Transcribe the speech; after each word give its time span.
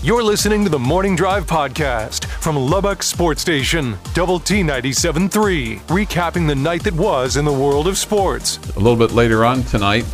You're 0.00 0.22
listening 0.22 0.62
to 0.62 0.70
the 0.70 0.78
Morning 0.78 1.16
Drive 1.16 1.44
podcast 1.44 2.26
from 2.40 2.54
Lubbock 2.56 3.02
Sports 3.02 3.42
Station, 3.42 3.98
Double 4.14 4.38
T 4.38 4.62
97.3, 4.62 5.80
recapping 5.82 6.46
the 6.46 6.54
night 6.54 6.84
that 6.84 6.94
was 6.94 7.36
in 7.36 7.44
the 7.44 7.52
world 7.52 7.88
of 7.88 7.98
sports. 7.98 8.58
A 8.76 8.78
little 8.78 8.96
bit 8.96 9.10
later 9.12 9.44
on 9.44 9.64
tonight, 9.64 10.04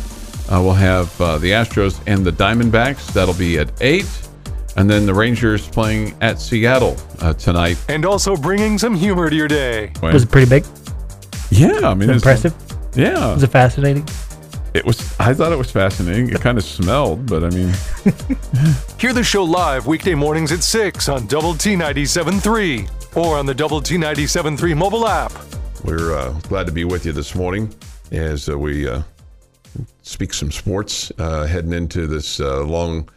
uh, 0.51 0.59
we'll 0.61 0.73
have 0.73 1.21
uh, 1.21 1.37
the 1.37 1.51
Astros 1.51 2.01
and 2.07 2.25
the 2.25 2.31
Diamondbacks. 2.31 3.13
That'll 3.13 3.35
be 3.35 3.59
at 3.59 3.71
8. 3.79 4.05
And 4.75 4.89
then 4.89 5.05
the 5.05 5.13
Rangers 5.13 5.67
playing 5.67 6.15
at 6.19 6.41
Seattle 6.41 6.97
uh, 7.21 7.33
tonight. 7.33 7.77
And 7.87 8.05
also 8.05 8.35
bringing 8.35 8.79
some 8.79 8.95
humor 8.95 9.29
to 9.29 9.35
your 9.35 9.47
day. 9.47 9.91
Was 10.01 10.23
it 10.23 10.31
pretty 10.31 10.49
big? 10.49 10.65
Yeah, 11.51 11.87
I 11.89 11.93
mean, 11.93 12.09
it's 12.09 12.17
Impressive? 12.17 12.55
Yeah, 12.95 13.33
Was 13.33 13.43
it 13.43 13.51
fascinating? 13.51 14.05
It 14.75 14.85
was. 14.85 14.99
I 15.19 15.33
thought 15.33 15.53
it 15.53 15.57
was 15.57 15.71
fascinating. 15.71 16.29
It 16.29 16.41
kind 16.41 16.57
of 16.57 16.63
smelled, 16.63 17.25
but 17.25 17.43
I 17.43 17.49
mean, 17.49 17.69
Hear 18.99 19.13
the 19.13 19.23
show 19.23 19.43
live 19.43 19.87
weekday 19.87 20.15
mornings 20.15 20.51
at 20.51 20.63
6 20.63 21.07
on 21.07 21.27
Double 21.27 21.53
T 21.53 21.75
97.3 21.75 23.15
or 23.15 23.37
on 23.37 23.45
the 23.45 23.53
Double 23.53 23.81
T 23.81 23.95
97.3 23.95 24.75
mobile 24.75 25.07
app. 25.07 25.31
We're 25.83 26.13
uh, 26.17 26.31
glad 26.49 26.65
to 26.65 26.73
be 26.73 26.83
with 26.83 27.05
you 27.05 27.13
this 27.13 27.35
morning 27.35 27.73
as 28.11 28.49
uh, 28.49 28.57
we 28.57 28.87
uh, 28.87 29.03
speak 30.01 30.33
some 30.33 30.51
sports 30.51 31.11
uh, 31.19 31.45
heading 31.45 31.71
into 31.71 32.05
this 32.05 32.39
uh, 32.41 32.63
long 32.63 33.07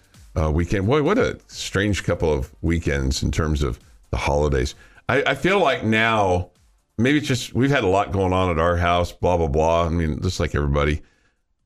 uh, 0.41 0.51
weekend. 0.51 0.87
Boy, 0.87 1.03
what 1.03 1.19
a 1.19 1.41
strange 1.49 2.05
couple 2.05 2.33
of 2.33 2.55
weekends 2.63 3.23
in 3.25 3.33
terms 3.33 3.65
of 3.65 3.81
the 4.11 4.17
holidays. 4.17 4.77
I, 5.09 5.23
I 5.23 5.35
feel 5.35 5.59
like 5.59 5.85
now, 5.85 6.51
maybe 6.99 7.19
it's 7.19 7.27
just 7.27 7.53
we've 7.53 7.71
had 7.71 7.83
a 7.83 7.89
lot 7.89 8.13
going 8.13 8.33
on 8.33 8.51
at 8.51 8.59
our 8.59 8.77
house, 8.77 9.11
blah, 9.11 9.37
blah, 9.37 9.49
blah. 9.49 9.87
I 9.87 9.89
mean, 9.89 10.21
just 10.23 10.39
like 10.39 10.55
everybody. 10.55 11.03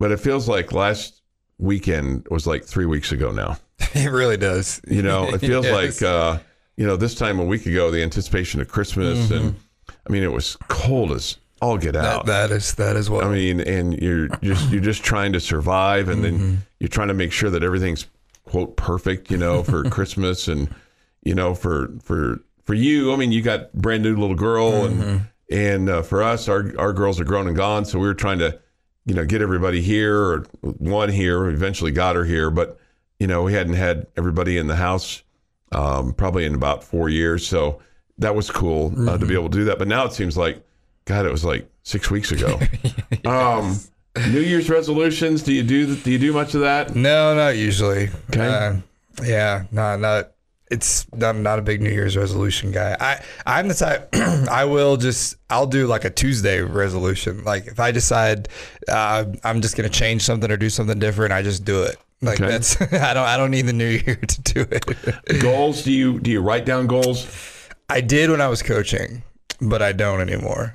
But 0.02 0.11
it 0.11 0.19
feels 0.20 0.48
like 0.48 0.73
last 0.73 1.23
weekend 1.59 2.27
was 2.30 2.47
like 2.47 2.65
three 2.65 2.87
weeks 2.87 3.12
ago 3.12 3.30
now. 3.30 3.56
It 3.95 4.11
really 4.11 4.37
does. 4.37 4.80
You 4.88 5.02
know, 5.02 5.28
it 5.28 5.38
feels 5.51 5.66
like 5.69 6.01
uh, 6.02 6.38
you 6.77 6.87
know 6.87 6.97
this 6.97 7.15
time 7.15 7.38
a 7.38 7.45
week 7.45 7.66
ago, 7.66 7.91
the 7.91 8.03
anticipation 8.03 8.61
of 8.61 8.69
Christmas, 8.69 9.31
and 9.31 9.55
I 9.89 10.11
mean, 10.12 10.22
it 10.22 10.33
was 10.33 10.56
cold 10.69 11.12
as 11.12 11.36
all 11.61 11.77
get 11.78 11.94
out. 11.94 12.27
that, 12.27 12.48
that 12.48 12.56
is 12.56 12.75
that 12.77 12.97
is 12.97 13.11
what 13.11 13.25
I 13.25 13.28
mean, 13.28 13.61
and 13.61 14.00
you're 14.00 14.28
just 14.42 14.70
you're 14.70 14.81
just 14.81 15.05
trying 15.05 15.33
to 15.34 15.41
survive, 15.41 16.09
and 16.09 16.25
Mm-hmm. 16.25 16.39
then 16.39 16.62
you're 16.81 16.89
trying 16.89 17.09
to 17.09 17.14
make 17.14 17.33
sure 17.33 17.50
that 17.50 17.62
everything's 17.62 18.06
quote 18.44 18.77
perfect, 18.77 19.31
you 19.31 19.37
know, 19.37 19.62
for 19.62 19.84
Christmas, 19.97 20.48
and 20.48 20.69
you 21.22 21.34
know, 21.34 21.55
for 21.55 21.91
for 22.03 22.41
for 22.64 22.75
you. 22.75 23.12
I 23.12 23.16
mean, 23.16 23.31
you 23.31 23.42
got 23.42 23.72
brand 23.75 24.03
new 24.03 24.16
little 24.16 24.37
girl, 24.37 24.72
Mm-hmm. 24.89 25.03
and 25.03 25.27
and 25.50 25.89
uh, 25.91 26.03
for 26.03 26.22
us, 26.22 26.48
our 26.48 26.72
our 26.78 26.92
girls 26.94 27.20
are 27.20 27.25
grown 27.25 27.47
and 27.47 27.56
gone, 27.56 27.84
so 27.84 27.98
we 27.98 28.06
were 28.06 28.14
trying 28.14 28.39
to, 28.39 28.59
you 29.06 29.14
know, 29.14 29.25
get 29.25 29.42
everybody 29.42 29.81
here 29.83 30.17
or 30.17 30.47
one 30.61 31.08
here. 31.08 31.47
Eventually 31.48 31.91
got 31.91 32.17
her 32.17 32.25
here, 32.25 32.50
but 32.50 32.78
you 33.19 33.27
know, 33.27 33.42
we 33.42 33.53
hadn't 33.53 33.75
had 33.75 34.06
everybody 34.17 34.59
in 34.59 34.67
the 34.67 34.77
house 34.77 35.22
um, 35.72 36.12
probably 36.12 36.44
in 36.44 36.55
about 36.55 36.83
four 36.84 37.09
years, 37.09 37.47
so 37.47 37.81
that 38.19 38.34
was 38.34 38.50
cool 38.50 38.86
uh, 38.86 38.91
to 38.91 39.19
Mm-hmm. 39.19 39.28
be 39.28 39.34
able 39.34 39.48
to 39.48 39.59
do 39.59 39.64
that. 39.64 39.78
But 39.78 39.89
now 39.89 40.05
it 40.05 40.12
seems 40.12 40.36
like, 40.36 40.62
God, 41.05 41.25
it 41.27 41.33
was 41.33 41.44
like 41.44 41.69
six 41.83 42.11
weeks 42.11 42.31
ago. 42.33 42.61
um, 43.25 43.78
New 44.31 44.41
Year's 44.41 44.69
resolutions. 44.69 45.42
Do 45.42 45.53
you 45.53 45.62
do 45.62 45.97
do 45.97 46.11
you 46.11 46.19
do 46.19 46.33
much 46.33 46.55
of 46.55 46.61
that? 46.61 46.94
no, 46.94 47.34
not 47.34 47.56
usually. 47.56 48.11
Okay. 48.31 48.47
Uh, 48.47 48.77
yeah, 49.25 49.64
not 49.72 50.00
not. 50.00 50.33
It's 50.73 51.06
I'm 51.20 51.42
not 51.42 51.59
a 51.59 51.62
big 51.62 51.83
New 51.83 51.91
Year's 51.91 52.17
resolution 52.17 52.73
guy. 52.73 52.97
I 52.98 53.23
I'm 53.47 53.69
the 53.69 53.75
type. 53.75 54.09
I 54.51 54.65
will 54.65 54.97
just 54.97 55.37
I'll 55.51 55.67
do 55.67 55.87
like 55.87 56.05
a 56.06 56.11
Tuesday 56.11 56.62
resolution. 56.62 57.45
Like 57.45 57.67
if 57.67 57.78
I 57.78 57.92
decide 57.92 58.48
uh, 58.89 59.27
I'm 59.45 59.61
just 59.61 59.77
gonna 59.77 59.91
change 59.91 60.23
something 60.23 60.50
or 60.50 60.56
do 60.56 60.70
something 60.70 60.98
different, 60.98 61.33
I 61.33 61.43
just 61.43 61.65
do 61.65 61.83
it. 61.83 61.97
Like 62.23 62.41
Okay. 62.41 62.50
that's 62.50 62.81
I 62.93 63.12
don't 63.12 63.27
I 63.27 63.37
don't 63.37 63.50
need 63.50 63.67
the 63.67 63.73
new 63.75 63.87
year 64.06 64.17
to 64.17 64.43
do 64.43 64.61
it. 64.70 65.41
Goals? 65.43 65.83
Do 65.83 65.93
you 65.93 66.19
do 66.20 66.31
you 66.31 66.41
write 66.41 66.65
down 66.65 66.87
goals 66.87 67.27
I 67.91 68.00
did 68.00 68.31
when 68.31 68.41
I 68.41 68.48
was 68.48 68.62
coaching, 68.62 69.23
but 69.61 69.83
I 69.83 69.93
don't 69.93 70.20
anymore. 70.23 70.75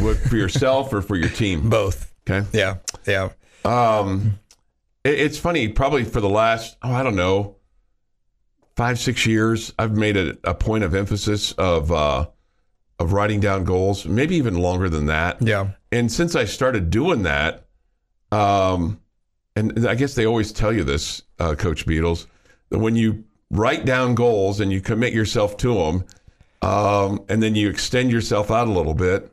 What, 0.00 0.16
for 0.16 0.36
yourself 0.36 0.92
or 0.92 1.00
for 1.02 1.14
your 1.14 1.28
team? 1.28 1.70
Both. 1.70 2.12
Okay. 2.28 2.44
Yeah. 2.52 2.78
Yeah. 3.06 3.28
Um, 3.64 4.40
it, 5.04 5.20
it's 5.20 5.38
funny. 5.38 5.68
Probably 5.68 6.02
for 6.02 6.20
the 6.20 6.28
last 6.28 6.76
oh 6.82 6.92
I 6.92 7.04
don't 7.04 7.14
know 7.14 7.54
five 8.78 8.98
six 8.98 9.26
years, 9.26 9.74
I've 9.78 9.96
made 9.96 10.16
a, 10.16 10.38
a 10.44 10.54
point 10.54 10.84
of 10.84 10.94
emphasis 10.94 11.52
of 11.58 11.92
uh, 11.92 12.28
of 12.98 13.12
writing 13.12 13.40
down 13.40 13.64
goals. 13.64 14.06
Maybe 14.06 14.36
even 14.36 14.54
longer 14.54 14.88
than 14.88 15.06
that. 15.06 15.42
Yeah. 15.42 15.72
And 15.92 16.10
since 16.10 16.34
I 16.36 16.44
started 16.46 16.88
doing 16.88 17.24
that, 17.24 17.66
um, 18.30 19.00
and 19.56 19.86
I 19.86 19.96
guess 19.96 20.14
they 20.14 20.26
always 20.26 20.52
tell 20.52 20.72
you 20.72 20.84
this, 20.84 21.22
uh, 21.40 21.56
Coach 21.56 21.86
Beadles, 21.86 22.26
that 22.70 22.78
when 22.78 22.94
you 22.94 23.24
write 23.50 23.84
down 23.84 24.14
goals 24.14 24.60
and 24.60 24.72
you 24.72 24.80
commit 24.80 25.12
yourself 25.12 25.56
to 25.56 25.74
them, 25.74 26.04
um, 26.62 27.24
and 27.28 27.42
then 27.42 27.54
you 27.54 27.68
extend 27.68 28.12
yourself 28.12 28.50
out 28.50 28.68
a 28.68 28.70
little 28.70 28.94
bit, 28.94 29.32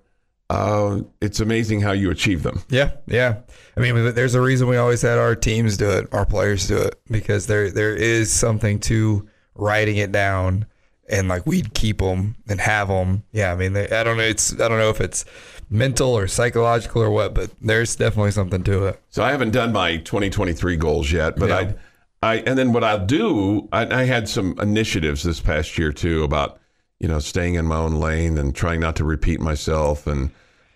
uh, 0.50 1.02
it's 1.22 1.40
amazing 1.40 1.82
how 1.82 1.92
you 1.92 2.10
achieve 2.10 2.42
them. 2.42 2.64
Yeah, 2.70 2.92
yeah. 3.08 3.42
I 3.78 3.80
mean, 3.82 4.14
there's 4.16 4.36
a 4.36 4.42
reason 4.42 4.68
we 4.68 4.78
always 4.78 5.02
had 5.02 5.20
our 5.20 5.36
teams 5.36 5.78
do 5.78 5.90
it, 5.90 6.08
our 6.12 6.26
players 6.26 6.68
do 6.68 6.78
it, 6.78 7.00
because 7.12 7.48
there 7.48 7.70
there 7.70 7.96
is 7.96 8.32
something 8.32 8.80
to 8.82 9.28
writing 9.56 9.98
it 9.98 10.12
down, 10.12 10.66
and 11.10 11.28
like 11.28 11.46
we'd 11.46 11.74
keep 11.74 12.00
them 12.00 12.36
and 12.48 12.60
have 12.60 12.88
them. 12.88 13.24
Yeah, 13.32 13.52
I 13.52 13.56
mean, 13.56 13.74
they, 13.74 13.90
I 13.90 14.04
don't 14.04 14.18
know. 14.18 14.24
It's 14.24 14.54
I 14.54 14.68
don't 14.68 14.78
know 14.80 14.90
if 14.90 15.02
it's 15.02 15.26
mental 15.70 16.10
or 16.16 16.28
psychological 16.28 17.02
or 17.02 17.10
what, 17.10 17.34
but 17.34 17.50
there's 17.62 17.96
definitely 17.96 18.32
something 18.32 18.64
to 18.64 18.86
it. 18.88 19.02
So 19.10 19.24
I 19.24 19.32
haven't 19.32 19.52
done 19.52 19.74
my 19.74 19.98
2023 19.98 20.78
goals 20.78 21.12
yet, 21.12 21.38
but 21.38 21.50
Yeah. 21.50 21.58
I, 21.58 21.76
I, 22.22 22.36
and 22.46 22.58
then 22.58 22.72
what 22.72 22.84
I'll 22.84 23.04
do, 23.06 23.68
I, 23.72 24.02
I 24.02 24.04
had 24.04 24.30
some 24.30 24.56
initiatives 24.60 25.24
this 25.24 25.40
past 25.40 25.78
year 25.78 25.92
too 25.92 26.24
about, 26.24 26.60
you 27.00 27.08
know, 27.08 27.20
staying 27.20 27.56
in 27.56 27.66
my 27.66 27.78
own 27.78 27.96
lane 27.96 28.38
and 28.38 28.56
trying 28.56 28.80
not 28.80 28.96
to 28.98 29.04
repeat 29.04 29.40
myself 29.40 30.06
and 30.08 30.30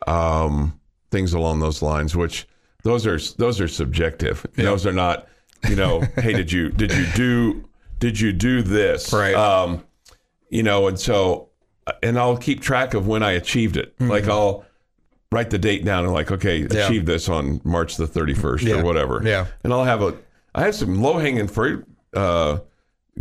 um, 0.08 0.80
things 1.12 1.34
along 1.34 1.60
those 1.60 1.82
lines. 1.82 2.16
Which 2.16 2.48
those 2.84 3.06
are 3.06 3.20
those 3.38 3.62
are 3.62 3.68
subjective. 3.68 4.46
Those 4.56 4.86
are 4.86 4.94
not, 4.94 5.28
you 5.68 5.76
know, 5.76 6.02
hey, 6.18 6.34
did 6.34 6.52
you 6.52 6.70
did 6.70 6.92
you 6.94 7.06
do 7.16 7.69
did 8.00 8.20
you 8.20 8.34
do 8.34 8.62
this? 8.62 9.14
Right. 9.14 9.36
Um, 9.36 9.84
you 10.50 10.64
know, 10.64 10.88
and 10.88 11.00
so, 11.00 11.50
and 12.02 12.18
I'll 12.18 12.38
keep 12.38 12.62
track 12.62 12.94
of 12.94 13.08
when 13.08 13.22
I 13.24 13.32
achieved 13.32 13.78
it. 13.78 13.96
Mm-hmm. 13.98 14.10
Like 14.12 14.28
I'll 14.28 14.66
write 15.32 15.52
the 15.52 15.60
date 15.60 15.86
down 15.86 16.06
and 16.06 16.14
like, 16.14 16.32
okay, 16.32 16.64
achieve 16.64 17.06
this 17.06 17.30
on 17.30 17.62
March 17.64 17.98
the 17.98 18.08
31st 18.08 18.62
Yeah. 18.64 18.76
or 18.80 18.84
whatever. 18.84 19.22
Yeah. 19.24 19.46
And 19.64 19.72
I'll 19.72 19.84
have 19.84 20.02
a, 20.02 20.18
I 20.56 20.64
have 20.64 20.74
some 20.74 21.02
low 21.02 21.20
hanging 21.20 21.48
fruit 21.48 21.86
uh, 22.16 22.60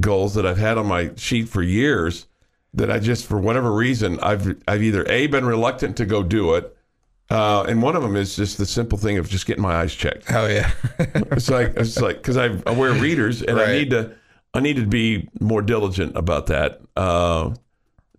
goals 0.00 0.34
that 0.34 0.47
I've 0.47 0.56
had 0.59 0.78
on 0.78 0.87
my 0.87 1.11
sheet 1.17 1.49
for 1.50 1.62
years 1.62 2.27
that 2.75 2.91
I 2.91 2.99
just, 2.99 3.27
for 3.27 3.38
whatever 3.38 3.72
reason, 3.72 4.19
I've, 4.21 4.56
I've 4.67 4.83
either 4.83 5.05
A, 5.09 5.27
been 5.27 5.44
reluctant 5.44 5.97
to 5.99 6.06
go 6.06 6.22
do 6.22 6.55
it. 6.55 6.75
Uh, 7.31 7.65
and 7.69 7.83
one 7.83 7.94
of 7.94 8.03
them 8.03 8.17
is 8.17 8.37
just 8.37 8.56
the 8.56 8.65
simple 8.65 8.97
thing 8.97 9.19
of 9.19 9.28
just 9.28 9.44
getting 9.44 9.62
my 9.62 9.75
eyes 9.75 9.94
checked. 9.94 10.33
Oh 10.33 10.47
yeah, 10.47 10.71
It's 10.99 11.50
like, 11.50 11.75
it's 11.77 12.00
like, 12.00 12.22
cause 12.22 12.38
I, 12.38 12.56
I 12.67 12.71
wear 12.71 12.93
readers 12.94 13.43
and 13.43 13.61
I 13.61 13.72
need 13.72 13.91
to, 13.91 14.15
I 14.55 14.61
need 14.61 14.77
to 14.77 14.87
be 14.87 15.29
more 15.41 15.63
diligent 15.63 16.17
about 16.17 16.47
that. 16.47 16.81
Uh, 16.97 17.55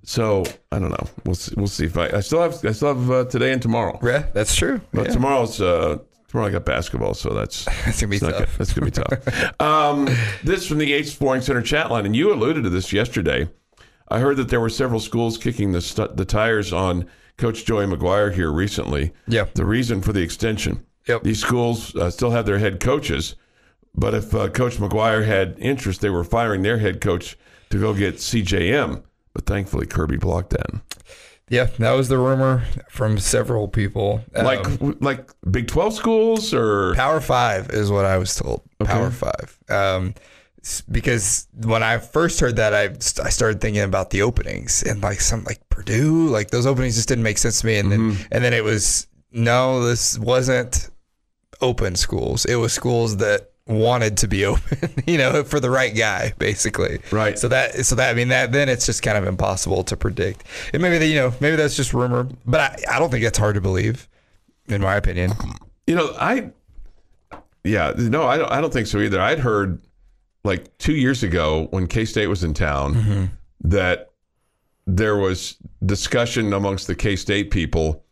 so 0.04 0.44
I 0.72 0.80
don't 0.80 0.92
know. 0.92 1.08
We'll 1.26 1.36
see, 1.36 1.54
we'll 1.58 1.68
see 1.68 1.86
if 1.86 1.98
I, 1.98 2.08
I 2.10 2.20
still 2.22 2.42
have, 2.42 2.64
I 2.66 2.72
still 2.72 2.96
have 2.96 3.12
uh, 3.12 3.26
today 3.26 3.52
and 3.52 3.62
tomorrow. 3.62 4.00
yeah, 4.04 4.26
that's 4.34 4.56
true. 4.56 4.82
But 4.94 5.08
Yeah. 5.08 5.14
tomorrow's 5.14 5.60
uh, 5.62 5.98
tomorrow 6.28 6.48
I 6.48 6.52
got 6.52 6.66
basketball, 6.66 7.14
so 7.14 7.30
that's 7.34 7.66
That's 7.86 8.00
gonna 8.02 8.12
be 8.12 8.20
tough. 8.20 8.38
good. 8.38 8.48
That's 8.58 8.74
gonna 8.74 8.86
be 8.86 8.92
tough. 8.92 9.62
um, 9.62 10.08
this 10.44 10.68
from 10.68 10.78
the 10.78 10.94
H 10.94 11.16
Flooring 11.16 11.42
Center 11.42 11.62
chat 11.62 11.92
line, 11.92 12.06
and 12.06 12.16
you 12.16 12.34
alluded 12.34 12.64
to 12.64 12.70
this 12.70 12.94
yesterday. 12.94 13.50
I 14.08 14.20
heard 14.20 14.38
that 14.38 14.50
there 14.50 14.60
were 14.60 14.70
several 14.70 15.00
schools 15.00 15.38
kicking 15.38 15.72
the 15.72 15.82
stu- 15.82 16.10
the 16.14 16.26
tires 16.26 16.72
on 16.74 17.06
Coach 17.38 17.66
Joey 17.66 17.86
McGuire 17.86 18.34
here 18.34 18.52
recently. 18.52 19.12
Yeah. 19.28 19.46
The 19.54 19.66
reason 19.66 20.02
for 20.02 20.14
the 20.14 20.22
extension. 20.22 20.86
Yep. 21.08 21.24
These 21.24 21.40
schools 21.42 21.96
uh, 21.96 22.10
still 22.10 22.32
have 22.32 22.46
their 22.46 22.58
head 22.60 22.80
coaches, 22.80 23.36
but 23.96 24.14
if 24.14 24.34
uh, 24.34 24.50
Coach 24.50 24.78
McGuire 24.78 25.26
had 25.26 25.56
interest, 25.60 26.02
they 26.02 26.10
were 26.10 26.24
firing 26.24 26.62
their 26.62 26.78
head 26.78 27.02
coach 27.02 27.38
to 27.70 27.80
go 27.80 27.94
get 27.94 28.16
CJM. 28.16 29.04
But 29.34 29.46
thankfully, 29.46 29.86
Kirby 29.86 30.18
blocked 30.18 30.52
that. 30.52 30.70
Yeah, 31.50 31.66
that 31.80 31.94
was 31.94 32.10
the 32.10 32.18
rumor 32.20 32.64
from 32.90 33.18
several 33.18 33.68
people. 33.68 34.22
Like 34.34 34.66
Um, 34.82 34.98
like 35.02 35.32
Big 35.50 35.68
Twelve 35.68 35.94
schools 35.94 36.54
or 36.54 36.94
Power 36.96 37.20
Five 37.20 37.70
is 37.72 37.90
what 37.92 38.06
I 38.06 38.18
was 38.18 38.36
told. 38.36 38.62
Power 38.84 39.10
Five. 39.10 39.58
Um, 39.68 40.14
because 40.92 41.48
when 41.64 41.82
I 41.84 41.98
first 41.98 42.40
heard 42.40 42.58
that, 42.58 42.74
I 42.74 42.90
I 43.24 43.30
started 43.30 43.62
thinking 43.62 43.82
about 43.82 44.10
the 44.12 44.22
openings 44.22 44.84
and 44.84 45.02
like 45.02 45.22
some 45.22 45.44
like 45.46 45.60
Purdue, 45.70 46.28
like 46.28 46.52
those 46.52 46.66
openings 46.68 46.96
just 46.96 47.08
didn't 47.08 47.24
make 47.24 47.38
sense 47.38 47.62
to 47.62 47.66
me. 47.66 47.78
And 47.78 47.92
then 47.92 48.18
and 48.32 48.44
then 48.44 48.54
it 48.54 48.64
was 48.64 49.08
no, 49.32 49.84
this 49.84 50.20
wasn't 50.20 50.90
open 51.62 51.96
schools. 51.96 52.46
It 52.46 52.56
was 52.56 52.74
schools 52.74 53.18
that 53.18 53.52
wanted 53.70 54.18
to 54.18 54.28
be 54.28 54.46
open, 54.46 54.92
you 55.08 55.18
know, 55.18 55.44
for 55.44 55.60
the 55.60 55.70
right 55.70 55.96
guy, 55.96 56.34
basically. 56.38 57.00
Right. 57.12 57.38
So 57.38 57.48
that 57.50 57.86
so 57.86 57.96
that 57.96 58.10
I 58.10 58.14
mean 58.14 58.30
that 58.30 58.52
then 58.52 58.68
it's 58.68 58.86
just 58.86 59.04
kind 59.04 59.18
of 59.18 59.26
impossible 59.26 59.84
to 59.86 59.96
predict. 59.96 60.44
And 60.74 60.82
maybe 60.82 60.98
that 60.98 61.08
you 61.08 61.16
know 61.16 61.34
maybe 61.40 61.56
that's 61.56 61.76
just 61.76 61.94
rumor, 61.94 62.28
but 62.46 62.60
I, 62.60 62.96
I 62.96 63.00
don't 63.00 63.10
think 63.12 63.24
that's 63.24 63.38
hard 63.38 63.56
to 63.56 63.62
believe, 63.62 64.08
in 64.68 64.82
my 64.82 64.96
opinion. 64.96 65.32
You 65.88 65.96
know, 65.96 66.16
I, 66.20 66.52
yeah, 67.64 67.94
no, 67.96 68.26
I 68.26 68.38
don't, 68.38 68.52
I 68.52 68.60
don't 68.62 68.74
think 68.74 68.88
so 68.88 69.00
either. 69.00 69.22
I'd 69.22 69.40
heard 69.40 69.82
like 70.44 70.76
two 70.78 70.96
years 70.96 71.24
ago 71.24 71.68
when 71.72 71.88
K 71.88 72.06
State 72.06 72.28
was 72.28 72.44
in 72.44 72.54
town 72.54 72.96
mm-hmm. 72.96 73.26
that 73.62 74.12
there 74.88 75.18
was 75.18 75.58
discussion 75.86 76.54
amongst 76.54 76.88
the 76.88 76.96
K 76.96 77.16
State 77.16 77.52
people 77.52 78.04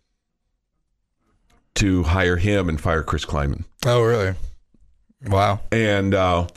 to 1.76 2.04
hire 2.04 2.38
him 2.38 2.70
and 2.70 2.82
fire 2.82 3.04
Chris 3.04 3.24
Klieman, 3.24 3.64
Oh, 3.86 4.02
really? 4.02 4.34
Wow. 5.26 5.62
and 5.72 6.14
uh, 6.14 6.48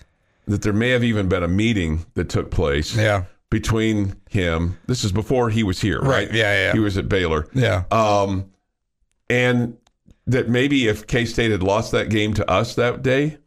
that 0.46 0.62
there 0.62 0.72
may 0.72 0.90
have 0.90 1.04
even 1.04 1.28
been 1.28 1.42
a 1.42 1.48
meeting 1.48 2.04
that 2.14 2.28
took 2.28 2.50
place 2.50 2.94
Yeah. 2.96 3.24
between 3.50 4.16
him. 4.28 4.78
This 4.86 5.02
is 5.04 5.12
before 5.12 5.48
he 5.50 5.62
was 5.62 5.80
here, 5.80 6.00
right? 6.00 6.26
Right. 6.28 6.32
Yeah, 6.34 6.66
yeah. 6.66 6.72
He 6.72 6.78
was 6.78 6.98
at 6.98 7.08
Baylor. 7.08 7.48
Yeah. 7.54 7.84
Um, 7.90 8.50
and 9.28 9.76
that 10.26 10.48
maybe 10.48 10.88
if 10.88 11.06
K 11.06 11.24
State 11.24 11.50
had 11.50 11.62
lost 11.62 11.92
that 11.92 12.10
game 12.10 12.34
to 12.34 12.48
us 12.50 12.74
that 12.74 13.02
day, 13.02 13.38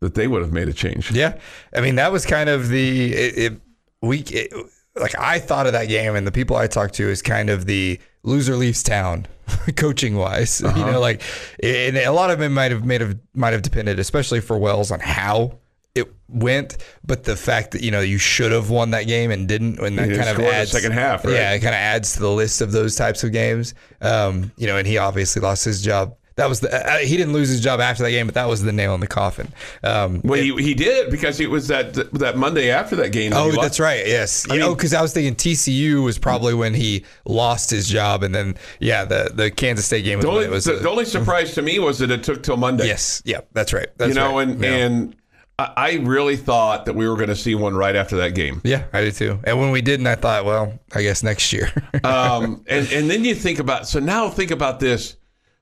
that 0.00 0.14
they 0.14 0.28
would 0.28 0.42
have 0.42 0.52
made 0.52 0.68
a 0.68 0.72
change. 0.72 1.10
Yeah, 1.10 1.38
I 1.74 1.80
mean 1.80 1.96
that 1.96 2.12
was 2.12 2.24
kind 2.24 2.48
of 2.48 2.68
the 2.68 3.12
it, 3.12 3.38
it, 3.38 3.60
we 4.00 4.18
it, 4.20 4.52
like 5.00 5.18
I 5.18 5.38
thought 5.38 5.66
of 5.66 5.72
that 5.72 5.86
game, 5.88 6.14
and 6.14 6.26
the 6.26 6.32
people 6.32 6.56
I 6.56 6.66
talked 6.66 6.94
to 6.94 7.08
is 7.08 7.22
kind 7.22 7.50
of 7.50 7.66
the 7.66 8.00
loser 8.22 8.56
leaves 8.56 8.82
town, 8.82 9.26
coaching 9.76 10.16
wise. 10.16 10.60
You 10.76 10.84
know, 10.84 11.00
like 11.00 11.22
and 11.62 11.96
a 11.96 12.10
lot 12.12 12.30
of 12.30 12.40
it 12.40 12.50
might 12.50 12.70
have 12.70 12.84
made 12.84 13.00
have 13.00 13.18
might 13.34 13.52
have 13.52 13.62
depended, 13.62 13.98
especially 13.98 14.40
for 14.40 14.58
Wells, 14.58 14.90
on 14.90 15.00
how 15.00 15.58
it 15.94 16.12
went, 16.28 16.76
but 17.04 17.24
the 17.24 17.36
fact 17.36 17.72
that 17.72 17.82
you 17.82 17.90
know 17.90 18.00
you 18.00 18.18
should 18.18 18.52
have 18.52 18.70
won 18.70 18.90
that 18.90 19.06
game 19.06 19.30
and 19.30 19.48
didn't, 19.48 19.78
and 19.78 19.98
that 19.98 20.08
kind 20.08 20.28
of 20.28 20.38
adds 20.40 20.70
second 20.70 20.92
half, 20.92 21.24
right? 21.24 21.34
Yeah, 21.34 21.52
it 21.52 21.60
kind 21.60 21.74
of 21.74 21.80
adds 21.80 22.14
to 22.14 22.20
the 22.20 22.30
list 22.30 22.60
of 22.60 22.72
those 22.72 22.94
types 22.96 23.24
of 23.24 23.32
games. 23.32 23.74
Um, 24.00 24.52
you 24.56 24.66
know, 24.66 24.76
and 24.76 24.86
he 24.86 24.98
obviously 24.98 25.42
lost 25.42 25.64
his 25.64 25.82
job. 25.82 26.16
That 26.38 26.48
was 26.48 26.60
the 26.60 26.72
uh, 26.72 26.98
he 26.98 27.16
didn't 27.16 27.32
lose 27.32 27.48
his 27.48 27.60
job 27.60 27.80
after 27.80 28.02
that 28.04 28.10
game, 28.10 28.26
but 28.26 28.34
that 28.34 28.48
was 28.48 28.62
the 28.62 28.72
nail 28.72 28.94
in 28.94 29.00
the 29.00 29.06
coffin. 29.06 29.52
Um, 29.82 30.20
Well, 30.24 30.40
he, 30.40 30.54
he 30.62 30.72
did 30.72 31.10
because 31.10 31.40
it 31.40 31.50
was 31.50 31.68
that 31.68 31.94
that 32.14 32.36
Monday 32.36 32.70
after 32.70 32.96
that 32.96 33.10
game. 33.10 33.32
that 33.32 33.38
Oh, 33.40 33.50
that's 33.50 33.80
right. 33.80 34.06
Yes. 34.06 34.48
I 34.48 34.54
oh, 34.54 34.58
mean- 34.68 34.76
because 34.76 34.94
I 34.94 35.02
was 35.02 35.12
thinking 35.12 35.34
TCU 35.34 36.02
was 36.02 36.16
probably 36.18 36.54
when 36.54 36.74
he 36.74 37.04
lost 37.26 37.70
his 37.70 37.88
job, 37.88 38.22
and 38.22 38.34
then 38.34 38.56
yeah, 38.80 39.04
the 39.04 39.30
the 39.34 39.50
Kansas 39.50 39.84
State 39.84 40.04
game 40.04 40.18
was 40.18 40.24
The 40.24 40.30
only, 40.30 40.44
it 40.44 40.50
was. 40.50 40.64
the, 40.64 40.76
a- 40.76 40.80
the 40.80 40.88
only 40.88 41.04
surprise 41.04 41.54
to 41.54 41.62
me 41.62 41.78
was 41.78 41.98
that 41.98 42.10
it 42.10 42.22
took 42.22 42.42
till 42.42 42.56
Monday. 42.56 42.86
yes. 42.86 43.20
Yeah. 43.24 43.40
That's 43.52 43.72
right. 43.72 43.88
That's 43.98 44.10
you 44.10 44.14
know, 44.14 44.38
right. 44.38 44.48
and 44.48 44.62
yeah. 44.62 44.70
and 44.70 45.16
I, 45.58 45.72
I 45.76 45.92
really 46.02 46.36
thought 46.36 46.86
that 46.86 46.94
we 46.94 47.08
were 47.08 47.16
going 47.16 47.30
to 47.30 47.36
see 47.36 47.56
one 47.56 47.74
right 47.74 47.96
after 47.96 48.16
that 48.18 48.34
game. 48.36 48.60
yeah, 48.64 48.84
I 48.92 49.00
did 49.00 49.14
too. 49.16 49.40
And 49.44 49.58
when 49.58 49.72
we 49.72 49.80
didn't, 49.82 50.06
I 50.06 50.14
thought, 50.14 50.44
well, 50.44 50.78
I 50.94 51.02
guess 51.02 51.24
next 51.24 51.52
year. 51.52 51.70
um, 52.04 52.64
and 52.68 52.90
and 52.92 53.10
then 53.10 53.24
you 53.24 53.34
think 53.34 53.58
about 53.58 53.88
so 53.88 53.98
now 53.98 54.28
think 54.30 54.52
about 54.52 54.78
this. 54.78 55.16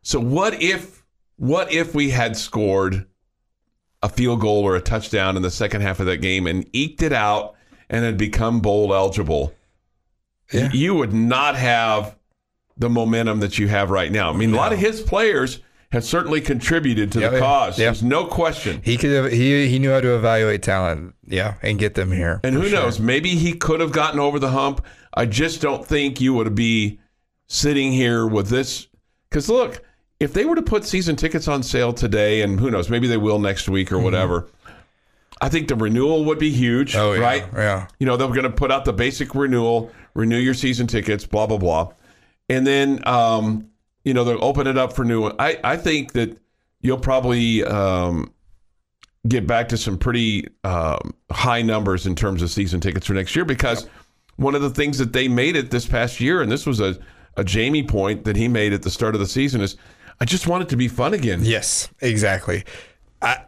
So 0.06 0.20
what 0.20 0.62
if 0.62 1.04
what 1.34 1.72
if 1.72 1.92
we 1.92 2.10
had 2.10 2.36
scored 2.36 3.06
a 4.04 4.08
field 4.08 4.40
goal 4.40 4.62
or 4.62 4.76
a 4.76 4.80
touchdown 4.80 5.36
in 5.36 5.42
the 5.42 5.50
second 5.50 5.80
half 5.80 5.98
of 5.98 6.06
that 6.06 6.18
game 6.18 6.46
and 6.46 6.64
eked 6.72 7.02
it 7.02 7.12
out 7.12 7.56
and 7.90 8.04
had 8.04 8.16
become 8.16 8.60
bowl 8.60 8.94
eligible? 8.94 9.52
Yeah. 10.52 10.70
You 10.72 10.94
would 10.94 11.12
not 11.12 11.56
have 11.56 12.16
the 12.76 12.88
momentum 12.88 13.40
that 13.40 13.58
you 13.58 13.66
have 13.66 13.90
right 13.90 14.12
now. 14.12 14.30
I 14.30 14.36
mean, 14.36 14.54
a 14.54 14.56
lot 14.56 14.72
of 14.72 14.78
his 14.78 15.00
players 15.00 15.58
have 15.90 16.04
certainly 16.04 16.40
contributed 16.40 17.10
to 17.10 17.20
Yeah, 17.22 17.30
the 17.30 17.38
cause. 17.40 17.76
Yeah. 17.76 17.86
There's 17.86 18.04
no 18.04 18.26
question. 18.26 18.82
he 18.84 18.96
could 18.96 19.10
have, 19.10 19.32
he 19.32 19.66
he 19.66 19.80
knew 19.80 19.90
how 19.90 20.00
to 20.00 20.14
evaluate 20.14 20.62
talent, 20.62 21.16
yeah, 21.26 21.54
and 21.62 21.80
get 21.80 21.94
them 21.96 22.12
here. 22.12 22.40
And 22.44 22.54
who 22.54 22.68
sure. 22.68 22.78
knows? 22.78 23.00
Maybe 23.00 23.30
he 23.30 23.54
could 23.54 23.80
have 23.80 23.90
gotten 23.90 24.20
over 24.20 24.38
the 24.38 24.50
hump. 24.50 24.86
I 25.14 25.26
just 25.26 25.60
don't 25.60 25.84
think 25.84 26.20
you 26.20 26.32
would 26.34 26.54
be 26.54 27.00
sitting 27.48 27.90
here 27.90 28.24
with 28.24 28.50
this. 28.50 28.86
Because 29.28 29.48
look, 29.48 29.82
if 30.20 30.32
they 30.32 30.44
were 30.44 30.56
to 30.56 30.62
put 30.62 30.84
season 30.84 31.16
tickets 31.16 31.46
on 31.48 31.62
sale 31.62 31.92
today, 31.92 32.42
and 32.42 32.58
who 32.58 32.70
knows, 32.70 32.88
maybe 32.88 33.06
they 33.06 33.16
will 33.16 33.38
next 33.38 33.68
week 33.68 33.92
or 33.92 33.98
whatever, 33.98 34.48
I 35.40 35.48
think 35.50 35.68
the 35.68 35.74
renewal 35.76 36.24
would 36.24 36.38
be 36.38 36.50
huge, 36.50 36.94
Mm-hmm. 36.94 37.00
Oh 37.00 37.12
yeah. 37.12 37.20
right? 37.20 37.44
Yeah. 37.54 37.86
You 37.98 38.06
know, 38.06 38.16
they're 38.16 38.28
going 38.28 38.42
to 38.44 38.50
put 38.50 38.70
out 38.72 38.84
the 38.84 38.92
basic 38.92 39.34
renewal, 39.34 39.90
renew 40.14 40.38
your 40.38 40.54
season 40.54 40.86
tickets, 40.86 41.26
blah, 41.26 41.46
blah, 41.46 41.58
blah. 41.58 41.92
And 42.48 42.66
then, 42.66 43.06
um, 43.06 43.68
you 44.04 44.14
know, 44.14 44.24
they'll 44.24 44.42
open 44.42 44.66
it 44.66 44.78
up 44.78 44.92
for 44.94 45.04
new. 45.04 45.26
I, 45.38 45.58
I 45.62 45.76
think 45.76 46.12
that 46.12 46.38
you'll 46.80 46.98
probably 46.98 47.64
um, 47.64 48.32
get 49.28 49.46
back 49.46 49.68
to 49.70 49.76
some 49.76 49.98
pretty 49.98 50.46
um, 50.64 51.12
high 51.30 51.60
numbers 51.62 52.06
in 52.06 52.14
terms 52.14 52.40
of 52.40 52.50
season 52.50 52.80
tickets 52.80 53.06
for 53.06 53.14
next 53.14 53.34
year 53.36 53.44
because 53.44 53.86
one 54.36 54.54
of 54.54 54.62
the 54.62 54.70
things 54.70 54.96
that 54.98 55.12
they 55.12 55.28
made 55.28 55.56
it 55.56 55.70
this 55.70 55.86
past 55.86 56.20
year, 56.20 56.40
and 56.40 56.50
this 56.52 56.64
was 56.66 56.80
a, 56.80 56.96
a 57.36 57.42
Jamie 57.44 57.82
point 57.82 58.24
that 58.24 58.36
he 58.36 58.48
made 58.48 58.72
at 58.72 58.82
the 58.82 58.90
start 58.90 59.14
of 59.14 59.20
the 59.20 59.26
season, 59.26 59.60
is 59.60 59.76
I 60.20 60.24
just 60.24 60.46
want 60.46 60.62
it 60.62 60.68
to 60.70 60.76
be 60.76 60.88
fun 60.88 61.14
again. 61.14 61.40
Yes, 61.42 61.88
exactly. 62.00 62.64
I, 63.20 63.44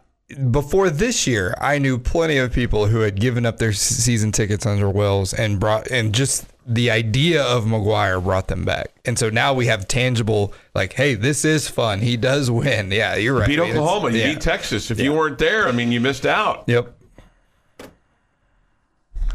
before 0.51 0.89
this 0.89 1.25
year, 1.25 1.55
I 1.59 1.79
knew 1.79 1.97
plenty 1.97 2.37
of 2.37 2.53
people 2.53 2.87
who 2.87 2.99
had 2.99 3.19
given 3.19 3.45
up 3.45 3.57
their 3.57 3.73
season 3.73 4.31
tickets 4.31 4.65
under 4.65 4.89
Wells 4.89 5.33
and 5.33 5.59
brought 5.59 5.89
and 5.89 6.13
just 6.13 6.45
the 6.67 6.91
idea 6.91 7.43
of 7.43 7.65
McGuire 7.65 8.23
brought 8.23 8.47
them 8.47 8.63
back. 8.63 8.91
And 9.05 9.17
so 9.17 9.31
now 9.31 9.55
we 9.55 9.65
have 9.65 9.87
tangible 9.87 10.53
like, 10.75 10.93
hey, 10.93 11.15
this 11.15 11.43
is 11.43 11.67
fun. 11.67 11.99
He 11.99 12.15
does 12.15 12.51
win. 12.51 12.91
Yeah, 12.91 13.15
you're 13.15 13.35
right. 13.39 13.47
Beat 13.47 13.59
I 13.59 13.63
mean, 13.63 13.71
Oklahoma, 13.71 14.11
you 14.11 14.19
yeah. 14.19 14.33
beat 14.33 14.41
Texas. 14.41 14.91
If 14.91 14.99
you 14.99 15.13
weren't 15.13 15.39
there, 15.39 15.67
I 15.67 15.71
mean, 15.71 15.91
you 15.91 15.99
missed 15.99 16.27
out. 16.27 16.65
Yep. 16.67 16.95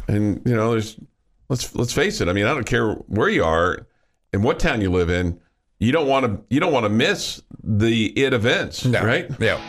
And 0.07 0.41
you 0.45 0.55
know, 0.55 0.71
there's 0.71 0.97
let's 1.49 1.75
let's 1.75 1.93
face 1.93 2.21
it. 2.21 2.29
I 2.29 2.33
mean, 2.33 2.47
I 2.47 2.55
don't 2.55 2.67
care 2.67 2.93
where 2.93 3.29
you 3.29 3.43
are 3.43 3.87
and 4.33 4.45
what 4.45 4.61
town 4.61 4.81
you 4.81 4.91
live 4.91 5.11
in. 5.11 5.41
You 5.85 5.93
don't 5.93 6.07
want 6.09 6.25
to 6.25 6.43
you 6.49 6.61
don't 6.61 6.73
want 6.73 6.85
to 6.85 6.89
miss 6.89 7.43
the 7.63 8.07
it 8.19 8.33
events, 8.33 8.87
No. 8.87 9.05
right? 9.05 9.31
Yeah. 9.39 9.61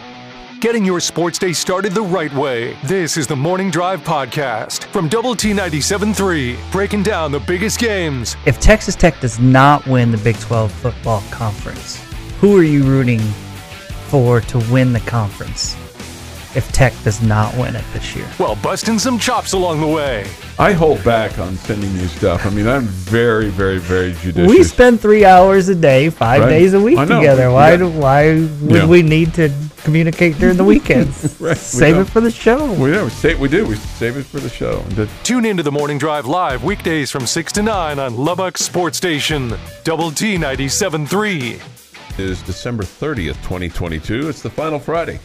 Getting 0.62 0.86
your 0.86 1.02
sports 1.02 1.38
day 1.38 1.52
started 1.52 1.92
the 1.92 2.02
right 2.02 2.34
way. 2.34 2.78
This 2.86 3.18
is 3.18 3.28
the 3.28 3.36
Morning 3.36 3.70
Drive 3.70 4.00
Podcast 4.00 4.86
from 4.86 5.10
Double 5.10 5.36
T 5.36 5.52
97.3, 5.52 6.58
breaking 6.72 7.04
down 7.04 7.34
the 7.34 7.42
biggest 7.42 7.80
games. 7.80 8.38
If 8.46 8.62
Texas 8.62 8.96
Tech 8.96 9.20
does 9.20 9.40
not 9.42 9.86
win 9.88 10.12
the 10.12 10.18
Big 10.20 10.40
12 10.40 10.72
football 10.72 11.22
conference, 11.32 12.02
who 12.40 12.58
are 12.58 12.64
you 12.64 12.84
rooting 12.86 13.20
for 14.08 14.40
to 14.40 14.60
win 14.72 14.94
the 14.94 15.02
conference 15.02 15.76
if 16.56 16.72
Tech 16.72 16.94
does 17.04 17.22
not 17.22 17.56
win 17.58 17.76
it 17.76 17.84
this 17.94 18.16
year? 18.16 18.28
Well, 18.40 18.56
busting 18.58 19.00
some 19.00 19.20
chops 19.20 19.54
along 19.54 19.82
the 19.82 19.88
way. 19.88 20.26
I 20.58 20.72
hold 20.74 21.04
back 21.04 21.38
on 21.40 21.56
sending 21.58 21.92
you 21.96 22.08
stuff. 22.08 22.46
I 22.46 22.50
mean, 22.50 22.68
I'm 22.68 22.84
very, 22.86 23.50
very, 23.50 23.78
very 23.78 24.14
judicious. 24.22 24.50
We 24.50 24.64
spend 24.64 25.02
three 25.02 25.26
hours 25.26 25.68
a 25.70 25.76
day, 25.76 26.10
five 26.10 26.42
Right. 26.42 26.50
days 26.50 26.74
a 26.74 26.80
week 26.80 26.98
together. 26.98 27.52
Why 27.52 27.72
got- 27.72 27.78
do, 27.78 27.90
why 27.90 28.30
would 28.34 28.72
Yeah. 28.72 28.86
we 28.86 29.02
need 29.02 29.34
to 29.36 29.52
communicate 29.84 30.40
during 30.40 30.58
the 30.58 30.64
weekends? 30.64 31.36
Right, 31.42 31.58
Save 31.58 31.96
don't. 31.96 32.08
it 32.08 32.10
for 32.12 32.22
the 32.22 32.32
show. 32.32 32.72
we, 32.74 32.92
yeah, 32.94 33.04
we, 33.04 33.10
save, 33.10 33.40
we 33.40 33.50
do. 33.50 33.66
We 33.66 33.76
save 33.76 34.16
it 34.18 34.26
for 34.26 34.40
the 34.40 34.50
show. 34.50 34.80
And 34.88 34.92
the- 34.94 35.10
Tune 35.24 35.46
into 35.46 35.62
the 35.64 35.72
Morning 35.72 35.98
Drive 35.98 36.26
live 36.26 36.64
weekdays 36.64 37.12
from 37.12 37.28
6 37.28 37.52
to 37.54 37.62
9 37.62 38.00
on 38.00 38.16
Lubbock 38.16 38.58
Sports 38.58 38.98
Station, 38.98 39.54
Double 39.84 40.10
T 40.12 40.38
97.3. 40.38 41.60
Is 42.18 42.42
December 42.44 42.84
30th, 42.84 43.36
2022. 43.44 44.30
It's 44.30 44.42
the 44.42 44.50
final 44.50 44.80
Friday 44.80 45.20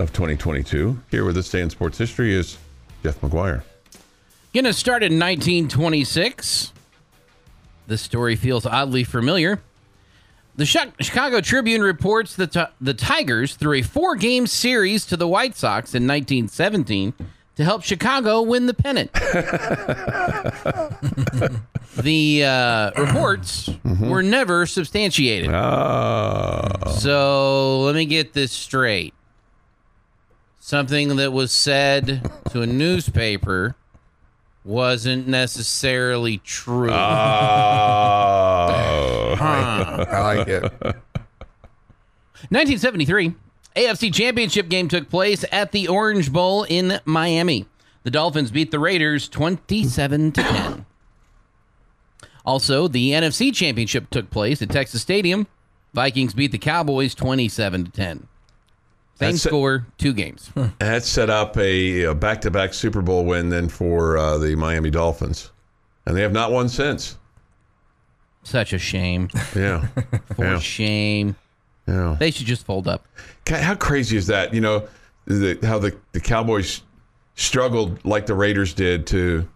of 0.00 0.12
2022. 0.12 0.98
Here 1.10 1.24
with 1.24 1.34
this 1.34 1.50
day 1.50 1.60
in 1.60 1.70
sports 1.70 1.98
history 1.98 2.34
is 2.34 2.58
Jeff 3.02 3.20
McGuire. 3.20 3.62
Going 4.54 4.64
to 4.64 4.72
start 4.72 5.02
in 5.02 5.18
1926. 5.18 6.72
This 7.86 8.02
story 8.02 8.34
feels 8.34 8.66
oddly 8.66 9.04
familiar. 9.04 9.60
The 10.56 10.66
Chicago 10.66 11.40
Tribune 11.40 11.82
reports 11.82 12.34
that 12.36 12.52
t- 12.52 12.64
the 12.80 12.94
Tigers 12.94 13.54
threw 13.54 13.78
a 13.78 13.82
four 13.82 14.16
game 14.16 14.46
series 14.46 15.06
to 15.06 15.16
the 15.16 15.28
White 15.28 15.56
Sox 15.56 15.94
in 15.94 16.06
1917 16.06 17.14
to 17.56 17.64
help 17.64 17.82
Chicago 17.82 18.42
win 18.42 18.66
the 18.66 18.74
pennant. 18.74 19.12
the 22.02 22.44
uh, 22.44 22.90
reports 23.00 23.70
were 24.00 24.22
never 24.22 24.66
substantiated. 24.66 25.50
Ah, 25.52 26.90
So 26.98 27.80
let 27.82 27.94
me 27.94 28.04
get 28.06 28.32
this 28.32 28.52
straight. 28.52 29.14
Something 30.70 31.16
that 31.16 31.32
was 31.32 31.50
said 31.50 32.30
to 32.50 32.62
a 32.62 32.66
newspaper 32.66 33.74
wasn't 34.64 35.26
necessarily 35.26 36.38
true. 36.38 36.92
oh. 36.92 36.94
I 39.40 40.20
like 40.20 40.46
it. 40.46 40.62
1973, 42.52 43.34
AFC 43.74 44.14
Championship 44.14 44.68
game 44.68 44.86
took 44.86 45.10
place 45.10 45.44
at 45.50 45.72
the 45.72 45.88
Orange 45.88 46.32
Bowl 46.32 46.62
in 46.62 47.00
Miami. 47.04 47.66
The 48.04 48.12
Dolphins 48.12 48.52
beat 48.52 48.70
the 48.70 48.78
Raiders 48.78 49.28
27 49.28 50.30
to 50.30 50.40
10. 50.40 50.86
Also, 52.46 52.86
the 52.86 53.10
NFC 53.10 53.52
Championship 53.52 54.08
took 54.10 54.30
place 54.30 54.62
at 54.62 54.70
Texas 54.70 55.02
Stadium. 55.02 55.48
Vikings 55.94 56.32
beat 56.32 56.52
the 56.52 56.58
Cowboys 56.58 57.16
27 57.16 57.86
to 57.86 57.90
10. 57.90 58.28
Same 59.20 59.32
That's 59.32 59.44
it. 59.44 59.48
score, 59.50 59.86
two 59.98 60.14
games. 60.14 60.50
That 60.78 61.04
set 61.04 61.28
up 61.28 61.56
a, 61.58 62.04
a 62.04 62.14
back-to-back 62.14 62.72
Super 62.72 63.02
Bowl 63.02 63.26
win 63.26 63.50
then 63.50 63.68
for 63.68 64.16
uh, 64.16 64.38
the 64.38 64.56
Miami 64.56 64.88
Dolphins, 64.90 65.50
and 66.06 66.16
they 66.16 66.22
have 66.22 66.32
not 66.32 66.52
won 66.52 66.70
since. 66.70 67.18
Such 68.42 68.72
a 68.72 68.78
shame. 68.78 69.28
Yeah, 69.54 69.86
For 70.34 70.44
yeah, 70.46 70.58
shame. 70.58 71.36
yeah. 71.86 72.16
They 72.18 72.30
should 72.30 72.46
just 72.46 72.64
fold 72.64 72.88
up. 72.88 73.06
How 73.46 73.74
crazy 73.74 74.16
is 74.16 74.26
that? 74.28 74.54
You 74.54 74.62
know, 74.62 74.88
the, 75.26 75.58
how 75.64 75.78
the, 75.78 75.94
the 76.12 76.20
Cowboys 76.20 76.80
struggled 77.34 78.02
like 78.06 78.24
the 78.24 78.34
Raiders 78.34 78.72
did 78.72 79.06
to 79.08 79.46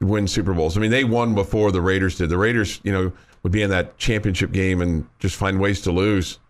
win 0.00 0.26
Super 0.26 0.52
Bowls. 0.52 0.76
I 0.76 0.80
mean, 0.80 0.90
they 0.90 1.04
won 1.04 1.36
before 1.36 1.70
the 1.70 1.80
Raiders 1.80 2.16
did. 2.18 2.28
The 2.30 2.38
Raiders, 2.38 2.80
you 2.82 2.90
know, 2.90 3.12
would 3.44 3.52
be 3.52 3.62
in 3.62 3.70
that 3.70 3.96
championship 3.98 4.50
game 4.50 4.80
and 4.82 5.06
just 5.20 5.36
find 5.36 5.60
ways 5.60 5.80
to 5.82 5.92
lose, 5.92 6.40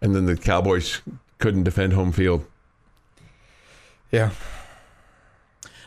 and 0.00 0.14
then 0.14 0.24
the 0.24 0.38
Cowboys 0.38 1.02
couldn't 1.42 1.64
defend 1.64 1.92
home 1.92 2.12
field. 2.12 2.46
Yeah. 4.12 4.30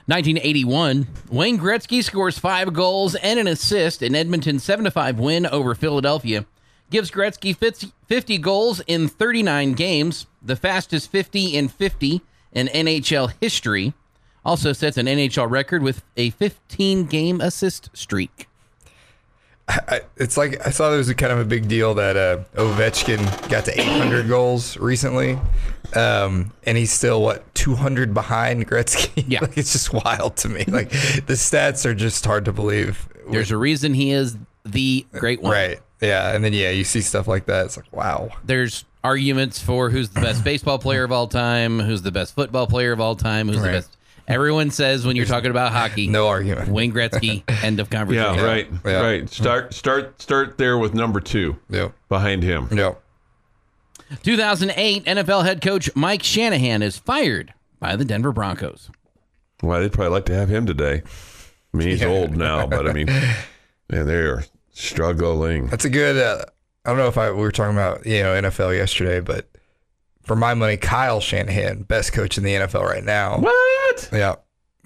1981, 0.08 1.08
Wayne 1.30 1.58
Gretzky 1.58 2.04
scores 2.04 2.38
five 2.38 2.74
goals 2.74 3.16
and 3.16 3.40
an 3.40 3.48
assist 3.48 4.04
in 4.04 4.14
Edmonton's 4.14 4.64
7 4.64 4.92
5 4.92 5.18
win 5.18 5.46
over 5.48 5.74
Philadelphia. 5.74 6.46
Gives 6.92 7.10
Gretzky 7.10 7.56
50 7.56 7.94
50 8.06 8.38
goals 8.38 8.82
in 8.86 9.08
39 9.08 9.74
games, 9.74 10.28
the 10.42 10.56
fastest 10.56 11.10
50 11.10 11.56
in 11.56 11.70
50 11.70 12.22
in 12.52 12.68
NHL 12.68 13.34
history. 13.40 13.94
Also 14.44 14.74
sets 14.74 14.98
an 14.98 15.08
NHL 15.08 15.50
record 15.50 15.82
with 15.82 16.04
a 16.18 16.32
15 16.32 17.06
game 17.06 17.42
assist 17.42 17.90
streak. 17.94 18.48
I, 19.68 20.02
it's 20.18 20.38
like 20.38 20.66
I 20.66 20.70
saw 20.70 20.90
there 20.90 21.00
was 21.00 21.10
a 21.10 21.16
kind 21.16 21.34
of 21.34 21.40
a 21.40 21.46
big 21.46 21.68
deal 21.68 21.96
that 21.96 22.16
uh, 22.16 22.44
Ovechkin 22.56 23.50
got 23.50 23.66
to 23.66 23.80
800 23.80 24.28
goals 24.28 24.78
recently, 24.78 25.40
um, 25.96 26.52
and 26.66 26.78
he's 26.78 26.92
still 26.92 27.22
what 27.22 27.54
200 27.56 28.14
behind 28.14 28.68
Gretzky. 28.68 29.24
Yeah. 29.28 29.42
like, 29.42 29.58
it's 29.58 29.72
just 29.72 29.92
wild 29.92 30.38
to 30.38 30.50
me. 30.50 30.66
Like 30.68 30.90
the 30.92 31.34
stats 31.34 31.86
are 31.86 31.96
just 31.96 32.24
hard 32.26 32.46
to 32.46 32.54
believe. 32.54 33.08
There's 33.30 33.50
a 33.50 33.58
reason 33.58 33.96
he 33.96 34.12
is 34.12 34.38
the 34.66 35.06
great 35.14 35.42
one. 35.42 35.52
right, 35.52 35.80
yeah, 36.00 36.36
and 36.36 36.44
then 36.44 36.54
yeah, 36.54 36.70
you 36.70 36.84
see 36.84 37.02
stuff 37.02 37.28
like 37.28 37.46
that. 37.46 37.66
It's 37.66 37.78
like 37.78 37.92
wow. 37.92 38.30
There's 38.44 38.86
arguments 39.04 39.60
for 39.60 39.90
who's 39.90 40.10
the 40.10 40.22
best 40.22 40.44
baseball 40.44 40.78
player 40.78 41.04
of 41.04 41.12
all 41.12 41.28
time, 41.28 41.80
who's 41.80 42.04
the 42.04 42.12
best 42.12 42.36
football 42.36 42.68
player 42.68 42.92
of 42.92 43.00
all 43.00 43.16
time, 43.16 43.48
who's 43.48 43.62
the 43.62 43.70
best. 43.70 43.98
Everyone 44.28 44.72
says 44.72 45.06
when 45.06 45.16
you're 45.16 45.26
talking 45.28 45.52
about 45.52 45.72
hockey, 45.72 46.08
No 46.08 46.28
argument. 46.28 46.70
Wayne 46.70 46.92
Gretzky, 46.92 47.44
end 47.64 47.80
of 47.80 47.90
conversation. 47.90 48.36
Yeah, 48.36 48.44
right, 48.46 48.68
Yeah. 48.86 49.02
right. 49.02 49.30
Start, 49.30 49.74
start, 49.74 50.20
start 50.22 50.58
there 50.58 50.78
with 50.78 50.94
number 50.96 51.20
two 51.20 51.58
Yep. 51.70 51.94
behind 52.10 52.42
him. 52.44 52.68
Yep. 52.72 53.02
2008 54.24 55.06
NFL 55.06 55.44
head 55.46 55.62
coach 55.62 55.90
Mike 55.96 56.24
Shanahan 56.24 56.82
is 56.82 56.98
fired 56.98 57.54
by 57.80 57.96
the 57.96 58.06
Denver 58.06 58.32
Broncos. 58.32 58.90
Well, 59.62 59.80
they'd 59.82 59.92
probably 59.92 60.12
like 60.12 60.26
to 60.26 60.36
have 60.36 60.50
him 60.50 60.66
today. 60.66 61.04
I 61.74 61.78
mean, 61.78 61.88
he's 61.90 62.04
old 62.04 62.36
now, 62.38 62.68
but 62.68 62.88
I 62.88 62.94
mean, 62.94 63.08
man, 63.90 64.06
they're 64.06 64.46
struggling. 64.72 65.68
That's 65.68 65.86
a 65.86 65.90
good. 65.90 66.18
Uh, 66.18 66.46
I 66.86 66.90
don't 66.90 66.98
know 66.98 67.08
if 67.08 67.18
I 67.18 67.32
we 67.32 67.38
were 67.42 67.52
talking 67.52 67.76
about 67.76 68.06
you 68.06 68.22
know 68.24 68.34
NFL 68.42 68.76
yesterday, 68.78 69.20
but 69.20 69.48
for 70.26 70.36
my 70.36 70.54
money, 70.54 70.76
Kyle 70.78 71.20
Shanahan, 71.22 71.84
best 71.84 72.14
coach 72.14 72.38
in 72.38 72.44
the 72.44 72.54
NFL 72.54 72.82
right 72.84 73.04
now. 73.04 73.38
What? 73.40 74.10
Yeah. 74.12 74.36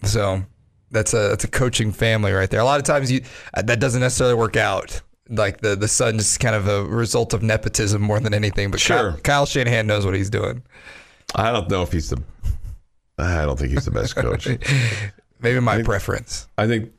So 0.04 0.44
that's 0.92 1.14
a 1.14 1.30
that's 1.30 1.44
a 1.44 1.48
coaching 1.48 1.92
family 1.92 2.32
right 2.32 2.50
there. 2.50 2.60
A 2.60 2.66
lot 2.66 2.80
of 2.80 2.86
times 2.86 3.12
you 3.12 3.22
uh, 3.54 3.62
that 3.64 3.80
doesn't 3.80 4.02
necessarily 4.02 4.36
work 4.36 4.56
out. 4.58 5.02
Like 5.30 5.62
the 5.62 5.76
the 5.76 5.88
son 5.88 6.16
is 6.18 6.38
kind 6.38 6.56
of 6.56 6.68
a 6.68 6.84
result 6.86 7.34
of 7.34 7.44
nepotism 7.44 8.02
more 8.02 8.20
than 8.20 8.34
anything. 8.34 8.72
But 8.72 8.80
Sure. 8.80 9.12
Kyle, 9.12 9.18
Kyle 9.22 9.46
Shanahan 9.46 9.88
knows 9.88 10.06
what 10.06 10.16
he's 10.16 10.30
doing. 10.30 10.64
I 11.36 11.52
don't 11.52 11.70
know 11.70 11.84
if 11.84 11.92
he's 11.92 12.10
the. 12.10 12.22
I 13.18 13.46
don't 13.46 13.60
think 13.60 13.72
he's 13.72 13.86
the 13.86 13.92
best 13.92 14.16
coach. 14.16 14.48
Maybe 15.40 15.60
my 15.60 15.84
preference. 15.84 16.48
I 16.58 16.68
think. 16.68 16.92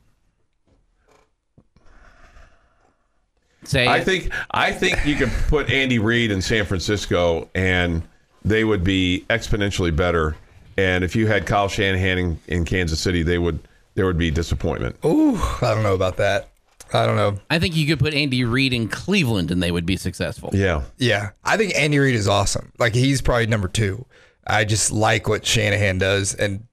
Say 3.63 3.85
I 3.87 3.97
it. 3.97 4.05
think. 4.05 4.31
I 4.51 4.71
think 4.71 5.05
you 5.05 5.15
could 5.15 5.31
put 5.47 5.69
Andy 5.69 5.99
Reid 5.99 6.31
in 6.31 6.41
San 6.41 6.65
Francisco, 6.65 7.49
and 7.53 8.01
they 8.43 8.63
would 8.63 8.83
be 8.83 9.25
exponentially 9.29 9.95
better. 9.95 10.35
And 10.77 11.03
if 11.03 11.15
you 11.15 11.27
had 11.27 11.45
Kyle 11.45 11.67
Shanahan 11.67 12.17
in, 12.17 12.39
in 12.47 12.65
Kansas 12.65 12.99
City, 12.99 13.23
they 13.23 13.37
would. 13.37 13.59
There 13.93 14.05
would 14.05 14.17
be 14.17 14.31
disappointment. 14.31 14.95
Ooh, 15.03 15.35
I 15.61 15.73
don't 15.73 15.83
know 15.83 15.93
about 15.93 16.15
that. 16.15 16.47
I 16.93 17.05
don't 17.05 17.17
know. 17.17 17.37
I 17.49 17.59
think 17.59 17.75
you 17.75 17.85
could 17.85 17.99
put 17.99 18.13
Andy 18.13 18.43
Reid 18.45 18.71
in 18.71 18.87
Cleveland 18.87 19.51
and 19.51 19.61
they 19.61 19.71
would 19.71 19.85
be 19.85 19.97
successful. 19.97 20.49
Yeah. 20.53 20.83
Yeah, 20.97 21.31
I 21.43 21.57
think 21.57 21.75
Andy 21.75 21.99
Reid 21.99 22.15
is 22.15 22.27
awesome. 22.27 22.71
Like 22.79 22.93
he's 22.93 23.21
probably 23.21 23.47
number 23.47 23.67
two. 23.67 24.05
I 24.47 24.63
just 24.63 24.91
like 24.91 25.27
what 25.27 25.45
Shanahan 25.45 25.97
does, 25.99 26.33
and 26.33 26.67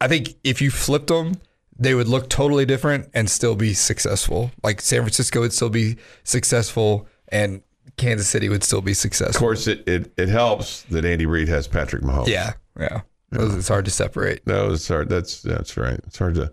I 0.00 0.08
think 0.08 0.34
if 0.44 0.60
you 0.60 0.70
flipped 0.70 1.06
them, 1.06 1.40
they 1.78 1.94
would 1.94 2.08
look 2.08 2.28
totally 2.28 2.66
different 2.66 3.08
and 3.14 3.30
still 3.30 3.56
be 3.56 3.72
successful. 3.72 4.50
Like 4.62 4.80
San 4.80 5.00
Francisco 5.00 5.40
would 5.40 5.52
still 5.52 5.70
be 5.70 5.96
successful, 6.22 7.08
and 7.28 7.62
Kansas 7.96 8.28
City 8.28 8.48
would 8.48 8.64
still 8.64 8.80
be 8.80 8.94
successful. 8.94 9.36
Of 9.36 9.40
course, 9.40 9.66
it, 9.66 9.86
it, 9.88 10.12
it 10.16 10.28
helps 10.28 10.82
that 10.84 11.04
Andy 11.04 11.26
Reid 11.26 11.48
has 11.48 11.66
Patrick 11.68 12.02
Mahomes. 12.02 12.26
Yeah, 12.28 12.52
yeah. 12.78 13.02
Those- 13.30 13.54
It's 13.54 13.68
hard 13.68 13.84
to 13.86 13.90
separate. 13.90 14.46
No, 14.46 14.72
it's 14.72 14.86
hard. 14.88 15.08
That's 15.08 15.42
that's 15.42 15.76
right. 15.76 16.00
It's 16.06 16.18
hard 16.18 16.34
to 16.36 16.52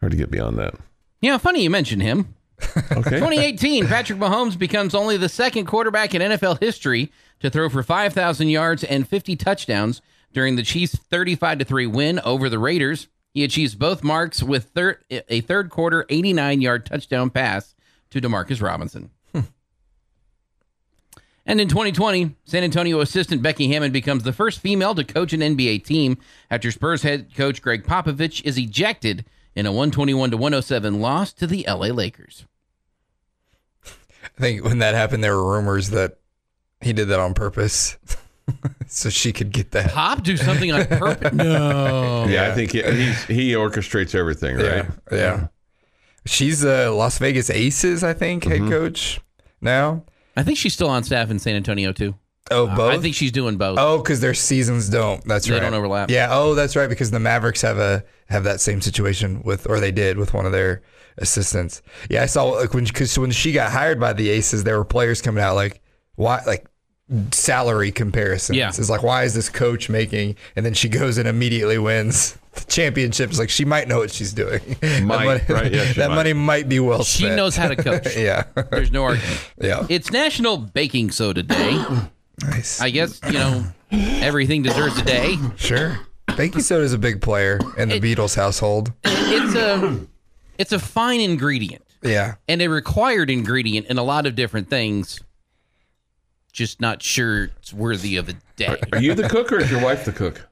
hard 0.00 0.12
to 0.12 0.16
get 0.18 0.30
beyond 0.30 0.58
that. 0.58 0.74
Yeah, 1.20 1.38
funny 1.38 1.62
you 1.62 1.70
mentioned 1.70 2.02
him. 2.02 2.34
Okay. 2.92 3.18
2018, 3.18 3.86
Patrick 3.88 4.18
Mahomes 4.18 4.56
becomes 4.58 4.94
only 4.94 5.16
the 5.16 5.28
second 5.28 5.66
quarterback 5.66 6.14
in 6.14 6.22
NFL 6.22 6.60
history 6.60 7.10
to 7.40 7.50
throw 7.50 7.68
for 7.68 7.82
5,000 7.82 8.48
yards 8.48 8.84
and 8.84 9.06
50 9.08 9.34
touchdowns 9.36 10.00
during 10.32 10.54
the 10.56 10.62
Chiefs' 10.62 10.96
35 10.96 11.62
3 11.66 11.86
win 11.88 12.20
over 12.20 12.48
the 12.48 12.58
Raiders. 12.58 13.08
He 13.34 13.42
achieves 13.44 13.74
both 13.74 14.02
marks 14.04 14.42
with 14.42 14.66
thir- 14.74 15.00
a 15.10 15.40
third 15.42 15.68
quarter 15.70 16.06
89 16.08 16.60
yard 16.62 16.86
touchdown 16.86 17.28
pass 17.30 17.74
to 18.10 18.20
Demarcus 18.20 18.62
Robinson. 18.62 19.10
And 21.46 21.60
in 21.60 21.68
2020, 21.68 22.34
San 22.44 22.64
Antonio 22.64 23.00
assistant 23.00 23.42
Becky 23.42 23.68
Hammon 23.68 23.92
becomes 23.92 24.22
the 24.22 24.32
first 24.32 24.60
female 24.60 24.94
to 24.94 25.04
coach 25.04 25.32
an 25.34 25.40
NBA 25.40 25.84
team 25.84 26.16
after 26.50 26.70
Spurs 26.70 27.02
head 27.02 27.34
coach 27.36 27.60
Gregg 27.60 27.84
Popovich 27.84 28.42
is 28.44 28.56
ejected 28.56 29.26
in 29.54 29.66
a 29.66 29.70
121 29.70 30.30
to 30.30 30.36
107 30.38 31.00
loss 31.00 31.32
to 31.34 31.46
the 31.46 31.64
LA 31.68 31.88
Lakers. 31.88 32.46
I 33.84 34.40
think 34.40 34.64
when 34.64 34.78
that 34.78 34.94
happened, 34.94 35.22
there 35.22 35.36
were 35.36 35.52
rumors 35.56 35.90
that 35.90 36.18
he 36.80 36.92
did 36.92 37.08
that 37.08 37.20
on 37.20 37.34
purpose, 37.34 37.98
so 38.88 39.10
she 39.10 39.32
could 39.32 39.52
get 39.52 39.70
that. 39.72 39.92
Pop 39.92 40.22
do 40.22 40.36
something 40.38 40.72
on 40.72 40.86
purpose? 40.86 41.32
No. 41.34 42.26
Yeah, 42.28 42.50
I 42.50 42.54
think 42.54 42.72
he, 42.72 42.82
he's, 42.82 43.24
he 43.24 43.52
orchestrates 43.52 44.14
everything, 44.14 44.56
right? 44.56 44.86
Yeah, 45.12 45.16
yeah. 45.16 45.46
She's 46.26 46.64
uh, 46.64 46.92
Las 46.94 47.18
Vegas 47.18 47.50
Aces, 47.50 48.02
I 48.02 48.14
think, 48.14 48.44
Mm-hmm. 48.44 48.64
head 48.64 48.72
coach 48.72 49.20
now. 49.60 50.04
I 50.36 50.42
think 50.42 50.58
she's 50.58 50.74
still 50.74 50.88
on 50.88 51.04
staff 51.04 51.30
in 51.30 51.38
San 51.38 51.56
Antonio 51.56 51.92
too. 51.92 52.14
Oh, 52.50 52.66
uh, 52.66 52.76
both. 52.76 52.92
I 52.92 52.98
think 52.98 53.14
she's 53.14 53.32
doing 53.32 53.56
both. 53.56 53.78
Oh, 53.78 53.98
because 53.98 54.20
their 54.20 54.34
seasons 54.34 54.88
don't. 54.88 55.24
That's 55.24 55.46
They 55.46 55.52
right. 55.52 55.60
They 55.60 55.66
don't 55.66 55.74
overlap. 55.74 56.10
Yeah. 56.10 56.28
Oh, 56.30 56.54
that's 56.54 56.76
right. 56.76 56.88
Because 56.88 57.10
the 57.10 57.20
Mavericks 57.20 57.62
have 57.62 57.78
a 57.78 58.04
have 58.28 58.44
that 58.44 58.60
same 58.60 58.80
situation 58.80 59.42
with, 59.42 59.68
or 59.68 59.80
they 59.80 59.92
did 59.92 60.18
with 60.18 60.34
one 60.34 60.44
of 60.44 60.52
their 60.52 60.82
assistants. 61.18 61.82
Yeah, 62.10 62.22
I 62.22 62.26
saw 62.26 62.44
like 62.44 62.74
when 62.74 62.84
because 62.84 63.18
when 63.18 63.30
she 63.30 63.52
got 63.52 63.72
hired 63.72 63.98
by 63.98 64.12
the 64.12 64.28
Aces, 64.28 64.64
there 64.64 64.76
were 64.76 64.84
players 64.84 65.22
coming 65.22 65.42
out 65.42 65.54
like 65.54 65.80
why 66.16 66.42
like 66.46 66.66
salary 67.32 67.92
comparisons. 67.92 68.56
Yeah. 68.56 68.68
It's 68.68 68.88
like 68.90 69.02
why 69.02 69.24
is 69.24 69.34
this 69.34 69.48
coach 69.48 69.88
making? 69.88 70.36
And 70.56 70.64
then 70.64 70.74
she 70.74 70.88
goes 70.88 71.18
and 71.18 71.28
immediately 71.28 71.78
wins 71.78 72.38
the 72.54 72.64
championship. 72.64 73.30
It's 73.30 73.38
like 73.38 73.50
she 73.50 73.64
might 73.64 73.88
know 73.88 73.98
what 73.98 74.10
she's 74.10 74.32
doing. 74.32 74.60
that 74.80 75.02
money, 75.02 75.40
right, 75.48 75.72
yeah, 75.72 75.84
she 75.86 76.00
that 76.00 76.08
might. 76.10 76.16
money 76.16 76.32
might 76.32 76.68
be 76.68 76.80
well 76.80 77.02
she 77.04 77.24
spent. 77.24 77.36
knows 77.36 77.56
how 77.56 77.68
to 77.68 77.76
coach. 77.76 78.16
yeah. 78.16 78.44
There's 78.70 78.90
no 78.92 79.02
argument. 79.04 79.50
yeah. 79.60 79.86
It's 79.90 80.10
National 80.10 80.56
Baking 80.58 81.10
Soda 81.10 81.42
Day. 81.42 81.82
Nice. 82.42 82.80
I 82.80 82.90
guess, 82.90 83.20
you 83.26 83.34
know, 83.34 83.64
everything 83.92 84.62
deserves 84.64 84.98
a 84.98 85.04
day. 85.04 85.36
Sure. 85.54 85.96
Baking 86.36 86.62
soda 86.62 86.84
is 86.84 86.92
a 86.92 86.98
big 86.98 87.22
player 87.22 87.60
in 87.78 87.88
the 87.90 88.00
Beadles 88.00 88.34
household. 88.34 88.92
It's 89.04 89.54
a 89.54 90.00
it's 90.58 90.72
a 90.72 90.80
fine 90.80 91.20
ingredient 91.20 91.84
Yeah. 92.02 92.34
and 92.48 92.60
a 92.60 92.66
required 92.66 93.30
ingredient 93.30 93.86
in 93.86 93.98
a 93.98 94.02
lot 94.02 94.26
of 94.26 94.34
different 94.34 94.68
things. 94.68 95.20
Just 96.54 96.80
not 96.80 97.02
sure 97.02 97.44
it's 97.44 97.72
worthy 97.72 98.16
of 98.16 98.28
a 98.28 98.34
day. 98.54 98.80
Are 98.92 99.02
you 99.02 99.14
the 99.14 99.28
cook 99.28 99.50
or 99.52 99.58
is 99.58 99.70
your 99.70 99.82
wife 99.82 100.04
the 100.04 100.12
cook? 100.12 100.48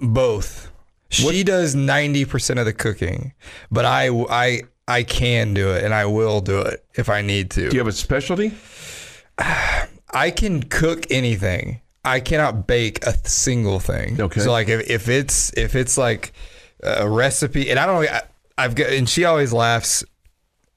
Both. 0.00 0.70
She 1.08 1.44
does 1.44 1.74
90% 1.76 2.58
of 2.58 2.66
the 2.66 2.72
cooking, 2.72 3.32
but 3.70 3.84
I, 3.84 4.08
I, 4.08 4.62
I 4.88 5.04
can 5.04 5.54
do 5.54 5.70
it 5.70 5.84
and 5.84 5.94
I 5.94 6.06
will 6.06 6.40
do 6.40 6.60
it 6.60 6.84
if 6.94 7.08
I 7.08 7.22
need 7.22 7.50
to. 7.52 7.68
Do 7.68 7.76
you 7.76 7.80
have 7.80 7.86
a 7.86 7.92
specialty? 7.92 8.52
I 9.38 10.32
can 10.32 10.64
cook 10.64 11.06
anything. 11.10 11.80
I 12.04 12.18
cannot 12.18 12.66
bake 12.66 13.04
a 13.06 13.12
single 13.28 13.78
thing. 13.78 14.20
Okay. 14.20 14.40
So 14.40 14.50
like 14.50 14.68
if, 14.68 14.90
if 14.90 15.08
it's 15.08 15.56
if 15.56 15.76
it's 15.76 15.96
like 15.96 16.32
a 16.82 17.08
recipe, 17.08 17.70
and 17.70 17.78
I 17.78 17.86
don't 17.86 18.02
know, 18.02 18.08
I, 18.08 18.22
I've 18.58 18.74
got, 18.74 18.90
and 18.90 19.08
she 19.08 19.24
always 19.24 19.52
laughs. 19.52 20.04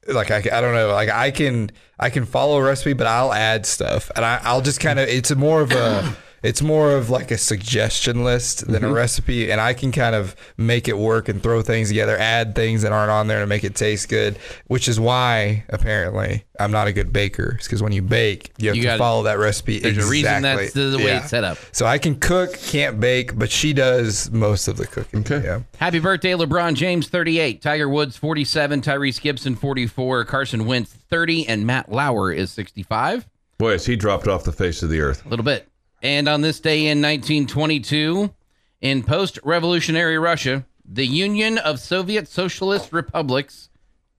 Like 0.08 0.32
I, 0.32 0.38
I 0.38 0.62
don't 0.62 0.74
know, 0.74 0.90
like 0.92 1.10
I 1.10 1.32
can 1.32 1.72
I 2.00 2.10
can 2.10 2.26
follow 2.26 2.58
a 2.58 2.64
recipe, 2.64 2.94
but 2.94 3.08
I'll 3.08 3.34
add 3.34 3.66
stuff, 3.66 4.12
and 4.16 4.26
I, 4.26 4.40
I'll 4.44 4.62
just 4.62 4.80
kind 4.80 5.00
of 5.00 5.08
it's 5.08 5.34
more 5.36 5.62
of 5.62 5.72
a 5.72 6.16
It's 6.44 6.62
more 6.62 6.92
of 6.92 7.10
like 7.10 7.32
a 7.32 7.38
suggestion 7.38 8.26
list 8.26 8.68
than 8.68 8.84
a 8.84 8.88
mm-hmm. 8.88 8.96
recipe, 8.96 9.50
and 9.50 9.62
I 9.62 9.74
can 9.74 9.94
kind 9.94 10.14
of 10.14 10.36
make 10.58 10.90
it 10.90 10.98
work 10.98 11.30
and 11.30 11.42
throw 11.42 11.62
things 11.62 11.88
together, 11.88 12.18
add 12.18 12.54
things 12.54 12.82
that 12.82 12.92
aren't 12.92 13.12
on 13.12 13.28
there 13.28 13.40
to 13.40 13.48
make 13.48 13.64
it 13.64 13.76
taste 13.76 14.10
good. 14.10 14.38
Which 14.68 14.88
is 14.88 15.00
why 15.00 15.64
apparently 15.70 16.44
I'm 16.60 16.72
not 16.72 16.88
a 16.88 16.94
good 16.94 17.14
baker. 17.14 17.58
Because 17.62 17.82
when 17.82 17.94
you 17.94 18.02
bake, 18.02 18.52
you 18.58 18.70
have 18.70 18.76
You 18.76 18.82
to 18.82 18.88
gotta- 18.88 19.00
follow 19.00 19.24
that 19.24 19.40
recipe. 19.40 19.80
There's 19.80 19.98
a 19.98 20.10
reason 20.10 20.42
that's 20.42 20.74
the 20.74 20.98
way 20.98 21.16
it's 21.16 21.30
set 21.30 21.44
up. 21.44 21.58
So 21.72 21.86
I 21.86 21.98
can 21.98 22.16
cook, 22.20 22.54
can't 22.60 23.00
bake, 23.00 23.38
but 23.38 23.50
she 23.50 23.72
does 23.74 24.30
most 24.32 24.68
of 24.68 24.78
the 24.78 24.86
cooking. 24.86 25.22
Okay. 25.22 25.42
Yeah. 25.44 25.62
Happy 25.78 26.00
birthday, 26.00 26.34
LeBron 26.34 26.76
James, 26.76 27.08
38. 27.08 27.62
Tiger 27.62 27.88
Woods, 27.88 28.18
47. 28.18 28.82
Tyrese 28.82 29.22
Gibson, 29.22 29.56
44. 29.56 30.26
Carson 30.26 30.66
Wentz, 30.66 30.92
30. 31.10 31.48
And 31.48 31.66
Matt 31.66 31.92
Lauer 31.92 32.32
is 32.32 32.52
65. 32.52 33.28
Boy, 33.58 33.72
has 33.72 33.86
he 33.86 33.96
dropped 33.96 34.28
off 34.28 34.44
the 34.44 34.52
face 34.52 34.84
of 34.84 34.90
the 34.90 35.00
earth. 35.00 35.26
A 35.26 35.30
little 35.30 35.46
bit. 35.46 35.68
And 36.04 36.28
on 36.28 36.42
this 36.42 36.60
day 36.60 36.82
in 36.88 37.02
1922, 37.02 38.34
in 38.82 39.04
post 39.04 39.40
revolutionary 39.44 40.20
Russia, 40.20 40.66
the 40.86 41.08
Union 41.08 41.58
of 41.58 41.80
Soviet 41.80 42.28
Socialist 42.28 42.92
Republics 42.92 43.70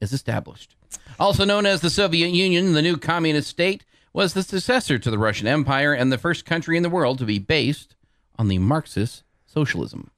is 0.01 0.15
established. 0.15 0.75
Also 1.21 1.45
known 1.45 1.67
as 1.67 1.83
the 1.83 1.91
Soviet 1.91 2.31
Union, 2.31 2.73
the 2.73 2.81
new 2.81 2.97
communist 2.97 3.49
state 3.49 3.85
was 4.15 4.33
the 4.33 4.43
successor 4.43 4.99
to 4.99 5.11
the 5.11 5.19
Russian 5.19 5.47
Empire 5.47 5.93
and 5.93 6.11
the 6.11 6.17
first 6.17 6.47
country 6.47 6.79
in 6.79 6.83
the 6.83 6.89
world 6.89 7.19
to 7.19 7.27
be 7.27 7.39
based 7.39 7.95
on 8.39 8.49
the 8.49 8.59
Marxist 8.59 9.23
socialism. 9.47 10.11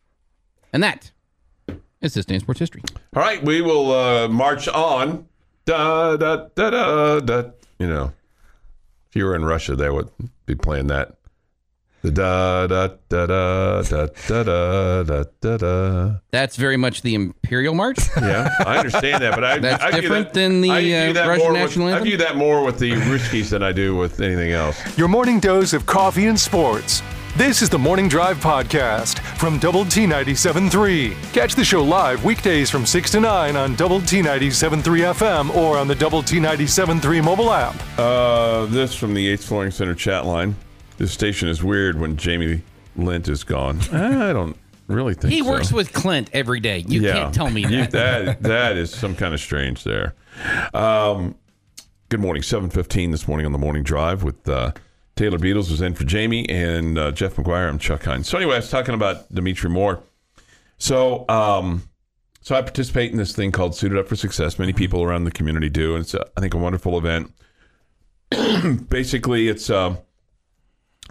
And 0.72 0.84
that 0.84 1.10
is 2.00 2.14
this 2.14 2.26
day 2.26 2.36
in 2.36 2.40
sports 2.42 2.60
history. 2.60 2.82
All 3.14 3.22
right, 3.22 3.42
we 3.42 3.60
will 3.60 3.92
uh, 3.92 4.28
march 4.28 4.68
on. 4.68 5.26
Da 5.64 6.16
da 6.16 6.46
da 6.54 6.70
da 6.70 7.20
da. 7.20 7.50
You 7.80 7.88
know, 7.88 8.12
if 9.08 9.16
you 9.16 9.24
were 9.24 9.34
in 9.34 9.44
Russia, 9.44 9.74
they 9.74 9.90
would 9.90 10.10
be 10.46 10.54
playing 10.54 10.86
that. 10.86 11.15
The 12.02 12.10
da 12.12 12.66
da 12.68 12.88
da 13.08 13.26
da 13.26 13.82
da 13.82 14.06
da 14.28 14.42
da 14.44 15.02
da 15.02 15.24
da 15.40 15.56
da. 15.56 16.14
That's 16.30 16.56
very 16.56 16.76
much 16.76 17.02
the 17.02 17.14
Imperial 17.14 17.74
March. 17.74 17.98
Yeah, 18.16 18.48
I 18.64 18.78
understand 18.78 19.22
that, 19.22 19.34
but 19.34 19.44
I 19.44 19.58
That's 19.58 19.82
I 19.82 19.90
view 19.92 20.00
different 20.02 20.26
that- 20.26 20.34
than 20.34 20.60
the, 20.60 20.70
uh, 20.70 21.26
Russian 21.28 21.52
national 21.54 21.86
with, 21.86 21.94
I 21.94 21.96
anthem? 21.98 22.04
view 22.08 22.16
that 22.18 22.36
more 22.36 22.64
with 22.64 22.78
the 22.78 22.92
Ruskies 22.92 23.50
than 23.50 23.62
I 23.62 23.72
do 23.72 23.96
with 23.96 24.20
anything 24.20 24.52
else. 24.52 24.76
Your 24.98 25.08
morning 25.08 25.40
dose 25.40 25.72
of 25.72 25.86
coffee 25.86 26.26
and 26.26 26.38
sports. 26.38 27.02
This 27.36 27.60
is 27.60 27.68
the 27.68 27.78
Morning 27.78 28.08
Drive 28.08 28.38
Podcast 28.38 29.18
from 29.36 29.58
Double 29.58 29.84
T 29.84 30.06
97.3. 30.06 31.14
Catch 31.34 31.54
the 31.54 31.64
show 31.64 31.82
live 31.84 32.24
weekdays 32.24 32.70
from 32.70 32.86
6 32.86 33.10
to 33.10 33.20
9 33.20 33.56
on 33.56 33.74
Double 33.74 34.00
T 34.00 34.22
97.3 34.22 34.80
FM 35.14 35.54
or 35.54 35.76
on 35.76 35.86
the 35.86 35.94
Double 35.94 36.22
T 36.22 36.36
97.3 36.38 37.22
mobile 37.22 37.52
app. 37.52 37.74
Uh, 37.98 38.64
this 38.66 38.94
from 38.94 39.12
the 39.12 39.26
Eighth 39.28 39.44
Flooring 39.44 39.70
Center 39.70 39.94
chat 39.94 40.24
line. 40.24 40.54
This 40.98 41.12
station 41.12 41.48
is 41.48 41.62
weird 41.62 42.00
when 42.00 42.16
Jamie 42.16 42.62
Lent 42.96 43.28
is 43.28 43.44
gone. 43.44 43.80
I 43.92 44.32
don't 44.32 44.56
really 44.88 45.14
think 45.14 45.32
He 45.32 45.42
so. 45.42 45.50
works 45.50 45.72
with 45.72 45.92
Clint 45.92 46.30
every 46.32 46.60
day. 46.60 46.84
You 46.88 47.02
can't 47.02 47.34
tell 47.34 47.50
me 47.50 47.64
that. 47.66 47.90
that 47.90 48.42
that 48.42 48.76
is 48.76 48.90
some 48.94 49.14
kind 49.14 49.34
of 49.34 49.40
strange 49.40 49.84
there. 49.84 50.14
Um, 50.72 51.34
good 52.08 52.20
morning, 52.20 52.42
seven 52.42 52.70
fifteen 52.70 53.10
this 53.10 53.28
morning 53.28 53.44
on 53.46 53.52
the 53.52 53.58
morning 53.58 53.82
drive 53.82 54.22
with 54.22 54.48
uh, 54.48 54.72
Taylor 55.16 55.38
Beadles 55.38 55.70
was 55.70 55.82
in 55.82 55.94
for 55.94 56.04
Jamie 56.04 56.48
and 56.48 56.96
uh, 56.98 57.10
Jeff 57.12 57.36
McGuire. 57.36 57.68
I'm 57.68 57.78
Chuck 57.78 58.04
Heinz. 58.04 58.28
So 58.28 58.38
anyway, 58.38 58.54
I 58.54 58.58
was 58.58 58.70
talking 58.70 58.94
about 58.94 59.32
Dimitri 59.34 59.68
Moore. 59.68 60.02
So 60.78 61.26
um, 61.28 61.82
so 62.40 62.54
I 62.54 62.62
participate 62.62 63.10
in 63.10 63.18
this 63.18 63.34
thing 63.36 63.52
called 63.52 63.74
Suited 63.74 63.98
Up 63.98 64.08
for 64.08 64.16
Success. 64.16 64.58
Many 64.58 64.72
people 64.72 65.02
around 65.02 65.24
the 65.24 65.30
community 65.30 65.68
do, 65.68 65.94
and 65.94 66.04
it's 66.04 66.14
uh, 66.14 66.24
I 66.38 66.40
think 66.40 66.54
a 66.54 66.58
wonderful 66.58 66.96
event. 66.96 67.32
Basically, 68.88 69.48
it's. 69.48 69.68
Uh, 69.68 69.96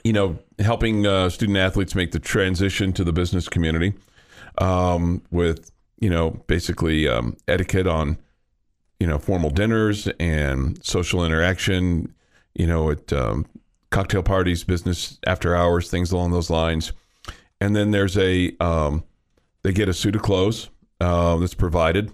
you 0.06 0.14
know, 0.14 0.38
helping 0.60 1.08
uh, 1.08 1.28
student 1.30 1.58
athletes 1.58 1.96
make 1.96 2.12
the 2.12 2.20
transition 2.20 2.94
to 2.94 3.04
the 3.04 3.12
business 3.12 3.50
community 3.50 3.92
um, 4.60 5.24
with, 5.32 5.72
you 6.00 6.12
know, 6.12 6.30
basically 6.46 7.08
um, 7.08 7.36
etiquette 7.48 7.88
on, 7.88 8.16
you 9.00 9.08
know, 9.08 9.18
formal 9.18 9.50
dinners 9.50 10.08
and 10.20 10.82
social 10.86 11.26
interaction, 11.26 12.14
you 12.54 12.68
know, 12.68 12.92
at 12.92 13.12
um, 13.12 13.48
cocktail 13.90 14.22
parties, 14.22 14.64
business 14.64 15.18
after 15.26 15.56
hours, 15.56 15.90
things 15.90 16.12
along 16.12 16.32
those 16.32 16.52
lines. 16.52 16.94
And 17.60 17.76
then 17.76 17.90
there's 17.90 18.16
a, 18.16 18.56
um, 18.60 19.04
they 19.64 19.74
get 19.74 19.90
a 19.90 19.94
suit 19.94 20.16
of 20.16 20.22
clothes 20.22 20.70
uh, 21.02 21.36
that's 21.38 21.56
provided. 21.56 22.12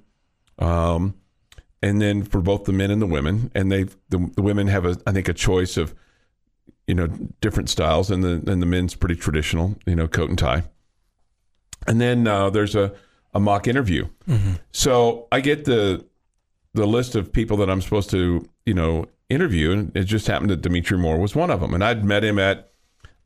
Um, 0.59 1.15
and 1.81 2.01
then 2.01 2.23
for 2.23 2.39
both 2.39 2.63
the 2.63 2.71
men 2.71 2.89
and 2.89 3.01
the 3.01 3.07
women, 3.07 3.51
and 3.53 3.69
they 3.69 3.83
the, 4.09 4.31
the 4.35 4.41
women 4.41 4.67
have 4.67 4.85
a 4.85 4.95
I 5.07 5.11
think 5.11 5.27
a 5.27 5.33
choice 5.33 5.77
of 5.77 5.95
you 6.87 6.95
know 6.95 7.07
different 7.41 7.69
styles 7.69 8.09
and 8.11 8.23
the 8.23 8.51
and 8.51 8.61
the 8.61 8.65
men's 8.65 8.95
pretty 8.95 9.15
traditional 9.15 9.75
you 9.85 9.95
know 9.95 10.07
coat 10.07 10.29
and 10.29 10.39
tie. 10.39 10.63
And 11.87 11.99
then 11.99 12.27
uh, 12.27 12.49
there's 12.51 12.75
a, 12.75 12.93
a 13.33 13.39
mock 13.39 13.67
interview. 13.67 14.07
So 14.71 15.27
i 15.31 15.39
get 15.41 15.65
the 15.65 16.05
the 16.73 16.85
list 16.85 17.15
of 17.15 17.33
people 17.33 17.57
that 17.57 17.69
i'm 17.69 17.81
supposed 17.81 18.09
to 18.11 18.47
you 18.65 18.73
know 18.73 19.05
interview 19.29 19.71
and 19.71 19.95
it 19.95 20.05
just 20.05 20.27
happened 20.27 20.49
that 20.49 20.61
dimitri 20.61 20.97
moore 20.97 21.17
was 21.19 21.35
one 21.35 21.49
of 21.49 21.59
them. 21.61 21.73
And 21.73 21.83
i'd 21.83 22.03
met 22.03 22.23
him 22.23 22.39
at 22.39 22.71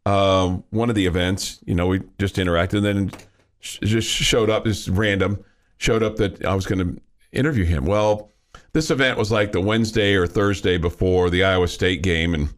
um, 0.05 0.63
one 0.69 0.89
of 0.89 0.95
the 0.95 1.05
events 1.07 1.59
you 1.65 1.73
know 1.75 1.87
we 1.87 2.01
just 2.19 2.35
interacted 2.35 2.75
and 2.75 2.85
then 2.85 3.11
sh- 3.59 3.79
just 3.81 4.07
showed 4.07 4.49
up 4.49 4.65
just 4.65 4.87
random 4.89 5.43
showed 5.77 6.03
up 6.03 6.15
that 6.17 6.45
i 6.45 6.53
was 6.53 6.65
going 6.65 6.79
to 6.79 7.01
interview 7.31 7.65
him. 7.65 7.85
Well 7.85 8.31
this 8.73 8.89
event 8.91 9.17
was 9.17 9.31
like 9.31 9.51
the 9.51 9.61
wednesday 9.61 10.13
or 10.13 10.27
thursday 10.27 10.77
before 10.77 11.29
the 11.29 11.43
iowa 11.43 11.67
state 11.67 12.01
game 12.01 12.33
and 12.33 12.49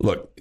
look, 0.00 0.40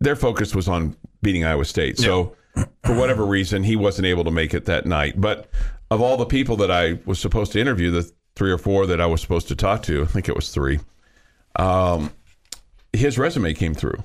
their 0.00 0.16
focus 0.16 0.54
was 0.54 0.68
on 0.68 0.96
beating 1.22 1.44
Iowa 1.44 1.64
State. 1.64 1.98
So 1.98 2.36
for 2.84 2.94
whatever 2.94 3.24
reason, 3.24 3.62
he 3.62 3.76
wasn't 3.76 4.06
able 4.06 4.24
to 4.24 4.30
make 4.30 4.54
it 4.54 4.64
that 4.64 4.86
night. 4.86 5.20
But 5.20 5.48
of 5.90 6.00
all 6.00 6.16
the 6.16 6.26
people 6.26 6.56
that 6.56 6.70
I 6.70 6.98
was 7.04 7.18
supposed 7.18 7.52
to 7.52 7.60
interview, 7.60 7.90
the 7.90 8.10
three 8.36 8.50
or 8.50 8.58
four 8.58 8.86
that 8.86 9.00
I 9.00 9.06
was 9.06 9.20
supposed 9.20 9.48
to 9.48 9.56
talk 9.56 9.82
to, 9.84 10.02
I 10.02 10.06
think 10.06 10.28
it 10.28 10.36
was 10.36 10.50
three, 10.50 10.80
um, 11.56 12.12
his 12.92 13.18
resume 13.18 13.54
came 13.54 13.74
through. 13.74 14.02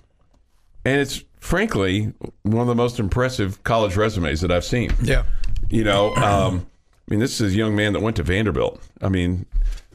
And 0.83 0.99
it's 0.99 1.23
frankly 1.39 2.13
one 2.43 2.61
of 2.61 2.67
the 2.67 2.75
most 2.75 2.99
impressive 2.99 3.63
college 3.63 3.95
resumes 3.95 4.41
that 4.41 4.51
I've 4.51 4.65
seen. 4.65 4.91
Yeah. 5.01 5.23
You 5.69 5.83
know, 5.83 6.13
um, 6.15 6.67
I 7.07 7.11
mean, 7.11 7.19
this 7.19 7.39
is 7.41 7.53
a 7.53 7.55
young 7.55 7.75
man 7.75 7.93
that 7.93 8.01
went 8.01 8.17
to 8.17 8.23
Vanderbilt. 8.23 8.81
I 9.01 9.09
mean, 9.09 9.45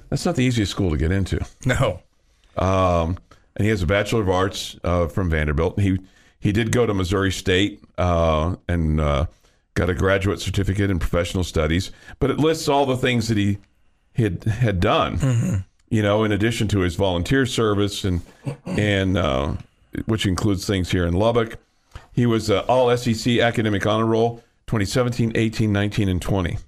that's 0.09 0.25
not 0.25 0.37
the 0.37 0.45
easiest 0.45 0.71
school 0.71 0.91
to 0.91 0.97
get 0.97 1.13
into. 1.13 1.45
No. 1.65 2.03
Um, 2.57 3.19
and 3.57 3.65
he 3.65 3.71
has 3.71 3.83
a 3.83 3.87
bachelor 3.87 4.23
of 4.23 4.29
arts 4.29 4.77
uh, 4.85 5.07
from 5.09 5.31
Vanderbilt. 5.31 5.81
He 5.81 5.99
he 6.39 6.53
did 6.53 6.73
go 6.73 6.87
to 6.87 6.95
Missouri 6.95 7.31
State 7.31 7.83
uh, 7.99 8.57
and 8.69 9.01
uh, 9.01 9.27
got 9.75 9.91
a 9.91 9.95
graduate 9.95 10.41
certificate 10.41 10.91
in 10.91 10.99
professional 10.99 11.45
studies. 11.45 11.91
But 12.19 12.31
it 12.31 12.39
lists 12.39 12.69
all 12.69 12.87
the 12.87 12.97
things 12.97 13.29
that 13.29 13.37
he 13.37 13.59
had 14.15 14.45
had 14.45 14.81
done. 14.81 15.19
You 15.89 16.03
know, 16.03 16.25
in 16.25 16.33
addition 16.33 16.69
to 16.69 16.81
his 16.81 16.95
volunteer 16.95 17.47
service 17.47 18.05
and 18.05 18.23
and 18.65 19.19
uh, 19.19 19.55
which 20.07 20.27
includes 20.27 20.67
things 20.67 20.91
here 20.91 21.07
in 21.07 21.15
Lubbock. 21.15 21.59
He 22.13 22.27
was 22.27 22.51
uh, 22.51 22.61
all 22.69 22.95
SEC 22.97 23.39
academic 23.39 23.87
honor 23.87 24.07
roll 24.07 24.37
2017, 24.67 25.33
18, 25.35 25.73
19, 25.73 26.09
and 26.09 26.23
20. 26.23 26.59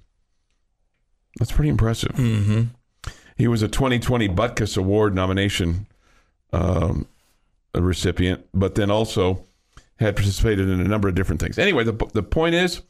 That's 1.39 1.51
pretty 1.51 1.69
impressive. 1.69 2.11
Mm-hmm. 2.11 2.63
He 3.37 3.47
was 3.47 3.61
a 3.61 3.67
2020 3.67 4.29
Butkus 4.29 4.77
Award 4.77 5.15
nomination 5.15 5.87
um, 6.53 7.07
a 7.73 7.81
recipient, 7.81 8.45
but 8.53 8.75
then 8.75 8.89
also 8.89 9.43
had 9.99 10.15
participated 10.15 10.69
in 10.69 10.79
a 10.79 10.85
number 10.85 11.07
of 11.07 11.15
different 11.15 11.41
things. 11.41 11.57
Anyway, 11.57 11.83
the, 11.83 11.93
the 12.13 12.23
point 12.23 12.55
is, 12.55 12.81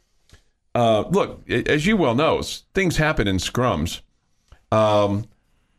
uh, 0.75 1.01
look, 1.09 1.49
as 1.49 1.85
you 1.85 1.97
well 1.97 2.15
know, 2.15 2.41
things 2.73 2.97
happen 2.97 3.27
in 3.27 3.37
scrums. 3.37 4.01
Um, 4.71 5.25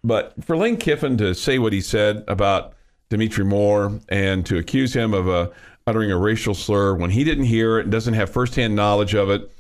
but 0.02 0.32
for 0.44 0.56
Lane 0.56 0.76
Kiffin 0.76 1.16
to 1.18 1.34
say 1.34 1.58
what 1.58 1.72
he 1.72 1.80
said 1.80 2.24
about 2.28 2.74
Dimitri 3.08 3.44
Moore 3.44 4.00
and 4.08 4.44
to 4.46 4.58
accuse 4.58 4.94
him 4.94 5.14
of 5.14 5.28
uh, 5.28 5.48
uttering 5.86 6.10
a 6.10 6.18
racial 6.18 6.54
slur 6.54 6.94
when 6.94 7.10
he 7.10 7.24
didn't 7.24 7.44
hear 7.44 7.78
it 7.78 7.84
and 7.84 7.92
doesn't 7.92 8.14
have 8.14 8.30
firsthand 8.30 8.74
knowledge 8.74 9.14
of 9.14 9.30
it 9.30 9.50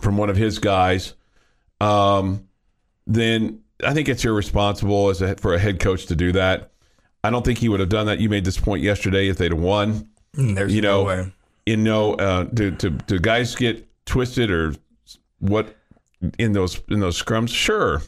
from 0.00 0.16
one 0.16 0.30
of 0.30 0.36
his 0.36 0.58
guys, 0.58 1.14
um, 1.80 2.48
then 3.06 3.60
I 3.84 3.94
think 3.94 4.08
it's 4.08 4.24
irresponsible 4.24 5.10
as 5.10 5.22
a, 5.22 5.36
for 5.36 5.54
a 5.54 5.58
head 5.58 5.80
coach 5.80 6.06
to 6.06 6.16
do 6.16 6.32
that. 6.32 6.70
I 7.24 7.30
don't 7.30 7.44
think 7.44 7.58
he 7.58 7.70
would 7.70 7.80
have 7.80 7.88
done 7.88 8.06
that. 8.06 8.20
You 8.20 8.28
made 8.28 8.44
this 8.44 8.58
point 8.58 8.82
yesterday 8.82 9.28
if 9.28 9.38
they'd 9.38 9.50
have 9.50 9.60
won. 9.60 10.10
There's 10.34 10.74
You 10.74 10.82
know, 10.82 11.02
no 11.02 11.08
way. 11.08 11.32
You 11.64 11.78
know, 11.78 12.14
uh, 12.14 12.44
do, 12.44 12.70
do, 12.70 12.90
do 12.90 13.18
guys 13.18 13.54
get 13.54 13.88
twisted 14.04 14.50
or 14.50 14.74
what 15.38 15.74
in 16.38 16.52
those 16.52 16.80
in 16.90 17.00
those 17.00 17.20
scrums? 17.20 17.48
Sure. 17.48 18.02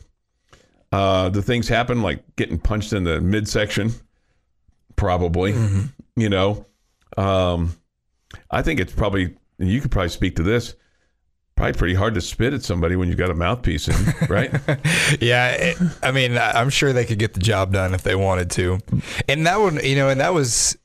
Uh, 0.93 1.31
the 1.31 1.43
things 1.43 1.67
happen 1.67 2.03
like 2.03 2.23
getting 2.37 2.59
punched 2.59 2.93
in 2.93 3.05
the 3.05 3.21
midsection, 3.21 3.91
probably. 4.97 5.55
You 6.15 6.29
know, 6.29 6.67
um, 7.17 7.75
I 8.51 8.61
think 8.63 8.81
it's 8.81 8.93
probably 8.93 9.35
you 9.59 9.81
could 9.81 9.91
probably 9.91 10.11
speak 10.11 10.37
to 10.37 10.43
this. 10.43 10.75
Probably 11.57 11.73
pretty 11.73 11.95
hard 11.95 12.13
to 12.15 12.21
spit 12.21 12.53
at 12.53 12.63
somebody 12.63 12.97
when 12.97 13.09
you've 13.09 13.17
got 13.17 13.31
a 13.31 13.35
mouthpiece 13.35 13.89
in, 13.89 13.95
right? 14.29 14.53
Yeah, 15.21 15.53
it, 15.53 15.79
I 16.03 16.11
mean, 16.11 16.37
I'm 16.37 16.69
sure 16.69 16.93
they 16.93 17.07
could 17.07 17.19
get 17.19 17.33
the 17.33 17.41
job 17.41 17.73
done 17.73 17.95
if 17.95 18.03
they 18.03 18.15
wanted 18.15 18.51
to. 18.53 18.79
And 19.27 19.47
that 19.47 19.59
one, 19.59 19.83
you 19.83 19.97
know, 19.97 20.11
and 20.11 20.21
that 20.21 20.35
was 20.35 20.77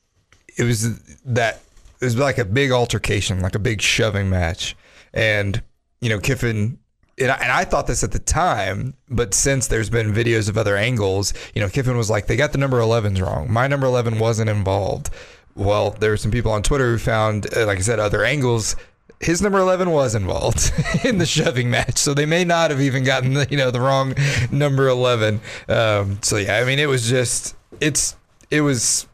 it 0.56 0.64
was 0.64 0.98
that 1.24 1.60
it 2.00 2.04
was 2.04 2.16
like 2.16 2.38
a 2.38 2.46
big 2.46 2.70
altercation, 2.70 3.40
like 3.40 3.54
a 3.54 3.58
big 3.58 3.82
shoving 3.82 4.30
match, 4.30 4.74
and 5.12 5.62
you 6.00 6.08
know 6.08 6.18
Kiffin. 6.18 6.78
And 7.18 7.30
I, 7.30 7.34
and 7.34 7.52
I 7.52 7.64
thought 7.64 7.86
this 7.86 8.02
at 8.02 8.12
the 8.12 8.18
time, 8.18 8.94
but 9.10 9.34
since 9.34 9.66
there's 9.66 9.90
been 9.90 10.14
videos 10.14 10.48
of 10.48 10.56
other 10.56 10.78
angles, 10.78 11.34
you 11.54 11.60
know, 11.60 11.68
Kiffin 11.68 11.98
was 11.98 12.08
like, 12.08 12.26
they 12.26 12.36
got 12.36 12.52
the 12.52 12.58
number 12.58 12.78
11s 12.80 13.20
wrong. 13.20 13.52
My 13.52 13.66
number 13.66 13.86
11 13.86 14.18
wasn't 14.18 14.48
involved. 14.48 15.10
Well, 15.54 15.90
there 15.90 16.10
were 16.10 16.16
some 16.16 16.30
people 16.30 16.50
on 16.52 16.62
Twitter 16.62 16.90
who 16.90 16.96
found, 16.96 17.54
uh, 17.54 17.66
like 17.66 17.76
I 17.76 17.82
said, 17.82 18.00
other 18.00 18.24
angles 18.24 18.76
his 19.20 19.40
number 19.40 19.58
11 19.58 19.90
was 19.90 20.14
involved 20.14 20.72
in 21.04 21.18
the 21.18 21.26
shoving 21.26 21.70
match 21.70 21.96
so 21.98 22.12
they 22.14 22.26
may 22.26 22.44
not 22.44 22.70
have 22.70 22.80
even 22.80 23.04
gotten 23.04 23.34
the, 23.34 23.46
you 23.50 23.56
know 23.56 23.70
the 23.70 23.80
wrong 23.80 24.14
number 24.50 24.88
11 24.88 25.40
um, 25.68 26.18
so 26.22 26.36
yeah 26.36 26.58
i 26.58 26.64
mean 26.64 26.78
it 26.78 26.88
was 26.88 27.08
just 27.08 27.54
it's 27.80 28.16
it 28.50 28.60
was 28.62 29.06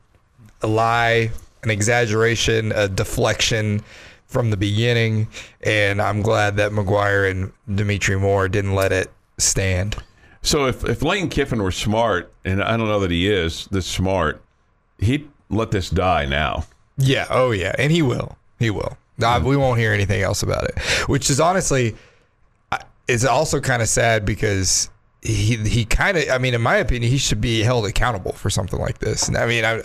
a 0.62 0.66
lie 0.66 1.30
an 1.62 1.70
exaggeration 1.70 2.72
a 2.72 2.88
deflection 2.88 3.82
from 4.26 4.50
the 4.50 4.56
beginning 4.56 5.28
and 5.62 6.00
i'm 6.00 6.22
glad 6.22 6.56
that 6.56 6.72
mcguire 6.72 7.30
and 7.30 7.52
dimitri 7.76 8.18
moore 8.18 8.48
didn't 8.48 8.74
let 8.74 8.92
it 8.92 9.10
stand 9.38 9.96
So 10.42 10.66
if, 10.66 10.84
if 10.84 11.02
Lane 11.02 11.28
Kiffin 11.28 11.62
were 11.62 11.72
smart, 11.72 12.32
and 12.44 12.62
I 12.62 12.76
don't 12.76 12.86
know 12.88 13.00
that 13.00 13.10
he 13.10 13.28
is 13.28 13.66
this 13.70 13.86
smart, 13.86 14.40
he'd 14.98 15.28
let 15.50 15.72
this 15.72 15.90
die 15.90 16.26
now. 16.26 16.64
Yeah. 16.96 17.26
Oh, 17.28 17.50
yeah. 17.50 17.74
And 17.78 17.92
he 17.92 18.02
will. 18.02 18.38
He 18.58 18.70
will. 18.70 18.96
Uh, 19.22 19.40
we 19.44 19.56
won't 19.56 19.78
hear 19.78 19.92
anything 19.92 20.22
else 20.22 20.42
about 20.42 20.64
it, 20.64 20.78
which 21.08 21.30
is 21.30 21.40
honestly 21.40 21.96
I- 22.70 22.82
is 23.08 23.24
also 23.24 23.60
kind 23.60 23.82
of 23.82 23.88
sad 23.88 24.24
because 24.24 24.90
he 25.22 25.56
he 25.56 25.84
kind 25.84 26.16
of. 26.16 26.28
I 26.30 26.38
mean, 26.38 26.54
in 26.54 26.60
my 26.62 26.76
opinion, 26.76 27.10
he 27.10 27.18
should 27.18 27.40
be 27.40 27.60
held 27.62 27.86
accountable 27.86 28.32
for 28.32 28.50
something 28.50 28.78
like 28.78 28.98
this. 28.98 29.28
And 29.28 29.36
I 29.36 29.46
mean, 29.46 29.64
I, 29.64 29.82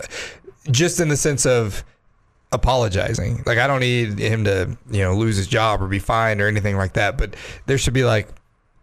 just 0.71 0.99
in 0.99 1.09
the 1.09 1.17
sense 1.17 1.45
of 1.45 1.83
apologizing. 2.51 3.43
Like, 3.45 3.57
I 3.57 3.65
don't 3.67 3.79
need 3.79 4.19
him 4.19 4.43
to 4.45 4.77
you 4.91 5.01
know 5.01 5.15
lose 5.15 5.37
his 5.37 5.47
job 5.47 5.81
or 5.81 5.87
be 5.87 5.99
fined 5.99 6.39
or 6.41 6.47
anything 6.47 6.77
like 6.77 6.93
that. 6.93 7.17
But 7.17 7.35
there 7.65 7.77
should 7.77 7.93
be 7.93 8.03
like 8.05 8.27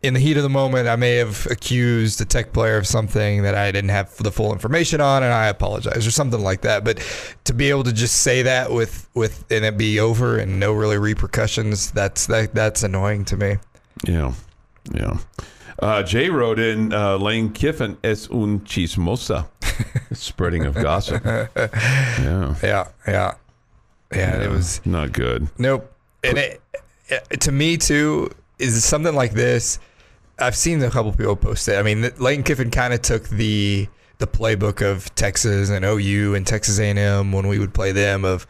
in 0.02 0.14
the 0.14 0.20
heat 0.20 0.36
of 0.36 0.42
the 0.42 0.48
moment, 0.48 0.88
I 0.88 0.96
may 0.96 1.16
have 1.16 1.46
accused 1.50 2.20
a 2.20 2.24
tech 2.24 2.52
player 2.52 2.78
of 2.78 2.86
something 2.86 3.42
that 3.42 3.54
I 3.54 3.70
didn't 3.70 3.90
have 3.90 4.16
the 4.16 4.32
full 4.32 4.52
information 4.52 5.00
on, 5.00 5.22
and 5.22 5.32
I 5.32 5.48
apologize, 5.48 6.06
or 6.06 6.10
something 6.10 6.40
like 6.42 6.62
that. 6.62 6.84
But 6.84 7.04
to 7.44 7.52
be 7.52 7.68
able 7.68 7.84
to 7.84 7.92
just 7.92 8.22
say 8.22 8.42
that 8.42 8.70
with 8.70 9.08
with 9.14 9.44
and 9.50 9.64
it 9.64 9.76
be 9.76 10.00
over 10.00 10.38
and 10.38 10.58
no 10.58 10.72
really 10.72 10.96
repercussions, 10.96 11.90
that's 11.90 12.26
that 12.26 12.54
that's 12.54 12.82
annoying 12.82 13.26
to 13.26 13.36
me. 13.36 13.56
Yeah, 14.06 14.32
yeah. 14.94 15.18
Uh, 15.78 16.02
Jay 16.02 16.28
wrote 16.28 16.58
in 16.58 16.92
uh, 16.92 17.16
Lane 17.16 17.52
Kiffin 17.52 17.96
es 18.04 18.28
un 18.30 18.60
chismosa, 18.60 19.48
spreading 20.12 20.66
of 20.66 20.74
gossip. 20.74 21.24
Yeah, 21.56 22.54
Yeah, 22.62 22.88
yeah, 23.06 23.34
yeah. 24.12 24.42
It 24.42 24.50
was 24.50 24.80
not 24.84 25.12
good. 25.12 25.48
Nope. 25.58 25.90
And 26.22 26.36
it, 26.36 26.62
it, 27.08 27.40
to 27.40 27.52
me 27.52 27.78
too 27.78 28.30
is 28.58 28.84
something 28.84 29.14
like 29.14 29.32
this. 29.32 29.78
I've 30.40 30.56
seen 30.56 30.82
a 30.82 30.90
couple 30.90 31.12
people 31.12 31.36
post 31.36 31.68
it. 31.68 31.76
I 31.76 31.82
mean, 31.82 32.10
Lane 32.18 32.42
Kiffin 32.42 32.70
kind 32.70 32.94
of 32.94 33.02
took 33.02 33.28
the 33.28 33.88
the 34.18 34.26
playbook 34.26 34.86
of 34.86 35.14
Texas 35.14 35.70
and 35.70 35.84
OU 35.84 36.34
and 36.34 36.46
Texas 36.46 36.78
A&M 36.78 37.32
when 37.32 37.48
we 37.48 37.58
would 37.58 37.72
play 37.72 37.90
them. 37.92 38.24
Of 38.24 38.46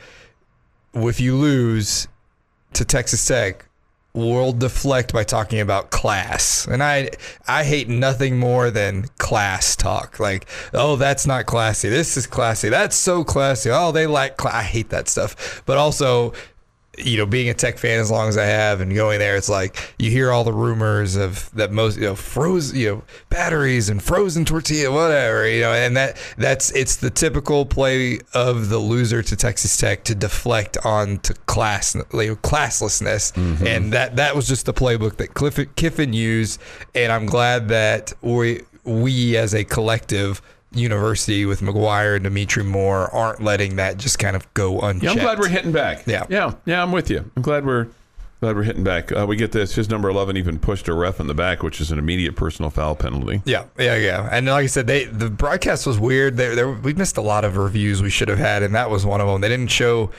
if 0.95 1.21
you 1.21 1.37
lose 1.37 2.09
to 2.73 2.85
Texas 2.85 3.25
Tech, 3.27 3.67
we'll 4.13 4.53
deflect 4.53 5.13
by 5.13 5.25
talking 5.25 5.61
about 5.61 5.91
class. 5.91 6.67
And 6.67 6.83
I 6.83 7.11
I 7.47 7.65
hate 7.65 7.89
nothing 7.89 8.39
more 8.39 8.71
than 8.71 9.07
class 9.19 9.77
talk. 9.77 10.19
Like, 10.19 10.49
oh, 10.75 10.97
that's 10.97 11.27
not 11.27 11.47
classy. 11.47 11.89
This 11.89 12.17
is 12.17 12.27
classy. 12.27 12.69
That's 12.69 12.97
so 12.97 13.25
classy. 13.25 13.71
Oh, 13.71 13.93
they 13.93 14.07
like 14.07 14.37
cla 14.37 14.51
I 14.53 14.63
hate 14.63 14.91
that 14.91 15.09
stuff. 15.09 15.63
But 15.67 15.79
also 15.79 16.33
you 16.99 17.17
know, 17.17 17.27
being 17.27 17.49
a 17.49 17.55
tech 17.55 17.79
fan 17.79 18.01
as 18.01 18.11
long 18.11 18.29
as 18.29 18.37
I 18.37 18.45
have 18.45 18.81
and 18.81 18.95
going 18.95 19.21
there, 19.21 19.37
it's 19.37 19.49
like 19.49 19.95
you 19.99 20.11
hear 20.11 20.33
all 20.33 20.45
the 20.45 20.53
rumors 20.53 21.17
of 21.17 21.51
that 21.55 21.71
most, 21.71 21.97
you 21.97 22.05
know, 22.05 22.15
frozen, 22.15 22.79
you 22.79 22.89
know, 22.89 23.03
batteries 23.29 23.89
and 23.89 24.03
frozen 24.03 24.45
tortilla, 24.45 24.91
whatever, 24.91 25.49
you 25.49 25.61
know, 25.61 25.73
and 25.73 25.97
that 25.97 26.21
that's 26.37 26.71
it's 26.73 26.97
the 26.97 27.11
typical 27.11 27.65
play 27.65 28.19
of 28.35 28.69
the 28.69 28.79
loser 28.79 29.23
to 29.23 29.37
Texas 29.37 29.77
Tech 29.77 30.05
to 30.05 30.15
deflect 30.15 30.77
on 30.85 31.19
to 31.19 31.35
class, 31.47 31.95
like, 32.13 32.29
classlessness, 32.43 33.33
mm-hmm. 33.33 33.67
and 33.67 33.93
that 33.93 34.17
that 34.17 34.35
was 34.35 34.49
just 34.49 34.67
the 34.67 34.75
playbook 34.75 35.17
that 35.17 35.35
Cliff, 35.35 35.59
Kiffin 35.77 36.13
used, 36.13 36.61
and 36.95 37.13
I'm 37.13 37.27
glad 37.27 37.69
that 37.69 38.13
we 38.21 38.63
we 38.85 39.37
as 39.37 39.55
a 39.55 39.65
collective 39.65 40.43
university 40.73 41.45
with 41.47 41.61
McGuire 41.61 42.15
and 42.17 42.25
Dimitri 42.25 42.63
Moore 42.63 43.13
aren't 43.15 43.43
letting 43.43 43.77
that 43.77 43.97
just 43.99 44.19
kind 44.19 44.37
of 44.37 44.53
go 44.55 44.81
unchecked. 44.81 45.03
Yeah, 45.05 45.11
I'm 45.11 45.19
glad 45.19 45.39
we're 45.39 45.49
hitting 45.49 45.73
back. 45.73 46.07
Yeah. 46.07 46.27
yeah, 46.29 46.55
yeah. 46.67 46.83
I'm 46.83 46.93
with 46.93 47.11
you. 47.11 47.31
I'm 47.37 47.43
glad 47.43 47.67
we're 47.67 47.89
glad 48.41 48.57
we're 48.57 48.63
hitting 48.63 48.85
back. 48.85 49.11
Uh, 49.13 49.27
we 49.29 49.37
get 49.37 49.53
this. 49.53 49.75
His 49.75 49.91
number 49.91 50.09
11 50.09 50.37
even 50.37 50.59
pushed 50.59 50.89
a 50.89 50.95
ref 50.95 51.21
in 51.21 51.27
the 51.27 51.35
back, 51.35 51.63
which 51.63 51.81
is 51.81 51.91
an 51.91 51.99
immediate 51.99 52.37
personal 52.37 52.71
foul 52.71 52.95
penalty. 52.95 53.43
Yeah, 53.45 53.65
yeah, 53.79 53.97
yeah. 53.97 54.29
And 54.31 54.47
like 54.47 54.65
I 54.65 54.67
said, 54.67 54.87
they 54.87 55.05
the 55.05 55.29
broadcast 55.29 55.87
was 55.87 55.99
weird. 55.99 56.37
There, 56.37 56.55
there 56.55 56.71
we 56.71 56.95
missed 56.95 57.17
a 57.17 57.23
lot 57.23 57.45
of 57.45 57.57
reviews 57.57 58.01
we 58.03 58.11
should 58.11 58.29
have 58.29 58.39
had, 58.39 58.63
and 58.63 58.75
that 58.75 58.91
was 58.91 59.05
one 59.05 59.21
of 59.21 59.27
them. 59.27 59.41
They 59.41 59.49
didn't 59.49 59.71
show 59.71 60.11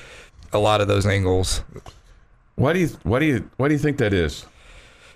a 0.54 0.60
lot 0.60 0.82
of 0.82 0.88
those 0.88 1.06
angles. 1.06 1.64
Why 2.56 2.74
do 2.74 2.80
you 2.80 2.88
why 3.04 3.20
do 3.20 3.26
you 3.26 3.50
why 3.58 3.70
do 3.70 3.74
you 3.74 3.80
think 3.80 3.98
that 3.98 4.14
is? 4.14 4.46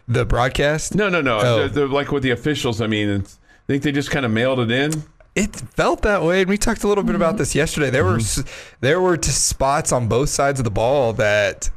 The 0.08 0.24
broadcast, 0.24 0.94
No, 0.94 1.10
no, 1.10 1.20
no. 1.20 1.40
Oh. 1.40 1.68
The- 1.68 1.82
the- 1.82 1.88
like 1.88 2.12
with 2.12 2.22
the 2.24 2.30
officials, 2.30 2.80
I 2.80 2.86
mean, 2.88 3.22
I 3.22 3.24
think 3.68 3.82
they 3.84 3.92
just 3.92 4.12
kind 4.12 4.24
of 4.26 4.32
mailed 4.32 4.60
it 4.60 4.70
in. 4.72 4.92
It 5.36 5.54
felt 5.56 6.02
that 6.04 6.24
way, 6.24 6.42
and 6.42 6.50
we 6.50 6.58
talked 6.58 6.84
a 6.84 6.88
little 6.88 7.04
bit 7.04 7.16
about 7.16 7.38
this 7.38 7.54
yesterday. 7.54 7.90
There 7.90 8.06
were 8.06 8.18
s 8.18 8.44
there 8.80 9.02
were 9.02 9.18
t- 9.18 9.30
spots 9.30 9.92
on 9.92 10.08
both 10.08 10.30
sides 10.30 10.60
of 10.60 10.64
the 10.64 10.72
ball 10.72 11.12
that 11.14 11.68
it 11.68 11.72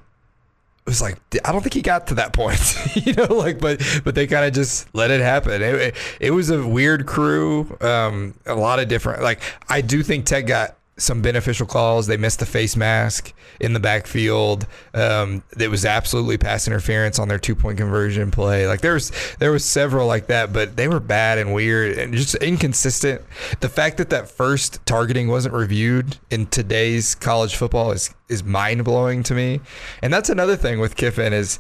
was 0.87 1.03
like 1.03 1.19
I 1.45 1.51
don't 1.51 1.61
think 1.61 1.75
he 1.75 1.83
got 1.83 2.07
to 2.07 2.15
that 2.15 2.33
point, 2.33 2.61
you 2.95 3.13
know. 3.15 3.27
Like, 3.27 3.59
but 3.59 3.83
but 4.05 4.15
they 4.15 4.29
kind 4.29 4.47
of 4.47 4.55
just 4.55 4.95
let 4.95 5.11
it 5.11 5.21
happen. 5.21 5.61
It, 5.61 5.75
it, 5.75 5.97
it 6.21 6.31
was 6.31 6.51
a 6.51 6.65
weird 6.67 7.07
crew. 7.07 7.77
Um, 7.81 8.35
a 8.47 8.55
lot 8.55 8.79
of 8.79 8.87
different. 8.89 9.23
Like, 9.23 9.41
I 9.69 9.81
do 9.81 10.05
think 10.05 10.25
Tech 10.25 10.47
got 10.47 10.78
some 10.99 11.23
beneficial 11.23 11.67
calls. 11.67 12.07
They 12.07 12.17
missed 12.17 12.41
the 12.41 12.47
face 12.47 12.77
mask 12.77 13.33
in 13.61 13.73
the 13.73 13.81
backfield. 13.81 14.67
Um, 14.95 15.43
it 15.59 15.71
was 15.71 15.85
absolutely 15.85 16.39
pass 16.39 16.67
interference 16.67 17.19
on 17.19 17.29
their 17.29 17.39
two 17.39 17.55
point 17.55 17.79
conversion 17.79 18.31
play. 18.31 18.67
Like 18.67 18.81
there 18.81 18.95
was 18.95 19.13
there 19.39 19.53
was 19.53 19.65
several 19.65 20.07
like 20.07 20.27
that, 20.27 20.53
but 20.53 20.77
they 20.77 20.89
were 20.89 21.01
bad 21.01 21.39
and 21.39 21.55
weird 21.55 21.97
and 21.99 22.13
just 22.15 22.35
inconsistent. 22.37 23.23
The 23.61 23.69
fact 23.69 23.97
that 23.99 24.11
that 24.11 24.29
first 24.29 24.85
targeting 24.87 25.29
wasn't 25.29 25.55
reviewed 25.55 26.19
in 26.31 26.47
today's 26.47 27.15
college 27.15 27.57
football 27.57 27.93
is 27.93 28.15
is 28.29 28.45
mind 28.45 28.85
blowing 28.85 29.23
to 29.25 29.35
me. 29.35 29.61
And 30.03 30.13
that's 30.13 30.29
another 30.29 30.57
thing 30.57 30.81
with 30.81 30.97
Kiffin 30.97 31.33
is. 31.33 31.59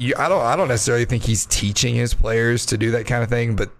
You, 0.00 0.14
I 0.16 0.28
don't. 0.28 0.44
I 0.44 0.54
don't 0.54 0.68
necessarily 0.68 1.06
think 1.06 1.24
he's 1.24 1.44
teaching 1.46 1.96
his 1.96 2.14
players 2.14 2.64
to 2.66 2.78
do 2.78 2.92
that 2.92 3.06
kind 3.06 3.24
of 3.24 3.28
thing, 3.28 3.56
but 3.56 3.72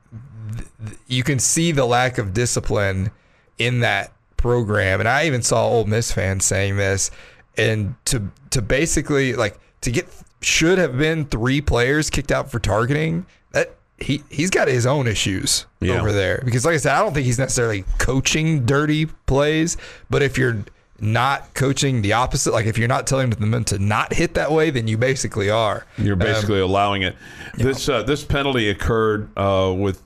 th- 0.56 0.68
th- 0.84 0.98
you 1.06 1.22
can 1.22 1.38
see 1.38 1.70
the 1.70 1.84
lack 1.84 2.18
of 2.18 2.34
discipline 2.34 3.12
in 3.56 3.80
that 3.80 4.12
program. 4.38 5.00
And 5.00 5.08
I 5.08 5.26
even 5.26 5.42
saw 5.42 5.68
Ole 5.68 5.84
Miss 5.84 6.10
fans 6.10 6.46
saying 6.46 6.76
this. 6.78 7.10
And 7.58 7.94
to 8.06 8.30
to 8.50 8.62
basically 8.62 9.34
like 9.34 9.58
to 9.82 9.90
get 9.90 10.08
should 10.40 10.78
have 10.78 10.96
been 10.96 11.26
three 11.26 11.60
players 11.60 12.08
kicked 12.08 12.32
out 12.32 12.50
for 12.50 12.58
targeting. 12.58 13.26
That 13.52 13.74
he 13.98 14.22
he's 14.30 14.48
got 14.50 14.68
his 14.68 14.86
own 14.86 15.06
issues 15.08 15.66
Yeah. 15.80 16.00
over 16.00 16.12
there 16.12 16.40
because, 16.44 16.64
like 16.64 16.74
I 16.74 16.78
said, 16.78 16.94
I 16.94 17.00
don't 17.00 17.12
think 17.12 17.26
he's 17.26 17.38
necessarily 17.38 17.84
coaching 17.98 18.64
dirty 18.64 19.06
plays. 19.26 19.76
But 20.08 20.22
if 20.22 20.38
you're 20.38 20.64
not 21.00 21.52
coaching 21.54 22.02
the 22.02 22.12
opposite, 22.12 22.52
like 22.52 22.66
if 22.66 22.78
you're 22.78 22.88
not 22.88 23.06
telling 23.08 23.30
them 23.30 23.64
to 23.64 23.78
not 23.80 24.12
hit 24.12 24.34
that 24.34 24.50
way, 24.52 24.70
then 24.70 24.86
you 24.88 24.96
basically 24.98 25.50
are. 25.50 25.84
You're 25.96 26.12
Um, 26.14 26.18
basically 26.20 26.60
allowing 26.60 27.02
it. 27.02 27.16
This 27.56 27.88
uh, 27.88 28.02
this 28.04 28.22
penalty 28.24 28.68
occurred 28.68 29.28
uh, 29.36 29.74
with 29.76 30.00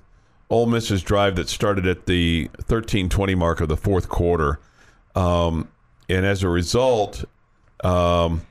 Ole 0.53 0.67
Miss's 0.67 1.03
drive 1.03 1.37
that 1.37 1.49
started 1.49 1.87
at 1.87 2.05
the 2.05 2.51
13:20 2.59 3.35
mark 3.35 3.63
of 3.63 3.69
the 3.69 3.77
fourth 3.77 4.11
quarter, 4.11 4.61
um, 5.17 5.67
and 6.11 6.27
as 6.27 6.43
a 6.43 6.49
result, 6.49 7.25
um, 7.83 8.43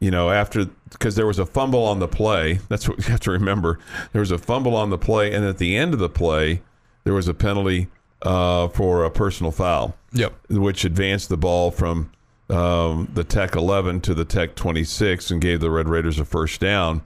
you 0.00 0.10
know, 0.10 0.30
after 0.30 0.64
because 0.90 1.16
there 1.16 1.26
was 1.26 1.38
a 1.38 1.44
fumble 1.44 1.84
on 1.84 1.98
the 1.98 2.08
play. 2.08 2.58
That's 2.70 2.88
what 2.88 2.98
you 3.04 3.04
have 3.04 3.20
to 3.20 3.30
remember. 3.30 3.78
There 4.12 4.20
was 4.20 4.30
a 4.30 4.38
fumble 4.38 4.74
on 4.74 4.88
the 4.88 4.96
play, 4.96 5.32
and 5.34 5.44
at 5.44 5.58
the 5.58 5.76
end 5.76 5.92
of 5.92 6.00
the 6.00 6.08
play, 6.08 6.62
there 7.04 7.12
was 7.12 7.28
a 7.28 7.34
penalty 7.34 7.88
uh, 8.22 8.68
for 8.68 9.04
a 9.04 9.10
personal 9.10 9.52
foul 9.52 9.94
Yep. 10.12 10.32
which 10.48 10.84
advanced 10.84 11.28
the 11.28 11.36
ball 11.36 11.70
from 11.70 12.10
um, 12.48 13.08
the 13.14 13.24
Tech 13.24 13.54
11 13.54 14.00
to 14.02 14.14
the 14.14 14.24
Tech 14.24 14.54
26 14.54 15.30
and 15.30 15.40
gave 15.40 15.60
the 15.60 15.70
Red 15.70 15.88
Raiders 15.88 16.18
a 16.18 16.24
first 16.24 16.60
down. 16.60 17.02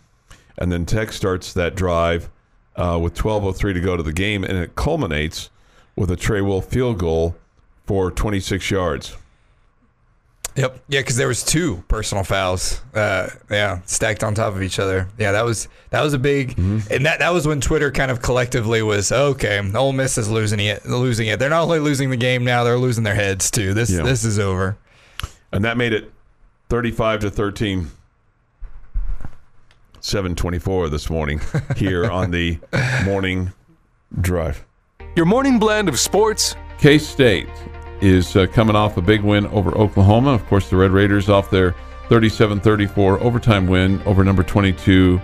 And 0.57 0.73
then 0.73 0.87
Tech 0.87 1.13
starts 1.13 1.53
that 1.53 1.75
drive 1.75 2.31
uh, 2.77 2.99
with 3.01 3.15
12:03 3.15 3.75
to 3.75 3.81
go 3.81 3.97
to 3.97 4.03
the 4.03 4.13
game, 4.13 4.45
and 4.45 4.57
it 4.59 4.75
culminates 4.77 5.51
with 5.97 6.11
a 6.11 6.17
Trey 6.17 6.41
Wolff 6.41 6.67
field 6.67 6.99
goal 6.99 7.37
for 7.87 8.11
26 8.11 8.71
yards. 8.71 9.17
Yep. 10.57 10.79
Yeah, 10.89 11.01
because 11.01 11.17
there 11.17 11.27
was 11.27 11.43
two 11.43 11.83
personal 11.89 12.23
fouls. 12.23 12.81
Uh, 12.95 13.29
yeah, 13.51 13.81
stacked 13.87 14.23
on 14.23 14.35
top 14.37 14.55
of 14.55 14.63
each 14.63 14.79
other. 14.79 15.09
Yeah, 15.19 15.33
that 15.33 15.45
was 15.45 15.67
that 15.91 16.01
was 16.03 16.13
a 16.15 16.19
big, 16.19 16.51
Mm-hmm. 16.57 16.93
and 16.93 17.07
that 17.07 17.19
that 17.19 17.31
was 17.33 17.45
when 17.47 17.61
Twitter 17.61 17.91
kind 17.91 18.09
of 18.11 18.23
collectively 18.23 18.81
was 18.81 19.11
okay. 19.11 19.61
Ole 19.75 19.93
Miss 19.93 20.17
is 20.17 20.31
losing 20.31 20.61
it. 20.61 20.87
Losing 20.87 21.27
it. 21.27 21.41
They're 21.41 21.51
not 21.51 21.63
only 21.63 21.81
losing 21.81 22.11
the 22.11 22.17
game 22.17 22.45
now, 22.45 22.63
they're 22.63 22.79
losing 22.79 23.03
their 23.03 23.17
heads 23.17 23.51
too. 23.51 23.75
This 23.75 23.91
Yeah. 23.91 24.03
this 24.03 24.25
is 24.25 24.39
over. 24.39 24.77
And 25.51 25.65
that 25.65 25.77
made 25.77 25.93
it 25.93 26.13
35 26.69 27.21
to 27.21 27.31
13. 27.31 27.91
724 30.05 30.91
this 30.91 31.09
morning 31.09 31.41
here 31.77 32.11
on 32.11 32.31
the 32.31 32.59
morning 33.07 33.51
drive. 34.21 34.63
Your 35.17 35.25
morning 35.25 35.59
blend 35.59 35.89
of 35.89 35.99
sports, 35.99 36.57
K 36.77 36.99
State 36.99 37.49
is 38.03 38.37
uh, 38.37 38.47
coming 38.49 38.77
off 38.77 38.99
a 38.99 39.01
big 39.01 39.23
win 39.23 39.47
over 39.47 39.75
Oklahoma. 39.79 40.33
Of 40.33 40.45
course, 40.47 40.69
the 40.69 40.77
Red 40.77 40.91
Raiders 40.91 41.31
off 41.31 41.51
their 41.51 41.75
37 42.11 42.61
34 42.61 43.21
overtime 43.21 43.67
win 43.67 44.03
over 44.03 44.23
number 44.23 44.43
22 44.43 45.19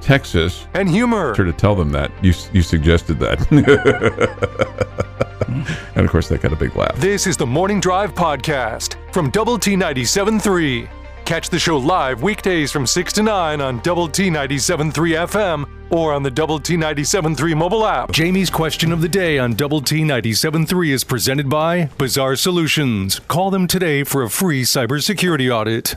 Texas. 0.00 0.68
and 0.74 0.88
humor. 0.88 1.34
Sure 1.34 1.44
to 1.44 1.52
tell 1.52 1.74
them 1.74 1.90
that. 1.90 2.12
You, 2.22 2.32
you 2.52 2.62
suggested 2.62 3.18
that. 3.18 3.50
and 5.96 6.06
of 6.06 6.10
course, 6.10 6.28
that 6.28 6.40
got 6.40 6.52
a 6.52 6.56
big 6.56 6.76
laugh. 6.76 6.94
This 6.98 7.26
is 7.26 7.36
the 7.36 7.46
Morning 7.46 7.80
Drive 7.80 8.14
Podcast 8.14 8.94
from 9.12 9.30
Double 9.30 9.58
T 9.58 9.74
97.3. 9.74 10.99
Catch 11.30 11.50
the 11.50 11.60
show 11.60 11.76
live 11.76 12.24
weekdays 12.24 12.72
from 12.72 12.88
6 12.88 13.12
to 13.12 13.22
9 13.22 13.60
on 13.60 13.78
Double 13.82 14.08
T 14.08 14.30
97.3 14.30 14.92
FM 15.28 15.92
or 15.92 16.12
on 16.12 16.24
the 16.24 16.30
Double 16.32 16.58
T 16.58 16.76
97.3 16.76 17.56
mobile 17.56 17.86
app. 17.86 18.10
Jamie's 18.10 18.50
question 18.50 18.90
of 18.90 19.00
the 19.00 19.08
day 19.08 19.38
on 19.38 19.54
Double 19.54 19.80
T 19.80 20.00
97.3 20.00 20.88
is 20.88 21.04
presented 21.04 21.48
by 21.48 21.84
Bizarre 21.98 22.34
Solutions. 22.34 23.20
Call 23.20 23.52
them 23.52 23.68
today 23.68 24.02
for 24.02 24.24
a 24.24 24.28
free 24.28 24.62
cybersecurity 24.62 25.54
audit. 25.54 25.94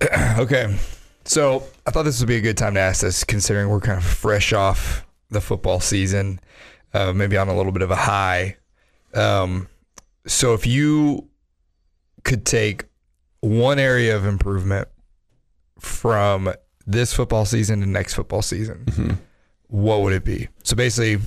Okay. 0.38 0.74
So 1.26 1.64
I 1.86 1.90
thought 1.90 2.04
this 2.04 2.18
would 2.20 2.28
be 2.28 2.36
a 2.36 2.40
good 2.40 2.56
time 2.56 2.72
to 2.72 2.80
ask 2.80 3.02
this, 3.02 3.24
considering 3.24 3.68
we're 3.68 3.80
kind 3.80 3.98
of 3.98 4.04
fresh 4.04 4.54
off 4.54 5.06
the 5.28 5.42
football 5.42 5.80
season, 5.80 6.40
uh, 6.94 7.12
maybe 7.12 7.36
on 7.36 7.48
a 7.48 7.54
little 7.54 7.72
bit 7.72 7.82
of 7.82 7.90
a 7.90 7.96
high. 7.96 8.56
Um, 9.12 9.68
so 10.26 10.54
if 10.54 10.66
you 10.66 11.28
could 12.24 12.46
take 12.46 12.84
one 13.40 13.78
area 13.78 14.16
of 14.16 14.26
improvement 14.26 14.88
from 15.78 16.52
this 16.86 17.12
football 17.12 17.44
season 17.44 17.80
to 17.80 17.86
next 17.86 18.14
football 18.14 18.42
season, 18.42 18.84
mm-hmm. 18.86 19.10
what 19.68 20.02
would 20.02 20.12
it 20.12 20.24
be? 20.24 20.48
So 20.62 20.76
basically, 20.76 21.18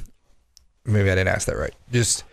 maybe 0.85 1.09
I 1.09 1.15
didn't 1.15 1.29
ask 1.29 1.47
that 1.47 1.57
right. 1.57 1.73
Just 1.91 2.23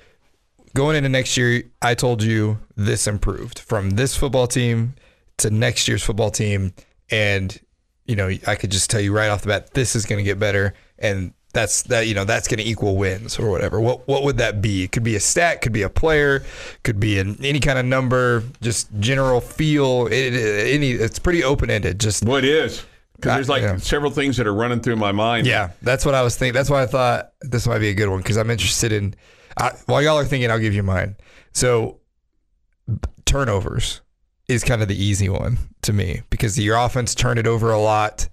going 0.74 0.96
into 0.96 1.08
next 1.08 1.36
year, 1.36 1.62
I 1.80 1.94
told 1.94 2.22
you 2.22 2.58
this 2.76 3.06
improved 3.06 3.58
from 3.58 3.90
this 3.90 4.16
football 4.16 4.46
team 4.46 4.94
to 5.38 5.50
next 5.50 5.88
year's 5.88 6.02
football 6.02 6.30
team. 6.30 6.72
And, 7.10 7.58
you 8.06 8.16
know, 8.16 8.28
I 8.46 8.54
could 8.54 8.70
just 8.70 8.90
tell 8.90 9.00
you 9.00 9.12
right 9.12 9.28
off 9.28 9.42
the 9.42 9.48
bat, 9.48 9.74
this 9.74 9.96
is 9.96 10.06
going 10.06 10.18
to 10.18 10.24
get 10.24 10.38
better. 10.38 10.74
And 10.98 11.32
that's 11.52 11.82
that, 11.84 12.06
you 12.06 12.14
know, 12.14 12.24
that's 12.24 12.46
going 12.48 12.58
to 12.58 12.64
equal 12.64 12.96
wins 12.96 13.38
or 13.38 13.50
whatever. 13.50 13.80
What, 13.80 14.06
what 14.06 14.22
would 14.22 14.38
that 14.38 14.62
be? 14.62 14.84
It 14.84 14.92
could 14.92 15.02
be 15.02 15.16
a 15.16 15.20
stat, 15.20 15.60
could 15.62 15.72
be 15.72 15.82
a 15.82 15.88
player, 15.90 16.44
could 16.84 17.00
be 17.00 17.18
an, 17.18 17.36
any 17.42 17.58
kind 17.60 17.78
of 17.78 17.84
number, 17.84 18.44
just 18.60 18.88
general 19.00 19.40
feel. 19.40 20.06
It, 20.06 20.34
it- 20.34 20.74
any, 20.74 20.92
it's 20.92 21.18
pretty 21.18 21.42
open 21.42 21.70
ended. 21.70 21.98
Just, 21.98 22.24
Well, 22.24 22.36
it 22.36 22.44
is. 22.44 22.84
Because 23.16 23.34
there's 23.34 23.48
like 23.50 23.62
Yeah. 23.62 23.76
several 23.76 24.10
things 24.10 24.36
that 24.38 24.46
are 24.46 24.54
running 24.54 24.80
through 24.80 24.96
my 24.96 25.12
mind. 25.12 25.46
yeah, 25.46 25.70
that's 25.82 26.06
what 26.06 26.14
I 26.14 26.22
was 26.22 26.36
thinking. 26.36 26.54
That's 26.54 26.70
why 26.70 26.82
I 26.82 26.86
thought 26.86 27.32
this 27.42 27.66
might 27.66 27.80
be 27.80 27.88
a 27.90 27.94
good 27.94 28.08
one 28.08 28.18
because 28.20 28.36
I'm 28.38 28.48
interested 28.50 28.92
in. 28.92 29.14
I, 29.58 29.72
while 29.86 30.00
y'all 30.00 30.16
are 30.18 30.24
thinking, 30.24 30.50
I'll 30.50 30.58
give 30.58 30.72
you 30.72 30.82
mine. 30.82 31.16
So 31.52 31.98
turnovers 33.26 34.00
is 34.48 34.64
kind 34.64 34.82
of 34.82 34.88
the 34.88 34.96
easy 35.02 35.28
one 35.28 35.58
to 35.82 35.92
me 35.92 36.22
because 36.30 36.58
your 36.58 36.76
offense 36.76 37.14
turned 37.14 37.38
it 37.38 37.46
over 37.46 37.70
a 37.70 37.78
lot, 37.78 38.28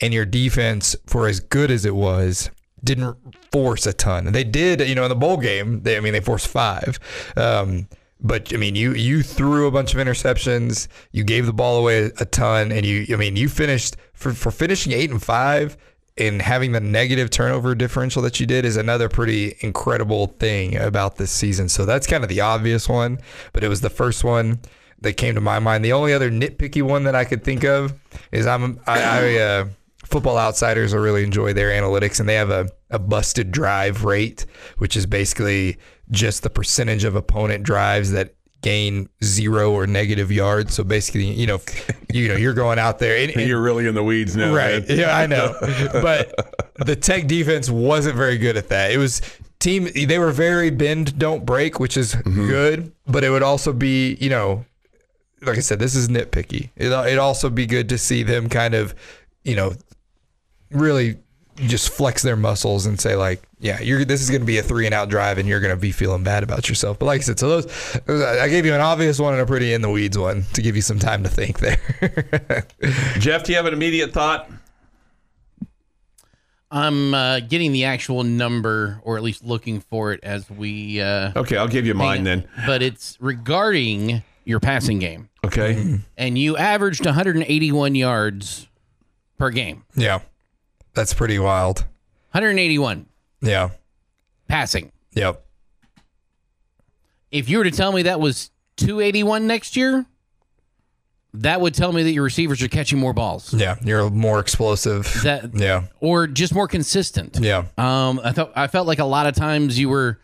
and 0.00 0.14
your 0.14 0.24
defense, 0.24 0.94
for 1.06 1.26
as 1.26 1.40
good 1.40 1.70
as 1.70 1.84
it 1.84 1.94
was, 1.94 2.50
didn't 2.84 3.16
force 3.52 3.86
a 3.86 3.92
ton. 3.92 4.32
They 4.32 4.44
did, 4.44 4.80
you 4.80 4.94
know, 4.94 5.04
in 5.04 5.08
the 5.08 5.16
bowl 5.16 5.36
game. 5.36 5.82
They, 5.82 5.96
I 5.96 6.00
mean, 6.00 6.12
they 6.12 6.20
forced 6.20 6.48
five. 6.48 6.98
Um, 7.36 7.88
but 8.20 8.52
I 8.52 8.56
mean, 8.56 8.74
you 8.74 8.94
you 8.94 9.22
threw 9.22 9.66
a 9.66 9.70
bunch 9.70 9.94
of 9.94 10.00
interceptions. 10.00 10.88
You 11.12 11.24
gave 11.24 11.46
the 11.46 11.52
ball 11.52 11.78
away 11.78 12.10
a, 12.18 12.24
ton, 12.24 12.72
and 12.72 12.84
you 12.84 13.06
I 13.12 13.16
mean, 13.16 13.36
you 13.36 13.48
finished 13.48 13.96
for 14.12 14.32
for 14.32 14.50
finishing 14.50 14.92
eight 14.92 15.10
and 15.10 15.22
five 15.22 15.76
and 16.18 16.42
having 16.42 16.72
the 16.72 16.80
negative 16.80 17.30
turnover 17.30 17.74
differential 17.74 18.20
that 18.22 18.40
you 18.40 18.46
did 18.46 18.64
is 18.64 18.76
another 18.76 19.08
pretty 19.08 19.56
incredible 19.60 20.26
thing 20.26 20.76
about 20.76 21.16
this 21.16 21.30
season. 21.30 21.68
So 21.68 21.86
that's 21.86 22.06
kind 22.06 22.24
of 22.24 22.28
the 22.28 22.40
obvious 22.40 22.88
one, 22.88 23.20
but 23.52 23.62
it 23.62 23.68
was 23.68 23.80
the 23.80 23.90
first 23.90 24.24
one 24.24 24.58
that 25.00 25.12
came 25.12 25.36
to 25.36 25.40
my 25.40 25.60
mind. 25.60 25.84
The 25.84 25.92
only 25.92 26.12
other 26.12 26.28
nitpicky 26.30 26.82
one 26.82 27.04
that 27.04 27.14
I 27.14 27.24
could 27.24 27.44
think 27.44 27.62
of 27.64 27.94
is 28.32 28.46
I'm 28.46 28.80
I, 28.86 29.02
I 29.02 29.38
uh, 29.38 29.68
Football 30.10 30.38
Outsiders 30.38 30.94
will 30.94 31.02
really 31.02 31.22
enjoy 31.22 31.52
their 31.52 31.70
analytics, 31.70 32.18
and 32.20 32.28
they 32.28 32.34
have 32.34 32.50
a, 32.50 32.68
a 32.90 32.98
busted 32.98 33.52
drive 33.52 34.04
rate, 34.04 34.46
which 34.78 34.96
is 34.96 35.06
basically 35.06 35.76
just 36.10 36.42
the 36.42 36.50
percentage 36.50 37.04
of 37.04 37.14
opponent 37.14 37.62
drives 37.62 38.10
that 38.12 38.34
gain 38.62 39.08
zero 39.22 39.70
or 39.72 39.86
negative 39.86 40.32
yards. 40.32 40.74
So 40.74 40.82
basically, 40.82 41.26
you 41.26 41.46
know, 41.46 41.60
you 42.12 42.28
know, 42.28 42.36
you're 42.36 42.54
going 42.54 42.78
out 42.78 42.98
there 42.98 43.16
and, 43.16 43.30
and- 43.36 43.48
You're 43.48 43.62
really 43.62 43.86
in 43.86 43.94
the 43.94 44.02
weeds 44.02 44.36
now. 44.36 44.54
right. 44.54 44.86
man. 44.88 44.98
Yeah, 44.98 45.16
I 45.16 45.26
know. 45.26 45.54
But 45.92 46.32
the 46.84 46.96
Tech 46.96 47.26
defense 47.26 47.70
wasn't 47.70 48.16
very 48.16 48.38
good 48.38 48.56
at 48.56 48.68
that. 48.68 48.90
It 48.90 48.98
was 48.98 49.20
team. 49.58 49.88
They 49.94 50.18
were 50.18 50.32
very 50.32 50.70
bend 50.70 51.18
don't 51.18 51.44
break, 51.44 51.78
which 51.78 51.96
is 51.96 52.14
mm-hmm. 52.14 52.46
good. 52.46 52.92
But 53.06 53.24
it 53.24 53.30
would 53.30 53.42
also 53.42 53.72
be, 53.72 54.16
you 54.20 54.30
know, 54.30 54.64
like 55.42 55.56
I 55.56 55.60
said, 55.60 55.78
this 55.78 55.94
is 55.94 56.08
nitpicky. 56.08 56.70
It 56.76 56.90
it 56.90 57.18
also 57.18 57.50
be 57.50 57.66
good 57.66 57.88
to 57.90 57.98
see 57.98 58.22
them 58.22 58.48
kind 58.48 58.74
of, 58.74 58.94
you 59.44 59.56
know, 59.56 59.74
really 60.70 61.18
just 61.56 61.88
flex 61.90 62.22
their 62.22 62.36
muscles 62.36 62.86
and 62.86 63.00
say 63.00 63.16
like, 63.16 63.42
yeah, 63.58 63.80
you're 63.80 64.04
this 64.04 64.22
is 64.22 64.30
going 64.30 64.42
to 64.42 64.46
be 64.46 64.58
a 64.58 64.62
three 64.62 64.86
and 64.86 64.94
out 64.94 65.08
drive, 65.08 65.38
and 65.38 65.48
you're 65.48 65.58
going 65.60 65.74
to 65.74 65.80
be 65.80 65.90
feeling 65.90 66.22
bad 66.22 66.44
about 66.44 66.68
yourself. 66.68 66.98
But 67.00 67.06
like 67.06 67.20
I 67.20 67.24
said, 67.24 67.38
so 67.40 67.60
those 67.60 67.96
I 68.38 68.48
gave 68.48 68.64
you 68.64 68.72
an 68.74 68.80
obvious 68.80 69.18
one 69.18 69.32
and 69.34 69.42
a 69.42 69.46
pretty 69.46 69.72
in 69.72 69.82
the 69.82 69.90
weeds 69.90 70.16
one 70.16 70.44
to 70.52 70.62
give 70.62 70.76
you 70.76 70.82
some 70.82 70.98
time 71.00 71.24
to 71.24 71.28
think 71.28 71.58
there. 71.58 71.78
Jeff, 73.18 73.42
do 73.42 73.50
you 73.52 73.56
have 73.56 73.66
an 73.66 73.72
immediate 73.74 74.12
thought? 74.12 74.48
I'm 76.70 77.14
uh, 77.14 77.40
getting 77.40 77.72
the 77.72 77.84
actual 77.84 78.24
number, 78.24 79.00
or 79.02 79.16
at 79.16 79.22
least 79.22 79.42
looking 79.42 79.80
for 79.80 80.12
it 80.12 80.20
as 80.22 80.50
we. 80.50 81.00
Uh, 81.00 81.32
Okay, 81.34 81.56
I'll 81.56 81.66
give 81.68 81.86
you 81.86 81.94
mine 81.94 82.24
then. 82.24 82.46
But 82.66 82.82
it's 82.82 83.16
regarding 83.20 84.22
your 84.44 84.60
passing 84.60 84.98
game, 84.98 85.30
Okay. 85.44 85.98
and 86.18 86.38
you 86.38 86.56
averaged 86.56 87.04
181 87.06 87.94
yards 87.94 88.68
per 89.38 89.50
game. 89.50 89.84
yeah, 89.94 90.20
that's 90.98 91.14
pretty 91.14 91.38
wild. 91.38 91.84
181 92.32 93.06
Yeah. 93.40 93.70
passing. 94.48 94.90
Yep. 95.12 95.44
If 97.30 97.48
you 97.48 97.58
were 97.58 97.64
to 97.64 97.70
tell 97.70 97.92
me 97.92 98.02
that 98.02 98.18
was 98.18 98.50
281 98.78 99.46
next 99.46 99.76
year, 99.76 100.06
that 101.34 101.60
would 101.60 101.74
tell 101.74 101.92
me 101.92 102.02
that 102.02 102.10
your 102.10 102.24
receivers 102.24 102.60
are 102.62 102.68
catching 102.68 102.98
more 102.98 103.12
balls. 103.12 103.54
Yeah. 103.54 103.76
You're 103.84 104.10
more 104.10 104.40
explosive. 104.40 105.04
That 105.22 105.54
yeah. 105.54 105.84
or 106.00 106.26
just 106.26 106.52
more 106.52 106.66
consistent. 106.66 107.38
Yeah. 107.40 107.66
Um, 107.78 108.20
I 108.24 108.32
thought 108.32 108.52
I 108.56 108.66
felt 108.66 108.88
like 108.88 108.98
a 108.98 109.04
lot 109.04 109.26
of 109.26 109.36
times 109.36 109.78
you 109.78 109.88
were 109.88 110.18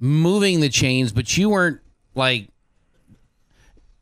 moving 0.00 0.58
the 0.60 0.68
chains, 0.68 1.12
but 1.12 1.36
you 1.36 1.50
weren't 1.50 1.80
like. 2.16 2.48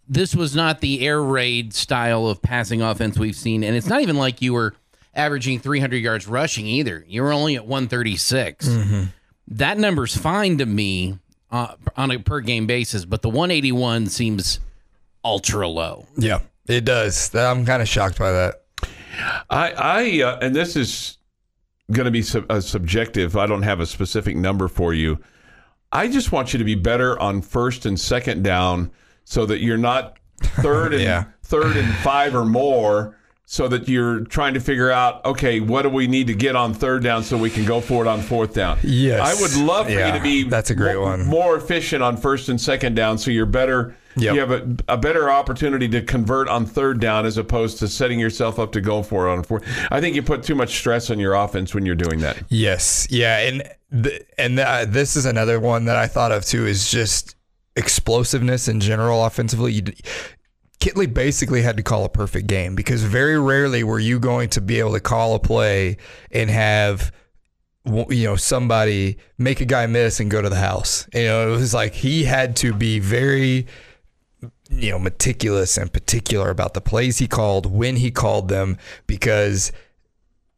This 0.07 0.35
was 0.35 0.55
not 0.55 0.81
the 0.81 1.07
air 1.07 1.23
raid 1.23 1.73
style 1.75 2.27
of 2.29 2.41
passing 2.43 2.83
offense 2.83 3.19
we've 3.19 3.37
seen, 3.37 3.65
and 3.65 3.75
it's 3.77 3.87
not 3.87 4.01
even 4.03 4.17
like 4.17 4.41
you 4.43 4.53
were 4.53 4.75
averaging 5.15 5.61
300 5.61 5.97
yards 5.97 6.27
rushing 6.27 6.67
either. 6.67 7.05
You 7.09 7.23
were 7.23 7.33
only 7.33 7.57
at 7.57 7.67
136. 7.67 8.69
That 9.49 9.79
number's 9.79 10.17
fine 10.17 10.59
to 10.59 10.67
me 10.67 11.19
uh, 11.51 11.75
on 11.97 12.11
a 12.11 12.19
per 12.19 12.41
game 12.41 12.67
basis, 12.67 13.05
but 13.05 13.23
the 13.23 13.29
181 13.29 14.07
seems 14.07 14.61
ultra 15.25 15.69
low. 15.69 16.07
Yeah. 16.17 16.41
It 16.67 16.85
does. 16.85 17.35
I'm 17.35 17.67
kind 17.67 17.83
of 17.83 17.89
shocked 17.89 18.19
by 18.19 18.33
that. 18.33 18.63
I, 19.51 19.73
I 19.73 20.23
uh, 20.23 20.39
and 20.41 20.57
this 20.57 20.77
is 20.77 21.19
going 21.93 22.07
to 22.07 22.11
be 22.11 22.23
sub, 22.23 22.51
uh, 22.51 22.61
subjective. 22.61 23.37
I 23.37 23.47
don't 23.47 23.63
have 23.63 23.81
a 23.81 23.87
specific 23.87 24.35
number 24.37 24.67
for 24.69 24.95
you. 24.95 25.19
I 25.93 26.09
just 26.09 26.33
want 26.33 26.53
you 26.53 26.59
to 26.59 26.65
be 26.65 26.75
better 26.75 27.21
on 27.21 27.43
first 27.43 27.87
and 27.87 28.01
second 28.01 28.43
down, 28.43 28.91
so 29.25 29.47
that 29.47 29.61
you're 29.61 29.77
not 29.77 30.19
third 30.41 30.95
and 30.95 31.03
Yeah. 31.03 31.25
third 31.43 31.77
and 31.77 31.95
five 31.97 32.35
or 32.35 32.45
more, 32.47 33.17
so 33.47 33.69
that 33.69 33.89
you're 33.89 34.21
trying 34.21 34.55
to 34.55 34.61
figure 34.61 34.91
out, 34.91 35.23
okay, 35.25 35.61
what 35.61 35.83
do 35.83 35.91
we 35.91 36.07
need 36.07 36.27
to 36.29 36.35
get 36.35 36.57
on 36.57 36.73
third 36.73 37.03
down 37.03 37.23
so 37.23 37.37
we 37.37 37.51
can 37.51 37.65
go 37.67 37.81
for 37.81 38.03
it 38.05 38.09
on 38.09 38.23
fourth 38.23 38.55
down. 38.55 38.79
Yes. 38.83 39.21
I 39.21 39.41
would 39.41 39.55
love 39.67 39.87
for 39.87 39.93
you 39.93 40.13
to 40.13 40.21
be 40.23 40.45
that's 40.45 40.71
a 40.71 40.75
great 40.75 40.95
mo- 40.97 41.03
one. 41.03 41.27
more 41.27 41.57
efficient 41.57 42.03
on 42.03 42.17
first 42.17 42.49
and 42.49 42.59
second 42.61 42.95
down, 42.95 43.19
so 43.19 43.31
you're 43.31 43.45
better. 43.47 43.95
Yep. 44.17 44.35
You 44.35 44.41
have 44.41 44.51
a, 44.53 44.77
a 44.89 44.97
better 44.97 45.29
opportunity 45.31 45.89
to 45.89 46.01
convert 46.01 46.49
on 46.49 46.65
third 46.67 47.01
down 47.01 47.27
as 47.27 47.37
opposed 47.37 47.79
to 47.81 47.89
setting 47.89 48.19
yourself 48.21 48.59
up 48.61 48.71
to 48.73 48.81
go 48.81 49.03
for 49.03 49.29
it 49.29 49.33
on 49.33 49.43
fourth. 49.43 49.65
I 49.91 50.01
think 50.01 50.15
you 50.17 50.23
put 50.23 50.43
too 50.45 50.55
much 50.55 50.77
stress 50.77 51.11
on 51.11 51.19
your 51.19 51.35
offense 51.35 51.75
when 51.75 51.85
you're 51.85 51.97
doing 51.97 52.21
that. 52.21 52.41
Yes. 52.49 53.09
Yeah. 53.11 53.39
And 53.41 53.63
th- 54.05 54.23
and 54.39 54.57
th- 54.57 54.67
uh, 54.67 54.85
this 54.87 55.17
is 55.17 55.27
another 55.27 55.59
one 55.61 55.85
that 55.87 55.97
I 55.97 56.07
thought 56.07 56.31
of 56.33 56.45
too 56.47 56.65
is 56.65 56.89
just 56.91 57.35
explosiveness 57.77 58.69
in 58.69 58.79
general 58.81 59.25
offensively. 59.25 59.73
You, 59.73 59.83
Kittley 60.85 61.13
basically 61.13 61.63
had 61.63 61.79
to 61.79 61.83
call 61.83 62.05
a 62.05 62.11
perfect 62.11 62.47
game 62.47 62.75
because 62.75 63.03
very 63.03 63.41
rarely 63.41 63.83
were 63.83 63.99
you 63.99 64.21
going 64.21 64.51
to 64.51 64.61
be 64.61 64.81
able 64.81 64.93
to 64.93 65.01
call 65.01 65.35
a 65.35 65.39
play 65.39 65.97
and 66.31 66.51
have 66.51 67.11
you 67.87 68.25
know 68.25 68.37
somebody 68.37 69.17
make 69.39 69.63
a 69.63 69.65
guy 69.65 69.87
miss 69.87 70.21
and 70.21 70.31
go 70.31 70.43
to 70.43 70.51
the 70.51 70.57
house. 70.57 71.09
You 71.15 71.25
know, 71.25 71.49
it 71.49 71.57
was 71.57 71.73
like 71.73 71.95
he 71.95 72.25
had 72.25 72.55
to 72.57 72.75
be 72.75 72.99
very 72.99 73.67
you 74.69 74.91
know 74.91 74.99
meticulous 74.99 75.79
and 75.79 75.91
particular 75.91 76.51
about 76.51 76.75
the 76.75 76.83
plays 76.83 77.17
he 77.17 77.29
called, 77.29 77.65
when 77.65 77.97
he 77.97 78.11
called 78.11 78.49
them 78.49 78.77
because 79.07 79.73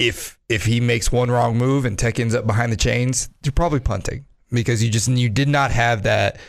if 0.00 0.40
if 0.48 0.64
he 0.64 0.80
makes 0.80 1.12
one 1.12 1.30
wrong 1.30 1.56
move 1.56 1.84
and 1.84 1.96
Tech 1.96 2.18
ends 2.18 2.34
up 2.34 2.48
behind 2.48 2.72
the 2.72 2.76
chains, 2.76 3.28
you're 3.44 3.52
probably 3.52 3.78
punting 3.78 4.24
because 4.50 4.82
you 4.82 4.90
just 4.90 5.06
you 5.06 5.28
did 5.28 5.48
not 5.48 5.70
have 5.70 6.02
that 6.02 6.40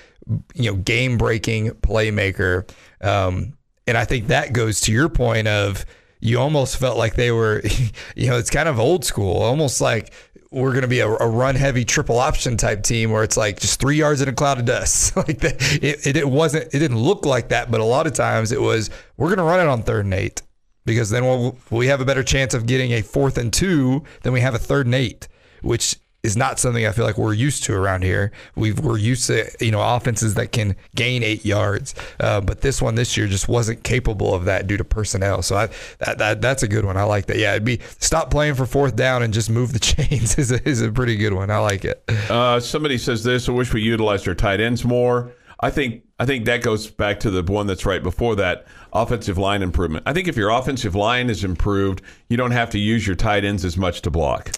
you 0.56 0.72
know 0.72 0.78
game 0.78 1.20
breaking 1.20 1.70
playmaker. 1.70 2.68
Um, 3.02 3.54
and 3.88 3.98
I 3.98 4.06
think 4.06 4.28
that 4.28 4.54
goes 4.54 4.82
to 4.82 4.92
your 4.92 5.10
point 5.10 5.48
of 5.48 5.86
you 6.20 6.40
almost 6.40 6.78
felt 6.78 6.98
like 6.98 7.16
they 7.16 7.32
were, 7.32 7.62
you 8.16 8.28
know, 8.28 8.38
it's 8.38 8.50
kind 8.50 8.70
of 8.70 8.80
old 8.80 9.06
school, 9.06 9.38
almost 9.38 9.82
like 9.82 10.14
we're 10.52 10.72
going 10.72 10.82
to 10.82 10.88
be 10.88 11.00
a, 11.00 11.08
a, 11.08 11.28
run 11.28 11.56
heavy 11.56 11.84
triple 11.84 12.18
option 12.18 12.56
type 12.56 12.82
team 12.82 13.12
where 13.12 13.24
it's 13.24 13.36
like 13.36 13.60
just 13.60 13.80
three 13.80 13.98
yards 13.98 14.22
in 14.22 14.30
a 14.30 14.34
cloud 14.34 14.60
of 14.60 14.66
dust. 14.66 15.16
like 15.18 15.40
that, 15.40 15.56
it, 15.84 16.16
it, 16.16 16.28
wasn't, 16.28 16.66
it 16.74 16.80
didn't 16.80 16.98
look 17.00 17.26
like 17.26 17.50
that, 17.50 17.70
but 17.70 17.82
a 17.82 17.84
lot 17.84 18.08
of 18.08 18.14
times 18.14 18.52
it 18.52 18.62
was, 18.62 18.90
we're 19.18 19.28
going 19.28 19.38
to 19.38 19.44
run 19.44 19.60
it 19.60 19.68
on 19.68 19.84
third 19.84 20.06
and 20.06 20.14
eight 20.14 20.42
because 20.86 21.10
then 21.10 21.26
we'll, 21.26 21.58
we 21.70 21.88
have 21.88 22.00
a 22.02 22.06
better 22.06 22.24
chance 22.24 22.54
of 22.54 22.66
getting 22.66 22.94
a 22.94 23.02
fourth 23.02 23.38
and 23.38 23.52
two 23.52 24.04
than 24.24 24.32
we 24.32 24.40
have 24.40 24.56
a 24.56 24.60
third 24.60 24.86
and 24.86 24.96
eight, 24.96 25.28
which 25.62 25.98
is 26.24 26.36
not 26.36 26.60
something 26.60 26.86
I 26.86 26.92
feel 26.92 27.06
like 27.06 27.18
we're 27.18 27.34
used 27.34 27.64
to 27.66 27.74
around 27.74 28.04
here. 28.04 28.32
we 28.56 28.74
are 28.74 28.98
used 28.98 29.28
to 29.28 29.50
you 29.60 29.72
know 29.72 29.82
offenses 29.82 30.34
that 30.36 30.52
can 30.52 30.76
gain 30.96 31.24
eight 31.24 31.46
yards, 31.46 31.96
uh, 32.20 32.42
but 32.42 32.62
this 32.62 32.82
one 32.82 32.96
this 32.96 33.16
year 33.16 33.28
just 33.28 33.48
wasn't 33.48 33.84
capable 33.84 34.34
of 34.34 34.46
that 34.46 34.68
due 34.68 34.78
to 34.78 34.84
personnel. 34.84 35.42
So 35.42 35.56
I, 35.56 35.68
that, 36.00 36.18
that 36.18 36.42
that's 36.42 36.64
a 36.64 36.68
good 36.68 36.86
one. 36.86 36.98
I 36.98 37.04
like 37.04 37.28
that. 37.28 37.38
Yeah, 37.38 37.52
it'd 37.52 37.66
be 37.66 37.80
stop 38.00 38.32
playing 38.32 38.56
for 38.56 38.66
fourth 38.66 38.96
down 38.96 39.24
and 39.24 39.34
just 39.34 39.50
move 39.50 39.74
the 39.74 39.80
chains 39.94 40.38
is 40.38 40.52
a, 40.52 40.68
is 40.68 40.82
a 40.82 40.92
pretty 40.92 41.16
good 41.16 41.34
one. 41.34 41.50
I 41.50 41.60
like 41.60 41.86
it. 41.86 42.04
Uh, 42.30 42.60
somebody 42.60 42.98
says 42.98 43.24
this. 43.24 43.48
I 43.48 43.52
wish 43.52 43.74
we 43.74 43.82
utilized 43.82 44.28
our 44.28 44.36
tight 44.36 44.60
ends 44.60 44.84
more. 44.84 45.32
I 45.60 45.70
think 45.70 46.04
I 46.20 46.26
think 46.26 46.46
that 46.46 46.64
goes 46.64 46.88
back 46.88 47.20
to 47.22 47.30
the 47.30 47.44
one 47.44 47.68
that's 47.68 47.86
right 47.86 48.02
before 48.02 48.36
that 48.38 48.66
offensive 48.92 49.38
line 49.38 49.62
improvement. 49.62 50.04
I 50.08 50.14
think 50.14 50.28
if 50.28 50.36
your 50.36 50.50
offensive 50.50 50.96
line 50.96 51.30
is 51.30 51.44
improved, 51.44 52.02
you 52.28 52.38
don't 52.38 52.52
have 52.52 52.72
to 52.72 52.80
use 52.80 53.06
your 53.06 53.16
tight 53.16 53.46
ends 53.46 53.64
as 53.64 53.78
much 53.78 54.02
to 54.02 54.12
block. 54.12 54.52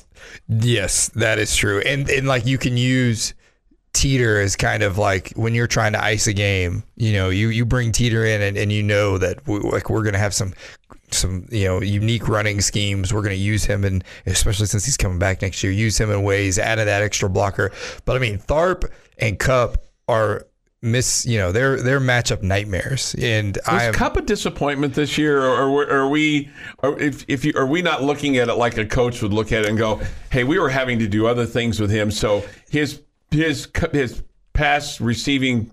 Yes, 0.47 1.09
that 1.09 1.37
is 1.37 1.55
true. 1.55 1.81
And 1.81 2.09
and 2.09 2.27
like 2.27 2.45
you 2.45 2.57
can 2.57 2.77
use 2.77 3.33
Teeter 3.93 4.39
as 4.39 4.55
kind 4.55 4.83
of 4.83 4.97
like 4.97 5.33
when 5.35 5.55
you're 5.55 5.67
trying 5.67 5.93
to 5.93 6.03
ice 6.03 6.27
a 6.27 6.33
game, 6.33 6.83
you 6.95 7.11
know, 7.11 7.29
you, 7.29 7.49
you 7.49 7.65
bring 7.65 7.91
Teeter 7.91 8.23
in 8.23 8.41
and, 8.41 8.55
and 8.55 8.71
you 8.71 8.83
know 8.83 9.17
that 9.17 9.45
we, 9.47 9.59
like 9.59 9.89
we're 9.89 10.03
going 10.03 10.13
to 10.13 10.19
have 10.19 10.33
some 10.33 10.53
some 11.11 11.47
you 11.49 11.65
know 11.65 11.81
unique 11.81 12.27
running 12.27 12.61
schemes. 12.61 13.13
We're 13.13 13.23
going 13.23 13.35
to 13.35 13.41
use 13.41 13.65
him 13.65 13.83
and 13.83 14.03
especially 14.25 14.67
since 14.67 14.85
he's 14.85 14.97
coming 14.97 15.19
back 15.19 15.41
next 15.41 15.63
year, 15.63 15.73
use 15.73 15.99
him 15.99 16.11
in 16.11 16.23
ways, 16.23 16.59
add 16.59 16.77
that 16.77 17.01
extra 17.01 17.29
blocker. 17.29 17.71
But 18.05 18.15
I 18.15 18.19
mean, 18.19 18.37
Tharp 18.37 18.89
and 19.17 19.39
Cupp 19.39 19.83
are 20.07 20.45
miss 20.81 21.25
you 21.25 21.37
know 21.37 21.51
they're 21.51 21.81
they're 21.81 21.99
matchup 21.99 22.41
nightmares. 22.41 23.15
And 23.19 23.57
I 23.67 23.85
am 23.85 23.93
Cupp 23.93 24.17
a 24.17 24.21
disappointment 24.21 24.93
this 24.93 25.17
year 25.17 25.41
or, 25.41 25.67
or 25.67 25.89
are 25.89 26.09
we 26.09 26.49
or 26.79 26.99
if 26.99 27.25
if 27.27 27.43
you 27.43 27.53
are 27.55 27.65
we 27.65 27.81
not 27.81 28.03
looking 28.03 28.37
at 28.37 28.49
it 28.49 28.55
like 28.55 28.77
a 28.77 28.85
coach 28.85 29.21
would 29.21 29.33
look 29.33 29.51
at 29.51 29.65
it 29.65 29.69
and 29.69 29.77
go 29.77 30.01
hey 30.31 30.43
we 30.43 30.59
were 30.59 30.69
having 30.69 30.99
to 30.99 31.07
do 31.07 31.27
other 31.27 31.45
things 31.45 31.79
with 31.79 31.91
him. 31.91 32.11
So 32.11 32.43
his 32.69 33.01
his 33.31 33.67
his 33.91 34.23
pass 34.53 35.01
receiving 35.01 35.71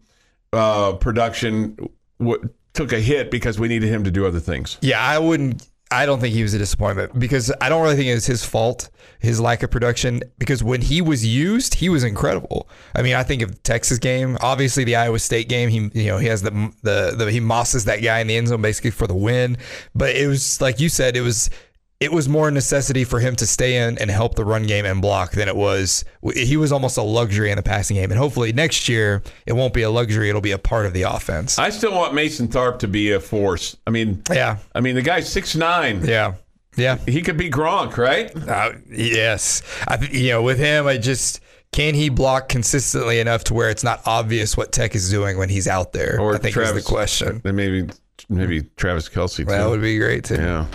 uh, 0.53 0.95
production 0.95 1.77
w- 2.19 2.49
took 2.73 2.93
a 2.93 3.01
hit 3.01 3.31
because 3.31 3.59
we 3.59 3.69
needed 3.69 3.89
him 3.89 4.05
to 4.05 4.11
do 4.11 4.27
other 4.27 4.41
things. 4.41 4.79
Yeah 4.81 5.01
I 5.01 5.19
wouldn't 5.19 5.69
I 5.91 6.05
don't 6.05 6.19
think 6.21 6.35
he 6.35 6.43
was 6.43 6.53
a 6.53 6.59
disappointment 6.59 7.17
because 7.17 7.53
I 7.61 7.69
don't 7.69 7.83
really 7.83 7.95
think 7.95 8.09
it 8.09 8.15
was 8.15 8.27
his 8.27 8.45
fault, 8.45 8.91
his 9.21 9.41
lack 9.41 9.63
of 9.63 9.71
production. 9.71 10.21
Because 10.37 10.63
when 10.65 10.83
he 10.83 11.01
was 11.01 11.25
used, 11.25 11.75
he 11.75 11.89
was 11.89 12.03
incredible. 12.03 12.69
I 12.95 13.03
mean, 13.03 13.15
I 13.15 13.23
think 13.23 13.41
of 13.43 13.53
the 13.53 13.59
Texas 13.59 13.99
game, 13.99 14.37
obviously 14.41 14.83
the 14.83 14.97
Iowa 14.97 15.21
State 15.21 15.49
game. 15.49 15.69
He, 15.69 15.91
you 16.01 16.09
know, 16.09 16.19
he 16.19 16.27
has 16.27 16.43
the 16.43 16.73
the, 16.83 17.15
the 17.17 17.31
he 17.31 17.39
mosses 17.39 17.85
that 17.85 18.03
guy 18.03 18.19
in 18.19 18.27
the 18.27 18.37
end 18.37 18.49
zone 18.49 18.63
basically 18.63 18.91
for 18.91 19.07
the 19.07 19.15
win. 19.15 19.59
But 19.95 20.17
it 20.17 20.27
was 20.27 20.61
like 20.61 20.81
you 20.81 20.89
said, 20.89 21.17
it 21.17 21.23
was 21.23 21.51
it 21.99 22.13
was 22.13 22.29
more 22.29 22.49
a 22.49 22.51
necessity 22.51 23.05
for 23.05 23.21
him 23.21 23.37
to 23.37 23.47
stay 23.47 23.79
in 23.79 23.97
and 23.99 24.11
help 24.11 24.35
the 24.35 24.45
run 24.45 24.65
game 24.65 24.85
and 24.85 25.01
block 25.01 25.33
than 25.33 25.49
it 25.49 25.57
was. 25.57 26.05
He 26.35 26.57
was 26.57 26.71
almost 26.71 26.99
a 26.99 27.03
luxury 27.03 27.51
in 27.51 27.57
the 27.57 27.63
passing 27.63 27.97
game. 27.97 28.11
And 28.11 28.19
hopefully 28.19 28.53
next 28.53 28.89
year, 28.89 29.23
it 29.47 29.55
won't 29.55 29.73
be 29.73 29.83
a 29.83 29.91
luxury. 29.91 30.29
It'll 30.29 30.43
be 30.43 30.53
a 30.53 30.59
part 30.59 30.85
of 30.85 30.93
the 30.93 31.03
offense. 31.03 31.59
I 31.59 31.71
still 31.71 31.93
want 31.95 32.13
Mason 32.13 32.49
Tharp 32.49 32.81
to 32.81 32.89
be 32.89 33.13
a 33.13 33.21
force. 33.21 33.77
I 33.87 33.91
mean, 33.91 34.23
yeah. 34.31 34.59
I 34.75 34.81
mean, 34.81 34.95
the 34.95 35.03
guy's 35.03 35.31
six 35.31 35.57
nine. 35.57 36.05
Yeah. 36.05 36.35
Yeah. 36.77 36.99
He 37.07 37.23
could 37.23 37.39
be 37.39 37.49
Gronk, 37.49 37.97
right? 37.97 38.31
Uh, 38.37 38.73
yes. 38.91 39.63
I, 39.89 39.97
you 40.11 40.31
know, 40.31 40.43
with 40.43 40.59
him, 40.59 40.87
I 40.87 40.99
just. 40.99 41.41
Can 41.73 41.95
he 41.95 42.09
block 42.09 42.49
consistently 42.49 43.19
enough 43.21 43.45
to 43.45 43.55
where 43.55 43.69
it's 43.69 43.85
not 43.85 44.01
obvious 44.07 44.57
what 44.57 44.73
Tech 44.73 44.95
is 44.95 45.11
doing 45.11 45.37
when 45.37 45.49
he's 45.51 45.67
out 45.67 45.93
there? 45.93 46.19
Or 46.19 46.35
I 46.35 46.39
think 46.39 46.55
Travis, 46.55 46.77
is 46.79 46.85
the 46.85 46.89
question. 46.89 47.43
And 47.45 47.57
maybe 47.57 47.89
maybe 48.29 48.63
Travis 48.77 49.09
Kelce. 49.09 49.39
too. 49.39 49.45
That 49.45 49.69
would 49.69 49.83
be 49.83 49.99
great 49.99 50.25
too. 50.25 50.37
Yeah. 50.37 50.67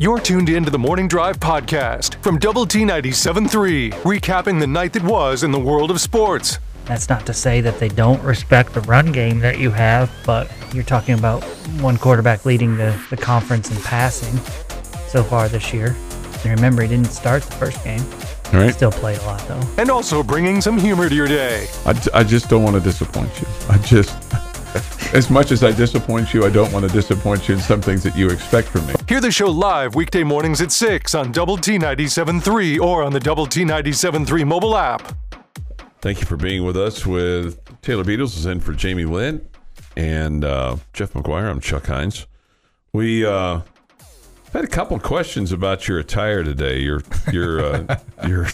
You're 0.00 0.18
tuned 0.18 0.48
in 0.48 0.64
to 0.64 0.70
the 0.70 0.78
Morning 0.78 1.08
Drive 1.08 1.38
podcast 1.38 2.22
from 2.22 2.38
Double 2.38 2.64
T 2.64 2.84
97.3, 2.84 3.90
recapping 3.90 4.58
the 4.58 4.66
night 4.66 4.94
that 4.94 5.02
was 5.02 5.42
in 5.42 5.50
the 5.50 5.58
world 5.58 5.90
of 5.90 6.00
sports. 6.00 6.58
That's 6.86 7.10
not 7.10 7.26
to 7.26 7.34
say 7.34 7.60
that 7.60 7.78
they 7.78 7.90
don't 7.90 8.22
respect 8.22 8.72
the 8.72 8.80
run 8.80 9.12
game 9.12 9.40
that 9.40 9.58
you 9.58 9.70
have, 9.70 10.10
but 10.24 10.50
you're 10.72 10.84
talking 10.84 11.18
about 11.18 11.44
one 11.82 11.98
quarterback 11.98 12.46
leading 12.46 12.78
the, 12.78 12.98
the 13.10 13.16
conference 13.18 13.70
in 13.70 13.76
passing 13.82 14.34
so 15.06 15.22
far 15.22 15.50
this 15.50 15.70
year. 15.74 15.94
And 16.44 16.46
remember, 16.46 16.80
he 16.80 16.88
didn't 16.88 17.10
start 17.10 17.42
the 17.42 17.52
first 17.56 17.84
game. 17.84 18.00
All 18.54 18.60
right. 18.60 18.72
Still 18.72 18.92
played 18.92 19.18
a 19.18 19.24
lot, 19.26 19.46
though. 19.48 19.60
And 19.76 19.90
also 19.90 20.22
bringing 20.22 20.62
some 20.62 20.78
humor 20.78 21.10
to 21.10 21.14
your 21.14 21.28
day. 21.28 21.68
I, 21.84 21.90
I 22.14 22.24
just 22.24 22.48
don't 22.48 22.62
want 22.62 22.74
to 22.74 22.80
disappoint 22.80 23.38
you. 23.38 23.46
I 23.68 23.76
just 23.76 24.16
as 25.14 25.30
much 25.30 25.50
as 25.50 25.64
I 25.64 25.72
disappoint 25.72 26.32
you, 26.32 26.44
I 26.44 26.50
don't 26.50 26.72
want 26.72 26.86
to 26.86 26.92
disappoint 26.92 27.48
you 27.48 27.54
in 27.54 27.60
some 27.60 27.80
things 27.80 28.02
that 28.02 28.16
you 28.16 28.28
expect 28.30 28.68
from 28.68 28.86
me. 28.86 28.94
Hear 29.08 29.20
the 29.20 29.30
show 29.30 29.50
live 29.50 29.94
weekday 29.94 30.22
mornings 30.22 30.60
at 30.60 30.72
6 30.72 31.14
on 31.14 31.32
Double 31.32 31.56
T 31.56 31.78
97.3 31.78 32.80
or 32.80 33.02
on 33.02 33.12
the 33.12 33.20
Double 33.20 33.46
T 33.46 33.64
97.3 33.64 34.46
mobile 34.46 34.76
app. 34.76 35.16
Thank 36.00 36.20
you 36.20 36.26
for 36.26 36.36
being 36.36 36.64
with 36.64 36.76
us 36.76 37.04
with 37.04 37.58
Taylor 37.82 38.04
Beadles 38.04 38.36
is 38.36 38.46
in 38.46 38.60
for 38.60 38.72
Jamie 38.72 39.04
Lent 39.04 39.44
and 39.96 40.44
uh, 40.44 40.76
Jeff 40.92 41.12
McGuire. 41.12 41.50
I'm 41.50 41.60
Chuck 41.60 41.86
Heinz. 41.86 42.26
We 42.92 43.26
uh, 43.26 43.60
I've 44.50 44.62
had 44.62 44.64
a 44.64 44.66
couple 44.66 44.98
questions 44.98 45.52
about 45.52 45.86
your 45.86 46.00
attire 46.00 46.42
today. 46.42 46.80
Your 46.80 47.02
your 47.30 47.64
uh, 47.64 47.98
your 48.26 48.48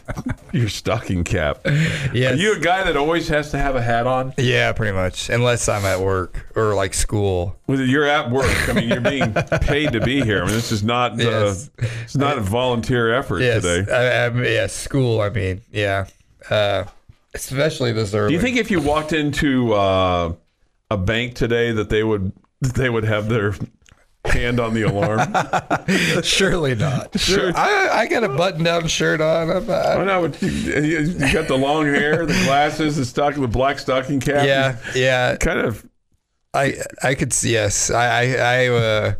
your 0.52 0.68
stocking 0.68 1.24
cap. 1.24 1.60
Yes. 1.64 2.34
Are 2.34 2.36
you 2.36 2.54
a 2.54 2.58
guy 2.58 2.84
that 2.84 2.98
always 2.98 3.28
has 3.28 3.50
to 3.52 3.58
have 3.58 3.76
a 3.76 3.80
hat 3.80 4.06
on? 4.06 4.34
Yeah, 4.36 4.74
pretty 4.74 4.92
much. 4.92 5.30
Unless 5.30 5.70
I'm 5.70 5.86
at 5.86 5.98
work 6.00 6.48
or 6.54 6.74
like 6.74 6.92
school. 6.92 7.58
Well, 7.66 7.80
you're 7.80 8.04
at 8.04 8.30
work. 8.30 8.68
I 8.68 8.74
mean, 8.74 8.90
you're 8.90 9.00
being 9.00 9.32
paid 9.62 9.92
to 9.92 10.00
be 10.02 10.20
here. 10.20 10.42
I 10.42 10.44
mean, 10.44 10.54
this 10.54 10.70
is 10.70 10.84
not 10.84 11.12
uh, 11.12 11.24
yes. 11.24 11.70
uh, 11.78 11.86
it's 12.02 12.16
not 12.16 12.36
a 12.36 12.42
volunteer 12.42 13.14
effort 13.14 13.40
yes. 13.40 13.62
today. 13.62 13.90
I, 13.90 14.26
I, 14.26 14.46
yeah, 14.46 14.66
school. 14.66 15.22
I 15.22 15.30
mean, 15.30 15.62
yeah. 15.72 16.08
Uh, 16.50 16.84
especially 17.32 17.92
this 17.92 18.12
early. 18.12 18.28
Do 18.28 18.34
you 18.34 18.42
think 18.42 18.58
if 18.58 18.70
you 18.70 18.82
walked 18.82 19.14
into 19.14 19.72
uh, 19.72 20.34
a 20.90 20.98
bank 20.98 21.36
today 21.36 21.72
that 21.72 21.88
they 21.88 22.04
would 22.04 22.32
they 22.60 22.90
would 22.90 23.04
have 23.04 23.30
their 23.30 23.54
hand 24.28 24.60
on 24.60 24.74
the 24.74 24.82
alarm? 24.82 26.22
Surely 26.22 26.74
not. 26.74 27.18
Sure. 27.18 27.52
I, 27.56 27.88
I 27.92 28.06
got 28.06 28.24
a 28.24 28.28
button-down 28.28 28.88
shirt 28.88 29.20
on. 29.20 29.50
I'm, 29.50 29.70
I 29.70 30.04
know. 30.04 30.26
You, 30.40 30.48
you 30.48 31.32
got 31.32 31.48
the 31.48 31.56
long 31.56 31.86
hair, 31.86 32.26
the 32.26 32.32
glasses, 32.44 32.96
the 32.96 33.04
stocking, 33.04 33.42
the 33.42 33.48
black 33.48 33.78
stocking 33.78 34.20
cap. 34.20 34.46
Yeah, 34.46 34.78
yeah. 34.94 35.36
Kind 35.36 35.60
of. 35.60 35.86
I 36.54 36.74
I 37.02 37.14
could 37.14 37.32
see. 37.32 37.52
Yes, 37.52 37.90
I 37.90 38.06
I, 38.06 38.34
I 38.34 38.68
uh, 38.68 39.14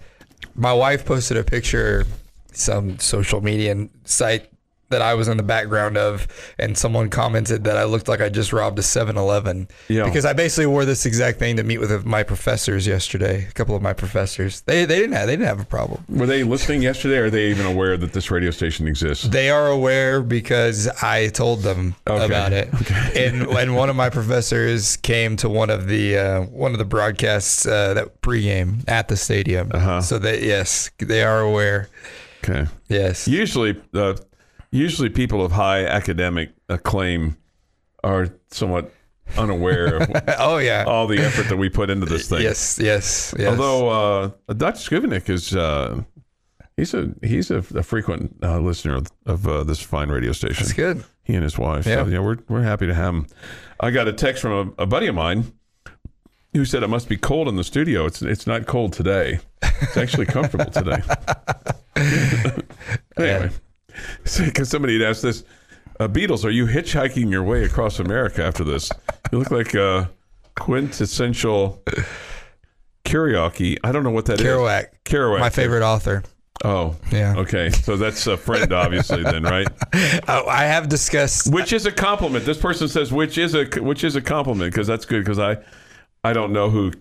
my 0.55 0.73
wife 0.73 1.05
posted 1.05 1.37
a 1.37 1.45
picture, 1.45 2.07
some 2.53 2.99
social 2.99 3.41
media 3.41 3.89
site 4.05 4.51
that 4.91 5.03
I 5.03 5.15
was 5.15 5.29
in 5.29 5.37
the 5.37 5.43
background 5.43 5.97
of, 5.97 6.29
and 6.59 6.77
someone 6.77 7.11
commented 7.11 7.65
that 7.65 7.77
I 7.77 7.85
looked 7.85 8.09
like 8.09 8.21
I 8.21 8.29
just 8.29 8.53
robbed 8.53 8.79
a 8.79 8.83
7-Eleven. 8.83 9.69
Yeah. 9.89 10.05
Because 10.05 10.25
I 10.25 10.33
basically 10.33 10.67
wore 10.67 10.85
this 10.85 11.07
exact 11.07 11.39
thing 11.39 11.57
to 11.57 11.63
meet 11.63 11.79
with 11.79 12.05
my 12.05 12.23
professors 12.23 12.87
yesterday. 12.87 13.47
A 13.49 13.53
couple 13.53 13.75
of 13.75 13.83
my 13.83 13.93
professors, 13.93 14.61
they 14.63 14.85
they 14.85 14.99
didn't 14.99 15.13
have 15.13 15.27
they 15.27 15.35
didn't 15.35 15.49
have 15.49 15.61
a 15.61 15.65
problem. 15.65 16.05
Were 16.09 16.27
they 16.27 16.43
listening 16.43 16.83
yesterday? 16.83 17.19
Or 17.19 17.25
are 17.25 17.31
they 17.31 17.51
even 17.51 17.67
aware 17.67 17.97
that 17.97 18.13
this 18.13 18.31
radio 18.31 18.51
station 18.51 18.87
exists? 18.87 19.25
They 19.25 19.51
are 19.51 19.69
aware 19.69 20.23
because 20.23 20.89
I 21.03 21.29
told 21.29 21.61
them 21.61 21.95
okay. 22.07 22.25
about 22.25 22.53
it. 22.53 22.69
Okay. 22.87 23.27
and 23.27 23.43
and 23.49 23.75
one 23.75 23.91
of 23.91 23.97
my 23.97 24.11
professors 24.11 24.97
came 24.99 25.37
to 25.39 25.49
one 25.49 25.71
of 25.71 25.89
the 25.89 26.17
uh, 26.17 26.43
one 26.43 26.73
of 26.73 26.79
the 26.79 26.85
broadcasts 26.85 27.67
uh, 27.67 27.95
that 27.95 28.21
pregame 28.21 28.85
at 28.87 29.09
the 29.09 29.17
stadium. 29.17 29.71
Uh-huh. 29.73 30.01
So 30.03 30.19
that 30.19 30.43
yes, 30.43 30.91
they 30.99 31.23
are 31.23 31.41
aware. 31.41 31.89
Okay. 32.45 32.71
Yes. 32.89 33.27
Usually, 33.27 33.81
uh, 33.95 34.15
usually 34.77 35.09
people 35.09 35.45
of 35.45 35.53
high 35.53 35.85
academic 35.85 36.51
acclaim 36.69 37.37
are 38.05 38.29
somewhat 38.51 38.93
unaware 39.37 39.97
of 39.97 40.11
oh 40.39 40.59
yeah. 40.59 40.85
all 40.87 41.07
the 41.07 41.19
effort 41.19 41.49
that 41.49 41.57
we 41.57 41.69
put 41.69 41.91
into 41.91 42.07
this 42.07 42.29
thing. 42.29 42.43
Yes, 42.43 42.79
yes, 42.81 43.35
yes. 43.39 43.49
Although 43.49 43.89
uh, 44.49 44.55
Dr. 44.55 44.79
Skrivenik 44.79 45.29
is 45.29 45.55
uh, 45.55 46.03
he's 46.77 46.95
a 46.95 47.13
he's 47.23 47.51
a, 47.51 47.59
a 47.59 47.83
frequent 47.83 48.37
uh, 48.43 48.61
listener 48.61 48.97
of, 48.97 49.09
of 49.25 49.47
uh, 49.49 49.65
this 49.65 49.81
fine 49.81 50.09
radio 50.09 50.33
station. 50.33 50.63
it's 50.63 50.73
good. 50.73 51.05
He 51.25 51.35
and 51.35 51.43
his 51.43 51.59
wife. 51.59 51.87
Yeah. 51.87 52.05
So, 52.05 52.07
yeah, 52.07 52.21
we're 52.21 52.39
we're 52.49 52.63
happy 52.63 52.87
to 52.87 52.95
have 52.95 53.15
him. 53.15 53.27
I 53.81 53.91
got 53.91 54.09
a 54.09 54.13
text 54.13 54.43
from 54.43 54.75
a, 54.79 54.83
a 54.83 54.87
buddy 54.87 55.09
of 55.09 55.15
mine 55.15 55.53
who 56.53 56.65
said 56.65 56.83
it 56.83 56.89
must 56.89 57.09
be 57.09 57.17
cold 57.17 57.49
in 57.49 57.57
the 57.57 57.65
studio. 57.65 58.07
It's 58.07 58.23
it's 58.23 58.47
not 58.47 58.67
cold 58.67 58.93
today. 58.93 59.41
It's 59.63 59.97
actually 59.97 60.27
comfortable 60.27 60.71
today. 60.71 61.03
anyway, 63.17 63.51
because 64.45 64.69
somebody 64.69 64.99
had 64.99 65.11
asked 65.11 65.23
this, 65.23 65.45
uh, 66.01 66.09
Beadles, 66.09 66.45
are 66.45 66.51
you 66.51 66.67
hitchhiking 66.67 67.31
your 67.31 67.43
way 67.43 67.65
across 67.65 67.99
America 67.99 68.45
after 68.45 68.65
this? 68.65 68.91
You 69.33 69.41
look 69.41 69.51
like 69.51 69.75
a 69.75 70.09
quintessential 70.55 71.83
karaoke. 73.05 73.77
I 73.83 73.91
don't 73.91 74.05
know 74.05 74.11
what 74.11 74.27
that 74.27 74.41
is. 74.41 74.47
Kerouac, 74.47 74.87
Kerouac. 75.05 75.41
my 75.41 75.51
favorite 75.51 75.83
author. 75.83 76.23
Oh, 76.65 76.97
Yeah. 77.11 77.35
Okay, 77.37 77.71
so 77.71 77.97
that's 77.97 78.27
a 78.27 78.37
friend, 78.37 78.73
obviously, 78.73 79.23
then, 79.23 79.43
right? 79.43 79.67
Oh, 80.29 80.47
I 80.47 80.65
have 80.65 80.89
discussed. 80.89 81.53
Which 81.53 81.73
is 81.73 81.87
a 81.87 81.93
compliment. 81.93 82.45
This 82.45 82.59
person 82.59 82.89
says, 82.89 83.13
which 83.13 83.37
is 83.39 83.55
a 83.55 83.65
which 83.81 84.05
is 84.05 84.17
a 84.17 84.23
compliment 84.23 84.73
because 84.73 84.87
that's 84.87 85.05
good 85.05 85.25
because 85.25 85.39
I 85.39 85.57
I 86.25 86.33
don't 86.33 86.53
know 86.53 86.71
who 86.71 86.93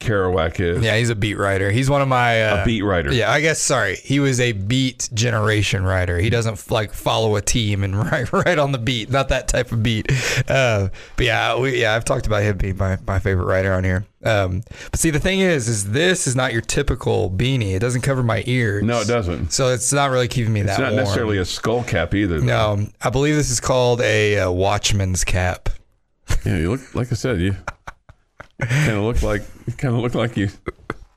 Kerouac 0.00 0.58
is. 0.60 0.82
Yeah, 0.82 0.96
he's 0.96 1.10
a 1.10 1.14
beat 1.14 1.36
writer. 1.36 1.70
He's 1.70 1.88
one 1.90 2.00
of 2.02 2.08
my 2.08 2.42
uh, 2.42 2.62
A 2.62 2.64
beat 2.64 2.82
writer. 2.82 3.12
Yeah, 3.12 3.30
I 3.30 3.40
guess. 3.40 3.60
Sorry, 3.60 3.96
he 3.96 4.18
was 4.18 4.40
a 4.40 4.52
beat 4.52 5.08
generation 5.14 5.84
writer. 5.84 6.18
He 6.18 6.30
doesn't 6.30 6.70
like 6.70 6.92
follow 6.92 7.36
a 7.36 7.42
team 7.42 7.84
and 7.84 7.94
write 8.10 8.32
right 8.32 8.58
on 8.58 8.72
the 8.72 8.78
beat. 8.78 9.10
Not 9.10 9.28
that 9.28 9.46
type 9.48 9.72
of 9.72 9.82
beat. 9.82 10.10
Uh, 10.48 10.88
but 11.16 11.26
yeah, 11.26 11.58
we, 11.58 11.80
yeah, 11.82 11.94
I've 11.94 12.04
talked 12.04 12.26
about 12.26 12.42
him 12.42 12.56
being 12.56 12.76
my, 12.78 12.98
my 13.06 13.18
favorite 13.18 13.44
writer 13.44 13.72
on 13.74 13.84
here. 13.84 14.04
Um, 14.24 14.62
but 14.90 14.98
see, 15.00 15.10
the 15.10 15.20
thing 15.20 15.40
is, 15.40 15.68
is 15.68 15.90
this 15.92 16.26
is 16.26 16.34
not 16.36 16.52
your 16.52 16.60
typical 16.62 17.30
beanie. 17.30 17.74
It 17.74 17.78
doesn't 17.78 18.02
cover 18.02 18.22
my 18.22 18.42
ears. 18.46 18.82
No, 18.84 19.00
it 19.00 19.06
doesn't. 19.08 19.52
So 19.52 19.68
it's 19.68 19.92
not 19.92 20.10
really 20.10 20.28
keeping 20.28 20.52
me 20.52 20.62
that 20.62 20.72
It's 20.72 20.78
not 20.78 20.92
warm. 20.92 20.96
necessarily 21.04 21.38
a 21.38 21.44
skull 21.44 21.84
cap 21.84 22.14
either. 22.14 22.40
though. 22.40 22.74
No, 22.76 22.86
I 23.00 23.10
believe 23.10 23.34
this 23.36 23.50
is 23.50 23.60
called 23.60 24.00
a, 24.00 24.38
uh 24.40 24.50
watchman's 24.50 25.24
cap. 25.24 25.68
Yeah, 26.44 26.56
you 26.58 26.70
look 26.70 26.94
like 26.94 27.10
I 27.12 27.14
said 27.16 27.40
you 27.40 27.56
kind 28.60 28.92
of 28.96 29.04
look 29.04 29.22
like 29.22 29.42
you 29.70 29.76
kind 29.76 29.94
of 29.94 30.00
look 30.00 30.14
like 30.14 30.36
you 30.36 30.48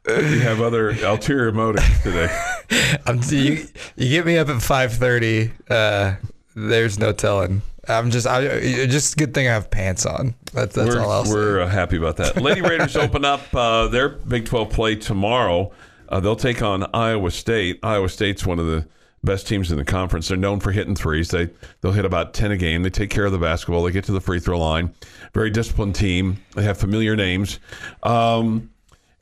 you 0.07 0.39
have 0.41 0.61
other 0.61 0.89
ulterior 1.05 1.51
motives 1.51 2.03
today. 2.03 2.27
I'm, 3.05 3.21
you, 3.29 3.65
you 3.95 4.09
get 4.09 4.25
me 4.25 4.37
up 4.37 4.49
at 4.49 4.61
five 4.61 4.93
thirty. 4.93 5.51
Uh, 5.69 6.15
there's 6.55 6.99
no 6.99 7.13
telling. 7.13 7.61
I'm 7.87 8.11
just, 8.11 8.27
I 8.27 8.41
it's 8.41 8.93
just 8.93 9.17
good 9.17 9.33
thing 9.33 9.47
I 9.47 9.53
have 9.53 9.71
pants 9.71 10.05
on. 10.05 10.35
That's 10.53 10.75
that's 10.75 10.89
we're 10.89 11.01
all 11.01 11.11
I'll 11.11 11.29
we're 11.29 11.61
uh, 11.61 11.67
happy 11.67 11.97
about 11.97 12.17
that. 12.17 12.41
Lady 12.41 12.61
Raiders 12.61 12.95
open 12.95 13.25
up 13.25 13.41
uh, 13.53 13.87
their 13.87 14.09
Big 14.09 14.45
12 14.45 14.69
play 14.69 14.95
tomorrow. 14.95 15.71
Uh, 16.07 16.19
they'll 16.19 16.35
take 16.35 16.61
on 16.61 16.85
Iowa 16.93 17.31
State. 17.31 17.79
Iowa 17.81 18.07
State's 18.07 18.45
one 18.45 18.59
of 18.59 18.67
the 18.67 18.87
best 19.23 19.47
teams 19.47 19.71
in 19.71 19.77
the 19.77 19.85
conference. 19.85 20.27
They're 20.27 20.37
known 20.37 20.59
for 20.59 20.71
hitting 20.71 20.95
threes. 20.95 21.29
They 21.29 21.49
they'll 21.81 21.91
hit 21.93 22.05
about 22.05 22.33
10 22.33 22.51
a 22.51 22.57
game. 22.57 22.83
They 22.83 22.89
take 22.89 23.09
care 23.09 23.25
of 23.25 23.31
the 23.31 23.37
basketball. 23.37 23.83
They 23.83 23.91
get 23.91 24.03
to 24.05 24.11
the 24.11 24.21
free 24.21 24.39
throw 24.39 24.59
line. 24.59 24.93
Very 25.33 25.49
disciplined 25.49 25.95
team. 25.95 26.43
They 26.55 26.63
have 26.63 26.77
familiar 26.77 27.15
names. 27.15 27.59
Um, 28.03 28.69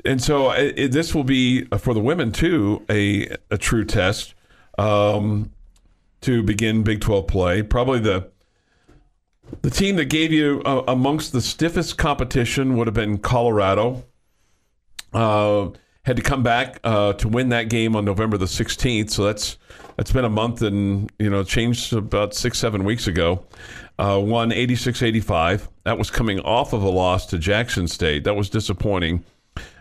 and 0.04 0.22
so 0.22 0.52
it, 0.52 0.78
it- 0.80 0.92
this 0.92 1.14
will 1.14 1.24
be 1.24 1.68
uh, 1.72 1.78
for 1.78 1.94
the 1.94 2.00
women 2.00 2.32
too 2.32 2.84
a 2.90 3.36
a 3.50 3.58
true 3.58 3.86
test 3.86 4.34
um, 4.78 5.52
to 6.22 6.42
begin 6.44 6.84
Big 6.84 7.02
12 7.02 7.28
play. 7.28 7.62
Probably 7.62 8.00
the 8.00 8.30
the 9.62 9.70
team 9.70 9.98
that 9.98 10.06
gave 10.06 10.32
you 10.32 10.62
uh, 10.66 10.84
amongst 10.88 11.34
the 11.34 11.42
stiffest 11.42 11.98
competition 11.98 12.78
would 12.78 12.88
have 12.88 12.94
been 12.94 13.18
Colorado. 13.18 14.06
Uh, 15.14 15.70
had 16.04 16.16
to 16.16 16.22
come 16.24 16.42
back 16.42 16.80
uh, 16.84 17.14
to 17.14 17.28
win 17.28 17.50
that 17.50 17.70
game 17.70 17.96
on 17.96 18.06
November 18.06 18.38
the 18.38 18.46
16th. 18.46 19.12
So 19.12 19.26
that's 19.26 19.58
that's 19.98 20.12
been 20.12 20.26
a 20.26 20.30
month 20.30 20.62
and 20.62 21.12
you 21.20 21.30
know 21.30 21.44
changed 21.44 21.94
about 21.94 22.34
six 22.34 22.58
seven 22.58 22.84
weeks 22.84 23.08
ago. 23.08 23.46
Uh, 24.00 24.20
won 24.20 24.50
86-85. 24.50 25.68
That 25.84 26.00
was 26.00 26.10
coming 26.10 26.40
off 26.40 26.74
of 26.74 26.82
a 26.82 26.90
loss 26.90 27.28
to 27.28 27.38
Jackson 27.38 27.88
State. 27.88 28.24
That 28.24 28.36
was 28.36 28.50
disappointing. 28.50 29.24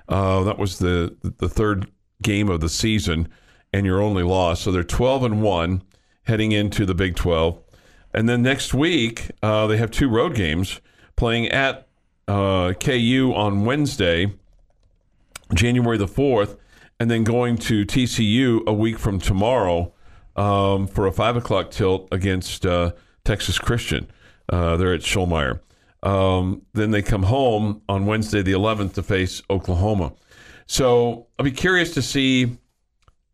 Uh, 0.08 0.42
that 0.44 0.58
was 0.58 0.78
the 0.78 1.16
the 1.22 1.48
third 1.48 1.90
game 2.22 2.50
of 2.50 2.60
the 2.60 2.68
season, 2.68 3.28
and 3.72 3.86
your 3.86 4.02
only 4.02 4.22
loss. 4.22 4.60
So 4.60 4.72
they're 4.72 4.84
12 4.84 5.24
and 5.24 5.42
one 5.42 5.82
heading 6.24 6.52
into 6.52 6.84
the 6.84 6.94
Big 6.94 7.16
12. 7.16 7.58
And 8.12 8.28
then 8.28 8.42
next 8.42 8.74
week, 8.74 9.30
uh, 9.42 9.66
they 9.66 9.76
have 9.76 9.90
two 9.90 10.08
road 10.08 10.34
games 10.34 10.80
playing 11.16 11.48
at 11.48 11.86
uh, 12.28 12.72
KU 12.74 13.32
on 13.34 13.64
Wednesday, 13.64 14.32
January 15.54 15.96
the 15.96 16.06
4th, 16.06 16.56
and 16.98 17.10
then 17.10 17.24
going 17.24 17.56
to 17.56 17.86
TCU 17.86 18.66
a 18.66 18.72
week 18.72 18.98
from 18.98 19.18
tomorrow 19.18 19.92
um, 20.40 20.86
for 20.86 21.06
a 21.06 21.12
5 21.12 21.36
o'clock 21.36 21.70
tilt 21.70 22.08
against 22.10 22.64
uh, 22.64 22.92
Texas 23.24 23.58
Christian. 23.58 24.10
Uh, 24.48 24.76
they're 24.78 24.94
at 24.94 25.02
Schollmaier. 25.02 25.60
Um, 26.02 26.62
then 26.72 26.92
they 26.92 27.02
come 27.02 27.24
home 27.24 27.82
on 27.88 28.06
Wednesday 28.06 28.40
the 28.40 28.52
11th 28.52 28.94
to 28.94 29.02
face 29.02 29.42
Oklahoma. 29.50 30.14
So 30.66 31.26
I'll 31.38 31.44
be 31.44 31.50
curious 31.50 31.92
to 31.94 32.00
see 32.02 32.56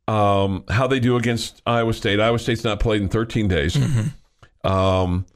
um, 0.09 0.65
how 0.69 0.89
they 0.89 0.99
do 0.99 1.17
against 1.17 1.63
Iowa 1.65 1.93
State. 1.93 2.19
Iowa 2.19 2.41
State's 2.41 2.65
not 2.65 2.81
played 2.81 3.03
in 3.03 3.09
13 3.09 3.47
days. 3.47 3.77
Um, 4.65 5.27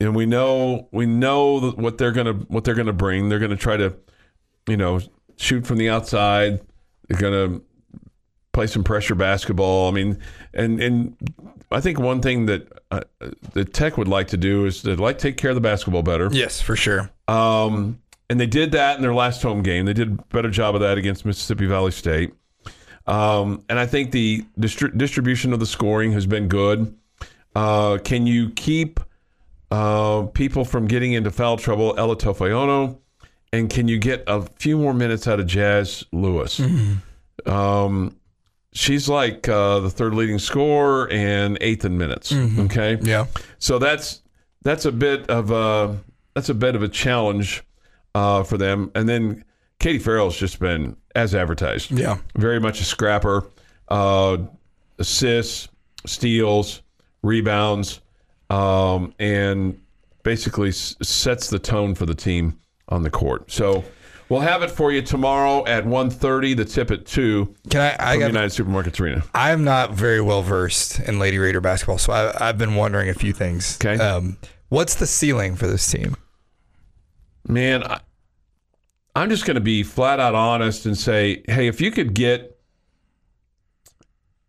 and 0.00 0.16
we 0.16 0.26
know 0.26 0.88
we 0.90 1.06
know 1.06 1.70
what 1.76 1.96
they're 1.96 2.10
gonna 2.10 2.32
what 2.48 2.64
they're 2.64 2.74
gonna 2.74 2.92
bring. 2.92 3.28
They're 3.28 3.38
gonna 3.38 3.54
try 3.56 3.76
to, 3.76 3.94
you 4.68 4.76
know, 4.76 5.00
shoot 5.36 5.64
from 5.64 5.78
the 5.78 5.88
outside. 5.88 6.60
They're 7.08 7.20
gonna 7.20 7.60
play 8.54 8.66
some 8.66 8.82
pressure 8.82 9.14
basketball. 9.14 9.88
I 9.88 9.92
mean, 9.92 10.18
and 10.54 10.80
and 10.80 11.16
I 11.70 11.80
think 11.80 11.98
one 11.98 12.22
thing 12.22 12.46
that 12.46 12.72
uh, 12.90 13.00
the 13.52 13.64
Tech 13.66 13.98
would 13.98 14.08
like 14.08 14.28
to 14.28 14.36
do 14.38 14.64
is 14.64 14.82
they'd 14.82 14.98
like 14.98 15.18
to 15.18 15.22
take 15.22 15.36
care 15.36 15.50
of 15.50 15.56
the 15.56 15.60
basketball 15.60 16.02
better. 16.02 16.30
yes, 16.32 16.60
for 16.62 16.76
sure. 16.76 17.10
Um, 17.28 17.98
and 18.30 18.40
they 18.40 18.46
did 18.46 18.72
that 18.72 18.96
in 18.96 19.02
their 19.02 19.12
last 19.14 19.42
home 19.42 19.62
game. 19.62 19.84
They 19.84 19.92
did 19.92 20.08
a 20.08 20.22
better 20.34 20.50
job 20.50 20.74
of 20.74 20.80
that 20.80 20.96
against 20.96 21.26
Mississippi 21.26 21.66
Valley 21.66 21.90
State. 21.90 22.32
Um, 23.06 23.62
and 23.68 23.78
I 23.78 23.84
think 23.84 24.12
the 24.12 24.44
distri- 24.58 24.96
distribution 24.96 25.52
of 25.52 25.60
the 25.60 25.66
scoring 25.66 26.12
has 26.12 26.24
been 26.24 26.48
good. 26.48 26.96
Uh, 27.54 27.98
can 28.02 28.26
you 28.26 28.48
keep 28.50 28.98
uh, 29.70 30.22
people 30.32 30.64
from 30.64 30.86
getting 30.86 31.12
into 31.12 31.30
foul 31.30 31.58
trouble, 31.58 31.94
Ella 31.98 32.16
Tofaeono? 32.16 32.98
And 33.52 33.68
can 33.68 33.88
you 33.88 33.98
get 33.98 34.24
a 34.26 34.42
few 34.42 34.78
more 34.78 34.94
minutes 34.94 35.28
out 35.28 35.38
of 35.38 35.46
Jazz 35.46 36.02
Lewis? 36.12 36.60
Um, 37.46 38.16
she's 38.74 39.08
like 39.08 39.48
uh, 39.48 39.80
the 39.80 39.90
third 39.90 40.14
leading 40.14 40.38
scorer 40.38 41.08
and 41.10 41.56
eighth 41.60 41.84
in 41.84 41.96
minutes. 41.98 42.32
Okay. 42.32 42.98
Yeah. 43.02 43.26
So 43.58 43.78
that's 43.78 44.22
that's 44.62 44.84
a 44.84 44.92
bit 44.92 45.28
of 45.30 45.50
a 45.50 45.98
that's 46.34 46.48
a 46.48 46.54
bit 46.54 46.74
of 46.74 46.82
a 46.82 46.88
challenge 46.88 47.62
uh, 48.14 48.42
for 48.42 48.58
them. 48.58 48.90
And 48.94 49.08
then 49.08 49.44
Katie 49.78 49.98
Farrell's 49.98 50.36
just 50.36 50.58
been 50.58 50.96
as 51.14 51.34
advertised. 51.34 51.90
Yeah. 51.92 52.18
very 52.36 52.58
much 52.60 52.80
a 52.80 52.84
scrapper. 52.84 53.44
Uh, 53.88 54.38
assists, 54.98 55.68
steals, 56.06 56.82
rebounds, 57.22 58.00
um, 58.50 59.12
and 59.18 59.78
basically 60.22 60.68
s- 60.70 60.96
sets 61.02 61.50
the 61.50 61.58
tone 61.58 61.94
for 61.94 62.06
the 62.06 62.14
team 62.14 62.58
on 62.88 63.02
the 63.02 63.10
court. 63.10 63.50
So 63.50 63.84
we'll 64.34 64.42
have 64.42 64.64
it 64.64 64.70
for 64.70 64.90
you 64.90 65.00
tomorrow 65.00 65.64
at 65.64 65.84
1.30, 65.84 66.56
the 66.56 66.64
tip 66.64 66.90
at 66.90 67.06
2 67.06 67.54
Can 67.70 67.80
I? 67.80 68.14
I 68.14 68.18
got. 68.18 68.26
United 68.26 68.50
Supermarkets 68.50 69.00
Arena. 69.00 69.22
I'm 69.32 69.62
not 69.62 69.92
very 69.92 70.20
well 70.20 70.42
versed 70.42 70.98
in 70.98 71.20
Lady 71.20 71.38
Raider 71.38 71.60
basketball, 71.60 71.98
so 71.98 72.12
I, 72.12 72.48
I've 72.48 72.58
been 72.58 72.74
wondering 72.74 73.08
a 73.08 73.14
few 73.14 73.32
things. 73.32 73.78
Okay. 73.80 74.02
Um, 74.02 74.36
what's 74.70 74.96
the 74.96 75.06
ceiling 75.06 75.54
for 75.54 75.68
this 75.68 75.88
team? 75.88 76.16
Man, 77.46 77.84
I, 77.84 78.00
I'm 79.14 79.30
just 79.30 79.46
going 79.46 79.54
to 79.54 79.60
be 79.60 79.84
flat 79.84 80.18
out 80.18 80.34
honest 80.34 80.84
and 80.84 80.98
say, 80.98 81.44
hey, 81.46 81.68
if 81.68 81.80
you 81.80 81.92
could 81.92 82.12
get 82.12 82.58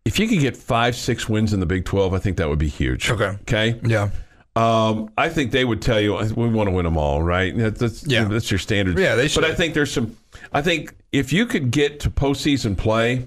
if 0.04 0.18
you 0.18 0.26
could 0.28 0.40
get 0.40 0.56
five, 0.56 0.96
six 0.96 1.28
wins 1.28 1.52
in 1.52 1.58
the 1.60 1.66
Big 1.66 1.84
12, 1.84 2.14
I 2.14 2.18
think 2.18 2.36
that 2.36 2.48
would 2.48 2.58
be 2.58 2.68
huge. 2.68 3.10
Okay. 3.10 3.38
Okay. 3.42 3.80
Yeah. 3.84 4.10
Um, 4.56 5.10
I 5.18 5.28
think 5.28 5.50
they 5.52 5.64
would 5.66 5.82
tell 5.82 6.00
you 6.00 6.14
we 6.34 6.48
want 6.48 6.68
to 6.68 6.70
win 6.74 6.84
them 6.84 6.96
all, 6.96 7.22
right? 7.22 7.54
That's, 7.56 7.78
that's, 7.78 8.06
Yeah. 8.06 8.24
that's 8.24 8.50
your 8.50 8.58
standard. 8.58 8.98
Yeah, 8.98 9.14
they 9.14 9.28
should. 9.28 9.42
But 9.42 9.50
I 9.50 9.54
think 9.54 9.74
there's 9.74 9.92
some. 9.92 10.16
I 10.52 10.62
think 10.62 10.94
if 11.12 11.32
you 11.32 11.44
could 11.46 11.70
get 11.70 12.00
to 12.00 12.10
postseason 12.10 12.76
play, 12.76 13.26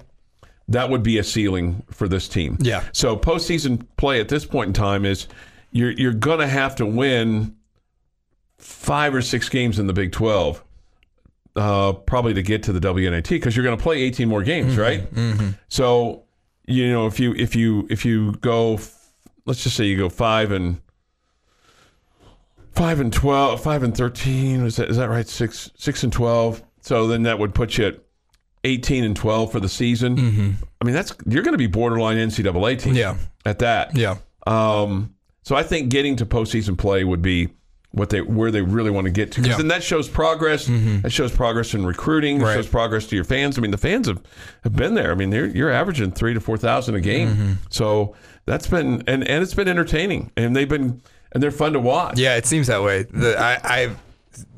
that 0.67 0.89
would 0.89 1.03
be 1.03 1.17
a 1.19 1.23
ceiling 1.23 1.83
for 1.91 2.07
this 2.07 2.27
team. 2.27 2.57
Yeah. 2.59 2.83
So 2.93 3.15
postseason 3.15 3.85
play 3.97 4.19
at 4.19 4.27
this 4.29 4.43
point 4.45 4.69
in 4.69 4.73
time 4.73 5.05
is 5.05 5.27
you're 5.71 5.91
you're 5.91 6.13
going 6.13 6.39
to 6.39 6.47
have 6.47 6.75
to 6.77 6.85
win 6.85 7.55
five 8.57 9.13
or 9.13 9.21
six 9.21 9.49
games 9.49 9.77
in 9.79 9.85
the 9.87 9.93
Big 9.93 10.11
Twelve, 10.11 10.63
uh, 11.55 11.93
probably 11.93 12.33
to 12.33 12.41
get 12.41 12.63
to 12.63 12.73
the 12.73 12.79
WNIT 12.79 13.29
because 13.29 13.55
you're 13.55 13.63
going 13.65 13.77
to 13.77 13.81
play 13.83 14.01
18 14.01 14.27
more 14.27 14.41
games, 14.43 14.77
right? 14.77 15.07
So 15.67 16.23
you 16.65 16.91
know 16.91 17.05
if 17.07 17.19
you 17.19 17.33
if 17.35 17.55
you 17.55 17.85
if 17.91 18.03
you 18.03 18.31
go, 18.33 18.79
let's 19.45 19.63
just 19.63 19.75
say 19.75 19.85
you 19.85 19.97
go 19.97 20.09
five 20.09 20.51
and 20.51 20.81
five 22.73 22.99
and 22.99 23.11
twelve, 23.11 23.61
five 23.61 23.83
and 23.83 23.95
thirteen. 23.95 24.65
Is 24.65 24.77
that 24.77 24.89
is 24.89 24.97
that 24.97 25.09
right? 25.09 25.27
Six 25.27 25.71
six 25.77 26.03
and 26.03 26.13
twelve. 26.13 26.63
So 26.81 27.07
then 27.07 27.23
that 27.23 27.39
would 27.39 27.53
put 27.53 27.77
you 27.77 27.87
at 27.87 27.99
eighteen 28.63 29.03
and 29.03 29.15
twelve 29.15 29.51
for 29.51 29.59
the 29.59 29.69
season. 29.69 30.15
Mm-hmm. 30.17 30.49
I 30.81 30.85
mean, 30.85 30.93
that's 30.95 31.13
you're 31.27 31.43
going 31.43 31.53
to 31.53 31.57
be 31.57 31.67
borderline 31.67 32.17
NCAA 32.17 32.79
team. 32.79 32.93
Yeah. 32.95 33.17
At 33.45 33.59
that. 33.59 33.95
Yeah. 33.95 34.17
Um, 34.47 35.13
so 35.43 35.55
I 35.55 35.63
think 35.63 35.89
getting 35.89 36.15
to 36.17 36.25
postseason 36.25 36.77
play 36.77 37.03
would 37.03 37.21
be 37.21 37.49
what 37.91 38.11
they 38.11 38.21
where 38.21 38.51
they 38.51 38.61
really 38.61 38.91
want 38.91 39.05
to 39.05 39.11
get 39.11 39.31
to 39.31 39.41
because 39.41 39.53
Yeah. 39.53 39.57
then 39.57 39.67
that 39.69 39.81
shows 39.83 40.07
progress. 40.07 40.67
That 40.67 41.11
shows 41.11 41.31
progress 41.31 41.73
in 41.73 41.85
recruiting. 41.85 42.39
It 42.39 42.43
Right. 42.43 42.53
shows 42.53 42.67
progress 42.67 43.07
to 43.07 43.15
your 43.15 43.25
fans. 43.25 43.57
I 43.57 43.61
mean, 43.61 43.71
the 43.71 43.77
fans 43.77 44.07
have, 44.07 44.21
have 44.63 44.75
been 44.75 44.93
there. 44.93 45.11
I 45.11 45.15
mean, 45.15 45.31
they're, 45.31 45.47
you're 45.47 45.71
averaging 45.71 46.11
three 46.11 46.33
to 46.35 46.39
four 46.39 46.57
thousand 46.57 46.95
a 46.95 47.01
game. 47.01 47.57
So 47.71 48.15
that's 48.45 48.67
been 48.67 49.03
and 49.07 49.27
and 49.27 49.41
it's 49.43 49.53
been 49.55 49.67
entertaining 49.67 50.31
and 50.37 50.55
they've 50.55 50.69
been 50.69 51.01
and 51.31 51.41
they're 51.43 51.51
fun 51.51 51.73
to 51.73 51.79
watch. 51.79 52.17
Yeah, 52.19 52.35
it 52.37 52.45
seems 52.45 52.67
that 52.67 52.81
way. 52.83 53.03
The, 53.03 53.37
I, 53.39 53.59
I, 53.63 53.95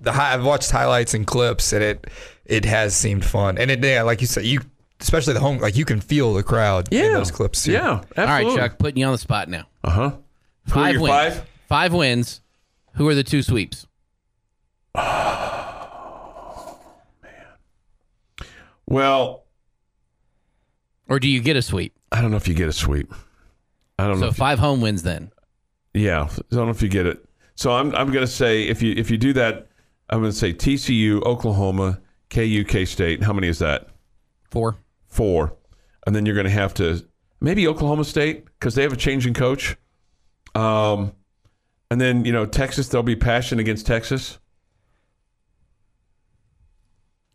the 0.01 0.11
hi- 0.11 0.34
I've 0.34 0.43
watched 0.45 0.72
highlights 0.72 1.13
and 1.13 1.26
clips, 1.28 1.74
and 1.74 1.84
it 1.84 2.07
it 2.45 2.65
has 2.65 2.95
seemed 2.95 3.24
fun. 3.26 3.57
And 3.57 3.69
it, 3.72 3.84
yeah, 3.84 4.03
like 4.03 4.22
you 4.22 4.28
said, 4.28 4.45
you 4.45 4.61
especially 4.99 5.34
the 5.34 5.39
home, 5.39 5.57
like 5.59 5.76
you 5.76 5.86
can 5.86 5.99
feel 6.01 6.34
the 6.34 6.43
crowd 6.43 6.91
in 6.93 7.13
those 7.13 7.32
clips. 7.32 7.63
Too. 7.63 7.72
Yeah, 7.74 8.01
absolutely. 8.15 8.24
All 8.24 8.26
right, 8.55 8.57
Chuck, 8.69 8.78
putting 8.80 8.99
you 8.99 9.05
on 9.05 9.11
the 9.13 9.17
spot 9.17 9.49
now. 9.49 9.65
Uh 9.84 9.89
huh. 9.89 10.11
Five 10.67 10.95
wins. 11.01 11.07
five? 11.09 11.45
Five 11.67 11.93
wins. 11.93 12.41
Who 12.95 13.07
are 13.07 13.15
the 13.15 13.24
two 13.24 13.41
sweeps? 13.41 13.88
Well, 18.88 19.45
Or 21.07 21.19
do 21.19 21.28
you 21.30 21.41
get 21.41 21.55
a 21.55 21.61
sweep? 21.61 21.93
I 22.11 22.22
don't 22.22 22.32
know 22.32 22.38
if 22.38 22.47
you 22.47 22.53
get 22.53 22.67
a 22.67 22.74
sweep. 22.74 23.13
I 23.97 24.07
don't 24.07 24.19
know. 24.19 24.26
So 24.26 24.30
If 24.32 24.36
five 24.36 24.59
home 24.59 24.82
wins 24.82 25.03
then. 25.03 25.32
Yeah, 25.93 26.23
I 26.23 26.55
don't 26.55 26.65
know 26.65 26.71
if 26.71 26.81
you 26.81 26.89
get 26.89 27.05
it. 27.05 27.23
So 27.55 27.71
I'm 27.71 27.93
I'm 27.95 28.07
going 28.11 28.25
to 28.25 28.31
say 28.31 28.63
if 28.63 28.81
you 28.81 28.93
if 28.95 29.11
you 29.11 29.17
do 29.17 29.33
that, 29.33 29.67
I'm 30.09 30.19
going 30.21 30.31
to 30.31 30.37
say 30.37 30.53
TCU, 30.53 31.21
Oklahoma, 31.23 31.99
KU, 32.29 32.63
K 32.63 32.85
State. 32.85 33.23
How 33.23 33.33
many 33.33 33.47
is 33.47 33.59
that? 33.59 33.87
Four. 34.49 34.77
Four, 35.07 35.57
and 36.07 36.15
then 36.15 36.25
you're 36.25 36.35
going 36.35 36.45
to 36.45 36.49
have 36.51 36.73
to 36.75 37.05
maybe 37.41 37.67
Oklahoma 37.67 38.05
State 38.05 38.45
because 38.45 38.75
they 38.75 38.83
have 38.83 38.93
a 38.93 38.97
changing 38.97 39.33
coach. 39.33 39.75
Um, 40.55 41.11
and 41.89 41.99
then 41.99 42.23
you 42.23 42.31
know 42.31 42.45
Texas, 42.45 42.87
they'll 42.87 43.03
be 43.03 43.15
passionate 43.17 43.59
against 43.61 43.85
Texas. 43.85 44.37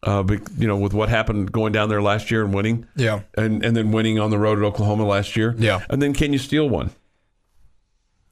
Uh, 0.02 0.22
but, 0.22 0.40
you 0.56 0.68
know, 0.68 0.76
with 0.76 0.94
what 0.94 1.08
happened 1.08 1.50
going 1.50 1.72
down 1.72 1.88
there 1.88 2.00
last 2.00 2.30
year 2.30 2.44
and 2.44 2.54
winning, 2.54 2.86
Yeah. 2.94 3.22
and 3.36 3.64
and 3.64 3.76
then 3.76 3.90
winning 3.90 4.18
on 4.20 4.30
the 4.30 4.38
road 4.38 4.58
at 4.58 4.64
Oklahoma 4.64 5.04
last 5.04 5.36
year. 5.36 5.54
Yeah. 5.58 5.80
And 5.90 6.00
then 6.00 6.14
can 6.14 6.32
you 6.32 6.38
steal 6.38 6.68
one? 6.68 6.90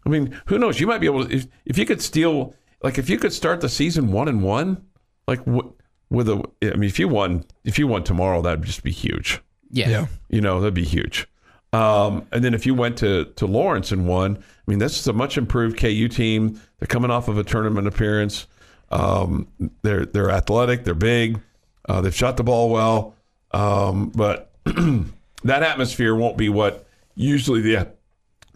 I 0.07 0.09
mean, 0.09 0.39
who 0.47 0.59
knows? 0.59 0.81
You 0.81 0.87
might 0.87 1.01
be 1.01 1.07
able 1.07 1.27
to 1.27 1.35
if, 1.35 1.47
if 1.65 1.79
you 1.79 1.87
could 1.87 2.03
steal 2.03 2.55
like 2.83 2.99
if 2.99 3.09
you 3.09 3.19
could 3.19 3.33
start 3.33 3.61
the 3.61 3.69
season 3.69 4.13
one 4.13 4.29
and 4.29 4.43
one, 4.43 4.85
like 5.27 5.45
w- 5.47 5.73
with 6.11 6.29
a 6.29 6.43
I 6.63 6.77
mean 6.77 6.85
if 6.89 6.99
you 6.99 7.09
won 7.09 7.45
if 7.65 7.79
you 7.79 7.87
won 7.87 8.05
tomorrow 8.05 8.43
that'd 8.43 8.65
just 8.65 8.83
be 8.83 8.93
huge. 8.93 9.41
Yeah. 9.71 9.89
Yeah. 9.89 10.07
You 10.29 10.41
know, 10.41 10.61
that'd 10.61 10.75
be 10.75 10.85
huge. 10.85 11.27
Um, 11.73 12.27
and 12.31 12.45
then 12.45 12.55
if 12.55 12.67
you 12.67 12.75
went 12.75 12.99
to 12.99 13.25
to 13.37 13.47
Lawrence 13.47 13.91
and 13.91 14.07
won, 14.07 14.37
I 14.37 14.71
mean 14.71 14.79
that's 14.79 15.07
a 15.07 15.13
much 15.13 15.39
improved 15.39 15.79
KU 15.79 16.09
team. 16.09 16.61
They're 16.79 16.87
coming 16.87 17.11
off 17.11 17.29
of 17.29 17.39
a 17.39 17.45
tournament 17.45 17.87
appearance. 17.87 18.47
Um, 18.91 19.49
they're 19.83 20.05
they're 20.05 20.31
athletic, 20.31 20.85
they're 20.85 20.95
big, 20.95 21.41
uh, 21.89 22.01
they've 22.03 22.15
shot 22.15 22.37
the 22.37 22.45
ball 22.45 22.71
well, 22.71 23.15
um, 23.53 24.11
but 24.15 24.53
that 24.65 25.63
atmosphere 25.63 26.15
won't 26.15 26.37
be 26.37 26.49
what 26.49 26.87
usually 27.17 27.61
the 27.63 27.89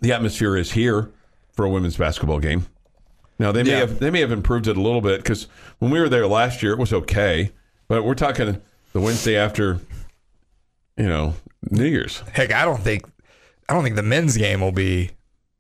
the 0.01 0.13
atmosphere 0.13 0.57
is 0.57 0.71
here 0.71 1.11
for 1.59 1.65
a 1.65 1.69
women's 1.69 1.97
basketball 1.97 2.39
game. 2.39 2.67
Now 3.41 3.51
they 3.51 3.65
may 3.65 3.71
Yeah. 3.71 3.79
have 3.81 3.99
they 3.99 4.11
may 4.13 4.21
have 4.21 4.31
improved 4.31 4.69
it 4.69 4.77
a 4.77 4.81
little 4.81 5.01
bit 5.01 5.21
because 5.25 5.49
when 5.81 5.91
we 5.91 5.99
were 5.99 6.09
there 6.09 6.25
last 6.29 6.63
year 6.63 6.71
it 6.73 6.79
was 6.79 6.93
okay, 6.93 7.51
but 7.89 8.05
we're 8.05 8.15
talking 8.15 8.61
the 8.93 9.01
Wednesday 9.01 9.37
after, 9.37 9.81
you 10.97 11.09
know, 11.09 11.35
New 11.69 11.85
Year's. 11.85 12.23
Heck, 12.33 12.53
I 12.53 12.65
don't 12.65 12.81
think 12.81 13.07
I 13.69 13.75
don't 13.75 13.83
think 13.83 13.97
the 13.97 14.05
men's 14.05 14.37
game 14.37 14.61
will 14.61 14.71
be 14.71 15.11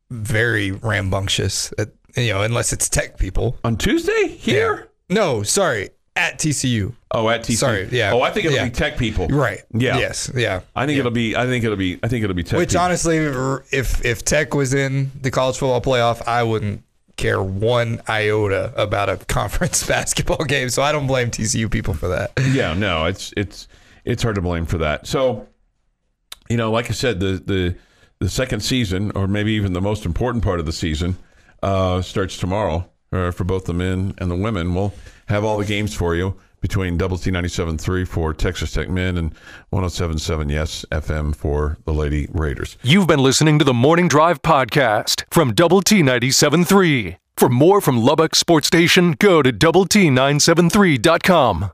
very 0.09 0.70
rambunctious. 0.70 1.72
At, 1.76 1.88
you 2.16 2.32
know, 2.32 2.42
unless 2.42 2.72
it's 2.72 2.88
tech 2.88 3.18
people 3.18 3.59
On 3.64 3.76
Tuesday 3.76 4.28
here? 4.28 4.88
Yeah. 5.09 5.16
No, 5.16 5.42
sorry, 5.42 5.88
at 6.18 6.38
TCU. 6.38 6.92
Oh, 7.12 7.28
at 7.28 7.42
TCU. 7.42 7.56
Sorry, 7.56 7.88
yeah. 7.90 8.12
Oh, 8.12 8.20
I 8.20 8.30
think 8.30 8.46
it'll 8.46 8.56
Yeah. 8.56 8.64
be 8.64 8.70
tech 8.70 8.98
people. 8.98 9.28
Right. 9.28 9.60
Yeah. 9.72 9.96
Yes. 9.98 10.30
Yeah. 10.34 10.60
I 10.76 10.84
think 10.86 10.98
it'll 10.98 11.10
be. 11.10 11.34
I 11.36 11.46
think 11.46 11.64
it'll 11.64 11.76
be. 11.76 11.98
I 12.02 12.08
think 12.08 12.24
it'll 12.24 12.36
be 12.36 12.42
tech. 12.42 12.58
Which 12.58 12.70
people. 12.70 12.84
honestly, 12.84 13.16
if 13.72 14.04
if 14.04 14.24
Tech 14.24 14.52
was 14.54 14.74
in 14.74 15.10
the 15.20 15.30
college 15.30 15.56
football 15.56 15.80
playoff, 15.80 16.26
I 16.26 16.42
wouldn't 16.42 16.82
care 17.16 17.42
one 17.42 18.00
iota 18.08 18.72
about 18.76 19.08
a 19.08 19.16
conference 19.26 19.86
basketball 19.86 20.44
game. 20.44 20.68
So 20.68 20.82
I 20.82 20.92
don't 20.92 21.06
blame 21.06 21.30
TCU 21.30 21.70
people 21.70 21.94
for 21.94 22.08
that. 22.08 22.32
yeah, 22.52 22.74
no, 22.74 23.06
it's 23.06 23.32
it's 23.36 23.68
it's 24.04 24.22
hard 24.22 24.34
to 24.34 24.42
blame 24.42 24.66
for 24.66 24.78
that. 24.78 25.06
So, 25.06 25.46
you 26.50 26.56
know, 26.56 26.70
like 26.70 26.90
I 26.90 26.92
said, 26.94 27.20
the 27.20 27.42
the 27.44 27.74
the 28.20 28.28
second 28.28 28.60
season, 28.60 29.12
or 29.14 29.28
maybe 29.28 29.52
even 29.52 29.72
the 29.72 29.80
most 29.80 30.04
important 30.04 30.42
part 30.44 30.58
of 30.60 30.66
the 30.66 30.72
season, 30.72 31.16
uh, 31.62 32.02
starts 32.02 32.36
tomorrow 32.36 32.88
uh, 33.12 33.30
for 33.30 33.44
both 33.44 33.64
the 33.66 33.74
men 33.74 34.14
and 34.18 34.30
the 34.30 34.36
women. 34.36 34.74
We'll 34.74 34.92
have 35.29 35.45
all 35.45 35.59
the 35.59 35.64
games 35.64 35.95
for 35.95 36.14
you 36.14 36.35
between 36.61 36.97
Double 36.97 37.16
T 37.16 37.31
97.3 37.31 38.07
for 38.07 38.35
Texas 38.35 38.72
Tech 38.72 38.89
men 38.89 39.16
and 39.16 39.35
107.7 39.72 40.51
Yes 40.51 40.85
FM 40.91 41.35
for 41.35 41.79
the 41.85 41.95
Lady 41.95 42.29
Raiders. 42.33 42.76
You've 42.83 43.07
been 43.07 43.22
listening 43.22 43.59
to 43.59 43.64
the 43.64 43.74
Morning 43.74 44.09
Drive 44.09 44.43
podcast 44.43 45.24
from 45.31 45.55
Double 45.55 45.81
T 45.83 46.03
97.3. 46.03 47.16
For 47.37 47.49
more 47.49 47.81
from 47.81 47.99
Lubbock 47.99 48.35
Sports 48.35 48.66
Station, 48.66 49.12
go 49.12 49.43
to 49.43 49.53
Double 49.53 49.87
T 49.87 50.09
973.com. 50.09 51.70